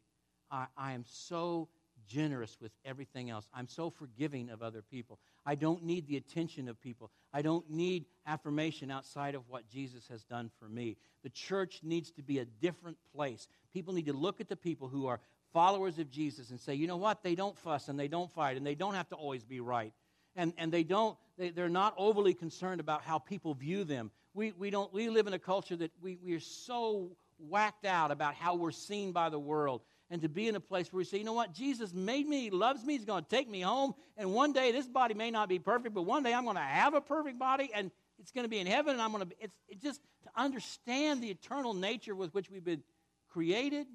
I, 0.49 0.67
I 0.77 0.93
am 0.93 1.03
so 1.07 1.69
generous 2.07 2.57
with 2.61 2.71
everything 2.85 3.29
else. 3.29 3.47
I'm 3.53 3.67
so 3.67 3.89
forgiving 3.89 4.49
of 4.49 4.61
other 4.61 4.81
people. 4.81 5.19
I 5.45 5.55
don't 5.55 5.83
need 5.83 6.07
the 6.07 6.17
attention 6.17 6.67
of 6.67 6.81
people. 6.81 7.11
I 7.33 7.41
don't 7.41 7.69
need 7.69 8.05
affirmation 8.25 8.91
outside 8.91 9.35
of 9.35 9.43
what 9.49 9.69
Jesus 9.69 10.07
has 10.09 10.23
done 10.23 10.51
for 10.59 10.67
me. 10.67 10.97
The 11.23 11.29
church 11.29 11.81
needs 11.83 12.11
to 12.11 12.23
be 12.23 12.39
a 12.39 12.45
different 12.45 12.97
place. 13.15 13.47
People 13.73 13.93
need 13.93 14.07
to 14.07 14.13
look 14.13 14.41
at 14.41 14.49
the 14.49 14.55
people 14.55 14.87
who 14.87 15.07
are 15.07 15.19
followers 15.53 15.99
of 15.99 16.09
Jesus 16.09 16.49
and 16.49 16.59
say, 16.59 16.73
you 16.73 16.87
know 16.87 16.97
what? 16.97 17.23
They 17.23 17.35
don't 17.35 17.57
fuss 17.57 17.87
and 17.87 17.99
they 17.99 18.07
don't 18.07 18.31
fight 18.31 18.57
and 18.57 18.65
they 18.65 18.75
don't 18.75 18.95
have 18.95 19.09
to 19.09 19.15
always 19.15 19.43
be 19.43 19.59
right. 19.59 19.93
And, 20.35 20.53
and 20.57 20.71
they 20.71 20.83
don't, 20.83 21.17
they, 21.37 21.49
they're 21.49 21.69
not 21.69 21.93
overly 21.97 22.33
concerned 22.33 22.79
about 22.79 23.03
how 23.03 23.19
people 23.19 23.53
view 23.53 23.83
them. 23.83 24.11
We, 24.33 24.53
we, 24.53 24.69
don't, 24.69 24.93
we 24.93 25.09
live 25.09 25.27
in 25.27 25.33
a 25.33 25.39
culture 25.39 25.75
that 25.75 25.91
we, 26.01 26.17
we 26.23 26.33
are 26.33 26.39
so 26.39 27.11
whacked 27.37 27.85
out 27.85 28.11
about 28.11 28.35
how 28.35 28.55
we're 28.55 28.71
seen 28.71 29.11
by 29.11 29.29
the 29.29 29.39
world 29.39 29.81
and 30.11 30.21
to 30.21 30.29
be 30.29 30.49
in 30.49 30.55
a 30.55 30.59
place 30.59 30.91
where 30.91 30.97
we 30.97 31.05
say, 31.05 31.17
you 31.17 31.23
know 31.23 31.31
what, 31.31 31.53
Jesus 31.53 31.93
made 31.93 32.27
me, 32.27 32.41
he 32.41 32.49
loves 32.49 32.83
me, 32.83 32.97
he's 32.97 33.05
going 33.05 33.23
to 33.23 33.29
take 33.29 33.49
me 33.49 33.61
home, 33.61 33.95
and 34.17 34.33
one 34.33 34.51
day 34.51 34.73
this 34.73 34.85
body 34.85 35.13
may 35.13 35.31
not 35.31 35.47
be 35.47 35.57
perfect, 35.57 35.95
but 35.95 36.01
one 36.01 36.21
day 36.21 36.33
I'm 36.33 36.43
going 36.43 36.57
to 36.57 36.61
have 36.61 36.93
a 36.93 37.01
perfect 37.01 37.39
body, 37.39 37.71
and 37.73 37.89
it's 38.19 38.31
going 38.31 38.43
to 38.43 38.49
be 38.49 38.59
in 38.59 38.67
heaven, 38.67 38.91
and 38.91 39.01
I'm 39.01 39.13
going 39.13 39.25
to, 39.25 39.35
it's, 39.39 39.55
it's 39.69 39.81
just 39.81 40.01
to 40.23 40.29
understand 40.35 41.23
the 41.23 41.29
eternal 41.29 41.73
nature 41.73 42.13
with 42.13 42.33
which 42.33 42.51
we've 42.51 42.63
been 42.63 42.83
created. 43.29 43.87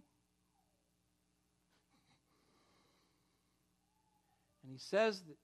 And 4.62 4.72
he 4.72 4.78
says 4.78 5.20
that 5.20 5.36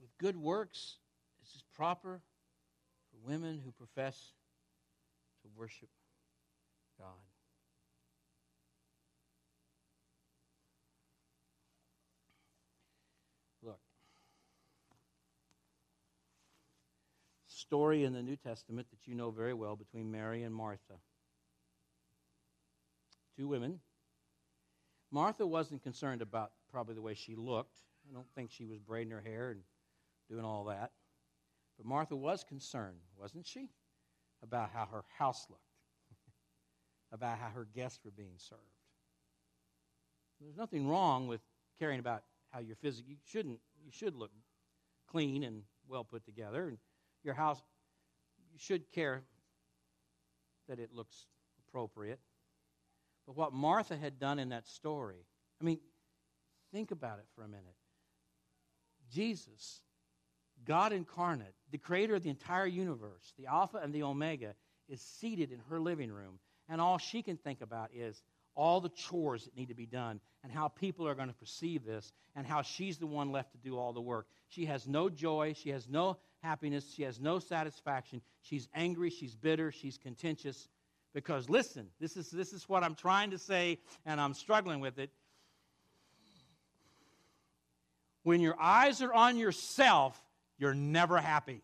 with 0.00 0.16
good 0.16 0.36
works, 0.38 0.96
this 1.42 1.54
is 1.54 1.62
proper 1.76 2.22
for 3.10 3.30
women 3.30 3.60
who 3.62 3.70
profess 3.70 4.32
worship 5.56 5.88
God. 6.98 7.08
Look, 13.62 13.78
story 17.48 18.04
in 18.04 18.12
the 18.12 18.22
New 18.22 18.36
Testament 18.36 18.86
that 18.90 19.06
you 19.06 19.14
know 19.14 19.30
very 19.30 19.54
well 19.54 19.76
between 19.76 20.10
Mary 20.10 20.42
and 20.42 20.54
Martha. 20.54 20.94
Two 23.36 23.48
women. 23.48 23.80
Martha 25.10 25.46
wasn't 25.46 25.82
concerned 25.82 26.22
about 26.22 26.52
probably 26.70 26.94
the 26.94 27.02
way 27.02 27.14
she 27.14 27.34
looked. 27.34 27.78
I 28.08 28.12
don't 28.12 28.26
think 28.34 28.50
she 28.50 28.64
was 28.64 28.78
braiding 28.78 29.12
her 29.12 29.20
hair 29.20 29.50
and 29.50 29.60
doing 30.28 30.44
all 30.44 30.64
that. 30.64 30.92
But 31.76 31.86
Martha 31.86 32.16
was 32.16 32.44
concerned, 32.44 32.98
wasn't 33.16 33.46
she? 33.46 33.70
About 34.44 34.70
how 34.72 34.86
her 34.86 35.04
house 35.18 35.46
looked, 35.50 35.62
about 37.12 37.38
how 37.38 37.48
her 37.48 37.66
guests 37.74 37.98
were 38.04 38.12
being 38.12 38.36
served. 38.36 38.60
There's 40.40 40.56
nothing 40.56 40.86
wrong 40.86 41.26
with 41.26 41.40
caring 41.78 41.98
about 41.98 42.22
how 42.50 42.60
your 42.60 42.76
physical. 42.76 43.10
You 43.10 43.16
shouldn't. 43.24 43.58
You 43.84 43.90
should 43.90 44.14
look 44.14 44.30
clean 45.10 45.42
and 45.42 45.62
well 45.88 46.04
put 46.04 46.24
together, 46.24 46.68
and 46.68 46.78
your 47.24 47.34
house. 47.34 47.60
You 48.52 48.58
should 48.58 48.90
care 48.92 49.22
that 50.68 50.78
it 50.78 50.92
looks 50.92 51.26
appropriate. 51.66 52.20
But 53.26 53.36
what 53.36 53.52
Martha 53.52 53.96
had 53.96 54.18
done 54.18 54.38
in 54.38 54.50
that 54.50 54.68
story, 54.68 55.24
I 55.60 55.64
mean, 55.64 55.80
think 56.72 56.90
about 56.90 57.18
it 57.18 57.24
for 57.34 57.42
a 57.42 57.48
minute. 57.48 57.74
Jesus 59.10 59.80
God 60.66 60.92
incarnate, 60.92 61.54
the 61.70 61.78
creator 61.78 62.14
of 62.14 62.22
the 62.22 62.30
entire 62.30 62.66
universe, 62.66 63.32
the 63.38 63.46
Alpha 63.46 63.78
and 63.78 63.92
the 63.92 64.02
Omega, 64.02 64.54
is 64.88 65.00
seated 65.00 65.50
in 65.52 65.60
her 65.70 65.80
living 65.80 66.10
room. 66.10 66.38
And 66.68 66.80
all 66.80 66.98
she 66.98 67.22
can 67.22 67.36
think 67.36 67.60
about 67.60 67.90
is 67.94 68.22
all 68.54 68.80
the 68.80 68.88
chores 68.88 69.44
that 69.44 69.56
need 69.56 69.68
to 69.68 69.74
be 69.74 69.86
done 69.86 70.20
and 70.42 70.52
how 70.52 70.68
people 70.68 71.06
are 71.08 71.14
going 71.14 71.28
to 71.28 71.34
perceive 71.34 71.84
this 71.84 72.12
and 72.36 72.46
how 72.46 72.62
she's 72.62 72.98
the 72.98 73.06
one 73.06 73.32
left 73.32 73.52
to 73.52 73.58
do 73.58 73.76
all 73.78 73.92
the 73.92 74.00
work. 74.00 74.26
She 74.48 74.66
has 74.66 74.86
no 74.86 75.08
joy. 75.08 75.54
She 75.56 75.70
has 75.70 75.88
no 75.88 76.18
happiness. 76.42 76.92
She 76.94 77.02
has 77.02 77.20
no 77.20 77.38
satisfaction. 77.38 78.20
She's 78.42 78.68
angry. 78.74 79.10
She's 79.10 79.34
bitter. 79.34 79.72
She's 79.72 79.98
contentious. 79.98 80.68
Because 81.12 81.48
listen, 81.48 81.88
this 82.00 82.16
is, 82.16 82.30
this 82.30 82.52
is 82.52 82.68
what 82.68 82.82
I'm 82.82 82.94
trying 82.94 83.30
to 83.30 83.38
say, 83.38 83.78
and 84.04 84.20
I'm 84.20 84.34
struggling 84.34 84.80
with 84.80 84.98
it. 84.98 85.10
When 88.22 88.40
your 88.40 88.56
eyes 88.58 89.02
are 89.02 89.12
on 89.12 89.36
yourself, 89.36 90.20
you're 90.58 90.74
never 90.74 91.18
happy. 91.18 91.62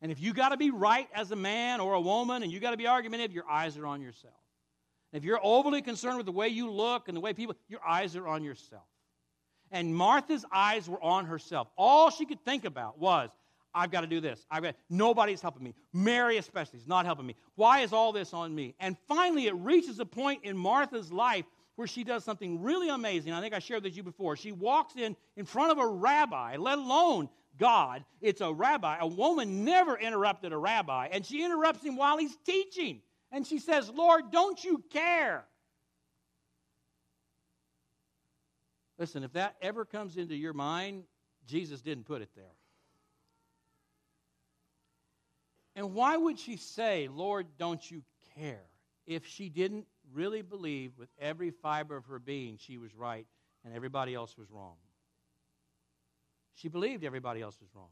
And 0.00 0.10
if 0.10 0.20
you 0.20 0.32
got 0.34 0.48
to 0.48 0.56
be 0.56 0.70
right 0.70 1.08
as 1.14 1.30
a 1.30 1.36
man 1.36 1.80
or 1.80 1.94
a 1.94 2.00
woman 2.00 2.42
and 2.42 2.50
you 2.50 2.58
got 2.58 2.72
to 2.72 2.76
be 2.76 2.88
argumentative, 2.88 3.32
your 3.32 3.48
eyes 3.48 3.78
are 3.78 3.86
on 3.86 4.02
yourself. 4.02 4.34
If 5.12 5.24
you're 5.24 5.40
overly 5.42 5.82
concerned 5.82 6.16
with 6.16 6.26
the 6.26 6.32
way 6.32 6.48
you 6.48 6.70
look 6.70 7.08
and 7.08 7.16
the 7.16 7.20
way 7.20 7.32
people, 7.34 7.54
your 7.68 7.80
eyes 7.86 8.16
are 8.16 8.26
on 8.26 8.42
yourself. 8.42 8.82
And 9.70 9.94
Martha's 9.94 10.44
eyes 10.52 10.88
were 10.88 11.02
on 11.02 11.26
herself. 11.26 11.68
All 11.76 12.10
she 12.10 12.26
could 12.26 12.44
think 12.44 12.64
about 12.64 12.98
was, 12.98 13.30
I've 13.74 13.90
got 13.90 14.02
to 14.02 14.06
do 14.06 14.20
this. 14.20 14.44
I've 14.50 14.62
got 14.62 14.74
nobody's 14.90 15.40
helping 15.40 15.62
me. 15.62 15.74
Mary 15.92 16.36
especially 16.36 16.78
is 16.78 16.86
not 16.86 17.06
helping 17.06 17.26
me. 17.26 17.36
Why 17.54 17.80
is 17.80 17.92
all 17.92 18.12
this 18.12 18.34
on 18.34 18.54
me? 18.54 18.74
And 18.80 18.96
finally 19.08 19.46
it 19.46 19.54
reaches 19.54 19.98
a 19.98 20.04
point 20.04 20.44
in 20.44 20.56
Martha's 20.56 21.10
life 21.12 21.44
where 21.82 21.88
she 21.88 22.04
does 22.04 22.22
something 22.22 22.62
really 22.62 22.90
amazing. 22.90 23.32
I 23.32 23.40
think 23.40 23.54
I 23.54 23.58
shared 23.58 23.82
this 23.82 23.90
with 23.90 23.96
you 23.96 24.02
before. 24.04 24.36
She 24.36 24.52
walks 24.52 24.94
in 24.94 25.16
in 25.36 25.44
front 25.44 25.72
of 25.72 25.78
a 25.78 25.86
rabbi, 25.88 26.56
let 26.56 26.78
alone 26.78 27.28
God. 27.58 28.04
It's 28.20 28.40
a 28.40 28.52
rabbi. 28.52 28.98
A 29.00 29.06
woman 29.08 29.64
never 29.64 29.98
interrupted 29.98 30.52
a 30.52 30.56
rabbi, 30.56 31.08
and 31.10 31.26
she 31.26 31.44
interrupts 31.44 31.84
him 31.84 31.96
while 31.96 32.18
he's 32.18 32.36
teaching. 32.46 33.02
And 33.32 33.44
she 33.44 33.58
says, 33.58 33.90
Lord, 33.90 34.30
don't 34.30 34.62
you 34.62 34.80
care? 34.90 35.44
Listen, 38.96 39.24
if 39.24 39.32
that 39.32 39.56
ever 39.60 39.84
comes 39.84 40.16
into 40.16 40.36
your 40.36 40.52
mind, 40.52 41.02
Jesus 41.48 41.80
didn't 41.80 42.04
put 42.04 42.22
it 42.22 42.30
there. 42.36 42.54
And 45.74 45.94
why 45.94 46.16
would 46.16 46.38
she 46.38 46.58
say, 46.58 47.08
Lord, 47.12 47.48
don't 47.58 47.90
you 47.90 48.04
care, 48.36 48.62
if 49.04 49.26
she 49.26 49.48
didn't 49.48 49.86
really 50.14 50.42
believed 50.42 50.98
with 50.98 51.08
every 51.20 51.50
fiber 51.50 51.96
of 51.96 52.06
her 52.06 52.18
being 52.18 52.56
she 52.58 52.78
was 52.78 52.94
right 52.94 53.26
and 53.64 53.74
everybody 53.74 54.14
else 54.14 54.36
was 54.36 54.50
wrong? 54.50 54.76
She 56.54 56.68
believed 56.68 57.04
everybody 57.04 57.40
else 57.40 57.58
was 57.60 57.70
wrong. 57.74 57.88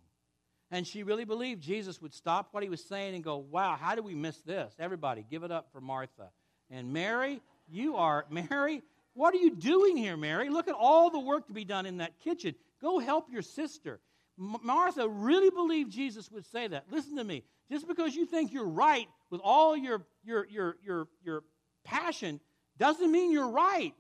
And 0.70 0.86
she 0.86 1.02
really 1.02 1.24
believed 1.24 1.62
Jesus 1.62 2.00
would 2.00 2.14
stop 2.14 2.48
what 2.52 2.62
he 2.62 2.68
was 2.68 2.84
saying 2.84 3.14
and 3.14 3.24
go, 3.24 3.38
Wow, 3.38 3.76
how 3.80 3.94
did 3.94 4.04
we 4.04 4.14
miss 4.14 4.38
this? 4.42 4.72
Everybody, 4.78 5.24
give 5.28 5.42
it 5.42 5.50
up 5.50 5.68
for 5.72 5.80
Martha. 5.80 6.30
And 6.70 6.92
Mary, 6.92 7.40
you 7.68 7.96
are, 7.96 8.24
Mary, 8.30 8.82
what 9.14 9.34
are 9.34 9.38
you 9.38 9.56
doing 9.56 9.96
here, 9.96 10.16
Mary? 10.16 10.48
Look 10.48 10.68
at 10.68 10.74
all 10.78 11.10
the 11.10 11.18
work 11.18 11.48
to 11.48 11.52
be 11.52 11.64
done 11.64 11.86
in 11.86 11.98
that 11.98 12.20
kitchen. 12.20 12.54
Go 12.80 12.98
help 13.00 13.30
your 13.30 13.42
sister. 13.42 14.00
Martha 14.36 15.06
really 15.06 15.50
believed 15.50 15.90
Jesus 15.90 16.30
would 16.30 16.46
say 16.46 16.66
that. 16.68 16.84
Listen 16.90 17.16
to 17.16 17.24
me. 17.24 17.42
Just 17.70 17.86
because 17.86 18.14
you 18.14 18.24
think 18.24 18.52
you're 18.52 18.68
right 18.68 19.06
with 19.30 19.40
all 19.44 19.76
your, 19.76 20.06
your, 20.24 20.46
your, 20.46 20.76
your, 20.82 21.08
your 21.22 21.42
passion 21.84 22.40
doesn't 22.78 23.10
mean 23.10 23.32
you're 23.32 23.50
right. 23.50 23.94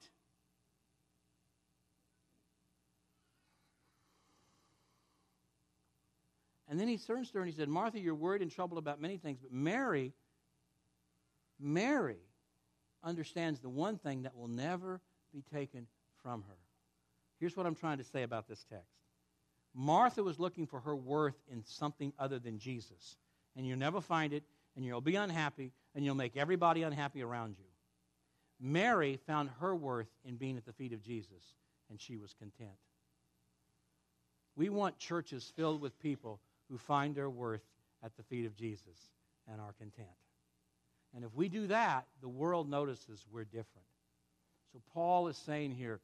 And 6.68 6.78
then 6.78 6.86
he 6.86 6.96
turns 6.98 7.30
to 7.30 7.38
her 7.38 7.40
and 7.44 7.50
he 7.50 7.56
said, 7.56 7.68
Martha, 7.68 7.98
you're 7.98 8.14
worried 8.14 8.42
and 8.42 8.50
troubled 8.50 8.78
about 8.78 9.00
many 9.00 9.16
things, 9.16 9.38
but 9.42 9.52
Mary, 9.52 10.12
Mary 11.58 12.20
understands 13.02 13.58
the 13.58 13.68
one 13.68 13.98
thing 13.98 14.22
that 14.22 14.36
will 14.36 14.48
never 14.48 15.00
be 15.32 15.42
taken 15.52 15.88
from 16.22 16.42
her. 16.42 16.56
Here's 17.40 17.56
what 17.56 17.66
I'm 17.66 17.74
trying 17.74 17.98
to 17.98 18.04
say 18.04 18.22
about 18.22 18.46
this 18.46 18.64
text 18.70 18.86
Martha 19.74 20.22
was 20.22 20.38
looking 20.38 20.66
for 20.66 20.80
her 20.80 20.94
worth 20.94 21.36
in 21.50 21.64
something 21.64 22.12
other 22.18 22.38
than 22.38 22.58
Jesus. 22.58 23.16
And 23.56 23.66
you'll 23.66 23.78
never 23.78 24.00
find 24.00 24.32
it, 24.32 24.44
and 24.76 24.84
you'll 24.84 25.00
be 25.00 25.16
unhappy, 25.16 25.72
and 25.94 26.04
you'll 26.04 26.14
make 26.14 26.36
everybody 26.36 26.82
unhappy 26.82 27.22
around 27.22 27.56
you. 27.58 27.69
Mary 28.60 29.18
found 29.26 29.48
her 29.60 29.74
worth 29.74 30.08
in 30.24 30.36
being 30.36 30.56
at 30.56 30.66
the 30.66 30.72
feet 30.72 30.92
of 30.92 31.02
Jesus, 31.02 31.54
and 31.88 32.00
she 32.00 32.16
was 32.16 32.34
content. 32.34 32.70
We 34.56 34.68
want 34.68 34.98
churches 34.98 35.52
filled 35.56 35.80
with 35.80 35.98
people 36.00 36.40
who 36.68 36.76
find 36.76 37.14
their 37.14 37.30
worth 37.30 37.64
at 38.02 38.16
the 38.16 38.22
feet 38.24 38.46
of 38.46 38.54
Jesus 38.54 39.10
and 39.50 39.60
are 39.60 39.72
content. 39.78 40.08
And 41.14 41.24
if 41.24 41.34
we 41.34 41.48
do 41.48 41.66
that, 41.68 42.06
the 42.20 42.28
world 42.28 42.68
notices 42.68 43.24
we're 43.30 43.44
different. 43.44 43.86
So 44.72 44.80
Paul 44.92 45.28
is 45.28 45.36
saying 45.36 45.72
here, 45.72 46.00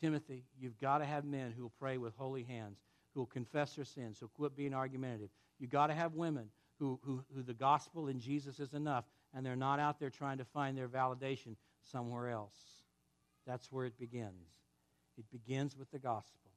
Timothy, 0.00 0.44
you've 0.58 0.78
got 0.78 0.98
to 0.98 1.04
have 1.04 1.24
men 1.24 1.52
who 1.56 1.62
will 1.62 1.72
pray 1.80 1.98
with 1.98 2.14
holy 2.16 2.44
hands, 2.44 2.78
who 3.14 3.20
will 3.20 3.26
confess 3.26 3.74
their 3.74 3.84
sins, 3.84 4.18
who 4.20 4.28
quit 4.28 4.56
being 4.56 4.74
argumentative. 4.74 5.30
You've 5.58 5.70
got 5.70 5.88
to 5.88 5.94
have 5.94 6.14
women 6.14 6.48
who, 6.78 6.98
who, 7.02 7.22
who 7.34 7.42
the 7.42 7.54
gospel 7.54 8.08
in 8.08 8.20
Jesus 8.20 8.60
is 8.60 8.72
enough, 8.72 9.04
and 9.34 9.44
they're 9.44 9.56
not 9.56 9.78
out 9.78 9.98
there 9.98 10.10
trying 10.10 10.38
to 10.38 10.44
find 10.44 10.76
their 10.76 10.88
validation 10.88 11.56
somewhere 11.90 12.30
else. 12.30 12.56
That's 13.46 13.70
where 13.72 13.86
it 13.86 13.98
begins. 13.98 14.48
It 15.18 15.24
begins 15.30 15.76
with 15.76 15.90
the 15.90 15.98
gospel. 15.98 16.50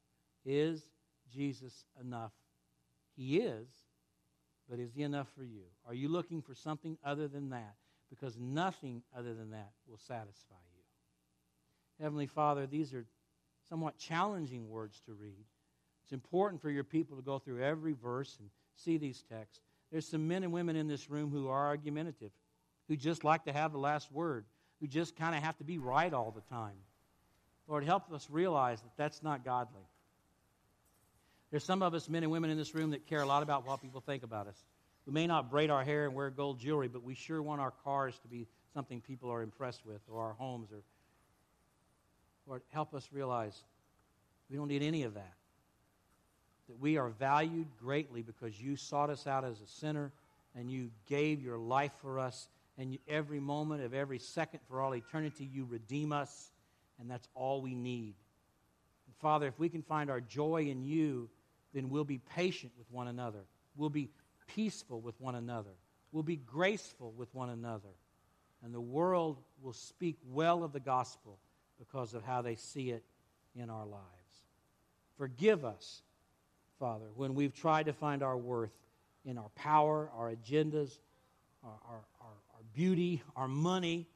Is 0.45 0.84
Jesus 1.32 1.86
enough 2.01 2.32
he 3.15 3.38
is, 3.38 3.67
but 4.69 4.80
is 4.80 4.93
He 4.93 5.03
enough 5.03 5.28
for 5.36 5.43
you? 5.43 5.63
Are 5.88 5.93
you 5.93 6.09
looking 6.09 6.41
for 6.41 6.55
something 6.55 6.97
other 7.03 7.28
than 7.28 7.49
that? 7.49 7.76
Because 8.09 8.38
nothing 8.39 9.03
other 9.17 9.34
than 9.34 9.51
that 9.51 9.71
will 9.88 9.97
satisfy 9.97 10.55
you. 10.76 12.03
Heavenly 12.03 12.28
Father, 12.28 12.65
these 12.65 12.93
are 12.93 13.05
somewhat 13.69 13.97
challenging 13.97 14.69
words 14.69 15.01
to 15.05 15.13
read. 15.13 15.45
It's 16.03 16.13
important 16.13 16.61
for 16.61 16.69
your 16.69 16.84
people 16.84 17.15
to 17.17 17.24
go 17.24 17.39
through 17.39 17.63
every 17.63 17.93
verse 17.93 18.38
and 18.39 18.49
see 18.76 18.97
these 18.97 19.24
texts. 19.30 19.61
There's 19.91 20.07
some 20.07 20.28
men 20.28 20.43
and 20.43 20.51
women 20.51 20.76
in 20.76 20.88
this 20.88 21.09
room 21.09 21.30
who 21.32 21.47
are 21.47 21.67
argumentative, 21.67 22.32
who 22.88 22.96
just 22.96 23.24
like 23.24 23.46
to 23.46 23.54
have 23.54 23.72
the 23.72 23.78
last 23.78 24.12
word, 24.12 24.46
who 24.80 24.88
just 24.88 25.16
kind 25.16 25.36
of 25.36 25.44
have 25.44 25.58
to 25.58 25.64
be 25.64 25.78
right 25.78 26.14
all 26.14 26.32
the 26.32 26.56
time. 26.56 26.76
Lord, 27.68 27.86
help 27.86 28.12
us 28.12 28.28
realize 28.30 28.82
that 28.82 28.92
that's 28.98 29.24
not 29.24 29.46
godly. 29.46 29.88
There's 31.52 31.64
some 31.64 31.82
of 31.82 31.94
us, 31.94 32.10
men 32.10 32.24
and 32.24 32.32
women 32.32 32.50
in 32.50 32.58
this 32.58 32.74
room, 32.74 32.92
that 32.92 33.06
care 33.08 33.22
a 33.22 33.26
lot 33.26 33.44
about 33.44 33.66
what 33.66 33.82
people 33.82 34.02
think 34.02 34.24
about 34.24 34.48
us. 34.48 34.58
We 35.06 35.14
may 35.14 35.28
not 35.28 35.52
braid 35.52 35.70
our 35.70 35.84
hair 35.84 36.06
and 36.06 36.16
wear 36.16 36.30
gold 36.30 36.60
jewelry, 36.60 36.88
but 36.88 37.04
we 37.04 37.14
sure 37.14 37.42
want 37.42 37.62
our 37.62 37.74
cars 37.84 38.18
to 38.24 38.28
be 38.28 38.48
something 38.74 39.02
people 39.02 39.30
are 39.30 39.42
impressed 39.42 39.86
with, 39.86 40.02
or 40.10 40.24
our 40.24 40.34
homes. 40.34 40.72
Or 40.72 40.82
Lord, 42.48 42.62
help 42.72 42.94
us 42.94 43.08
realize 43.12 43.64
we 44.50 44.58
don't 44.58 44.68
need 44.68 44.84
any 44.84 45.04
of 45.04 45.14
that. 45.14 45.34
That 46.70 46.80
we 46.80 46.98
are 46.98 47.10
valued 47.10 47.68
greatly 47.80 48.22
because 48.22 48.60
you 48.60 48.76
sought 48.76 49.10
us 49.10 49.28
out 49.28 49.44
as 49.44 49.60
a 49.62 49.68
sinner 49.68 50.12
and 50.56 50.72
you 50.72 50.90
gave 51.08 51.42
your 51.42 51.58
life 51.58 51.92
for 52.02 52.20
us. 52.20 52.48
And 52.78 52.97
every 53.07 53.39
moment 53.39 53.84
of 53.84 53.93
every 53.93 54.19
second 54.19 54.61
for 54.67 54.82
all 54.82 54.95
eternity, 54.95 55.45
you 55.45 55.65
redeem 55.65 56.11
us. 56.11 56.51
And 56.99 57.09
that's 57.09 57.28
all 57.36 57.61
we 57.61 57.76
need. 57.76 58.15
And 59.05 59.15
Father, 59.21 59.47
if 59.47 59.59
we 59.59 59.69
can 59.69 59.82
find 59.82 60.09
our 60.09 60.21
joy 60.21 60.63
in 60.63 60.84
you, 60.84 61.30
then 61.74 61.89
we'll 61.89 62.03
be 62.03 62.19
patient 62.36 62.71
with 62.78 62.89
one 62.91 63.07
another. 63.07 63.45
We'll 63.76 63.89
be 63.89 64.09
peaceful 64.47 65.01
with 65.01 65.19
one 65.19 65.36
another. 65.36 65.71
We'll 66.11 66.24
be 66.24 66.36
graceful 66.38 67.11
with 67.17 67.34
one 67.34 67.49
another. 67.49 67.89
And 68.63 68.74
the 68.74 68.82
world 68.82 69.39
will 69.61 69.74
speak 69.74 70.17
well 70.26 70.63
of 70.63 70.71
the 70.71 70.80
gospel 70.80 71.38
because 71.80 72.13
of 72.13 72.24
how 72.24 72.41
they 72.41 72.55
see 72.55 72.91
it 72.91 73.03
in 73.55 73.69
our 73.69 73.86
lives. 73.86 74.03
Forgive 75.17 75.65
us, 75.65 76.01
Father, 76.80 77.05
when 77.15 77.36
we've 77.36 77.53
tried 77.53 77.88
to 77.88 77.93
find 77.93 78.24
our 78.24 78.38
worth 78.38 78.74
in 79.26 79.38
our 79.38 79.49
power, 79.55 80.09
our 80.15 80.32
agendas, 80.32 80.99
our, 81.63 81.80
our, 81.89 82.01
beauty, 82.74 83.21
our 83.36 83.47
money, 83.47 84.07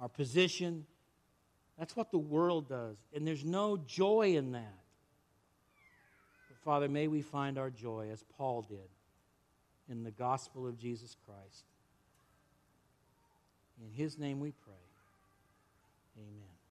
our 0.00 0.08
position. 0.08 0.86
That's 1.78 1.96
what 1.96 2.10
the 2.10 2.18
world 2.18 2.68
does. 2.68 2.96
And 3.14 3.26
there's 3.26 3.44
no 3.44 3.76
joy 3.76 4.36
in 4.36 4.52
that. 4.52 4.78
But 6.48 6.58
Father, 6.64 6.88
may 6.88 7.08
we 7.08 7.22
find 7.22 7.58
our 7.58 7.70
joy, 7.70 8.08
as 8.12 8.24
Paul 8.36 8.62
did, 8.62 8.88
in 9.88 10.02
the 10.02 10.10
gospel 10.10 10.66
of 10.66 10.78
Jesus 10.78 11.16
Christ. 11.26 11.64
In 13.82 13.90
his 13.92 14.18
name 14.18 14.40
we 14.40 14.52
pray. 14.52 14.72
Amen. 16.18 16.55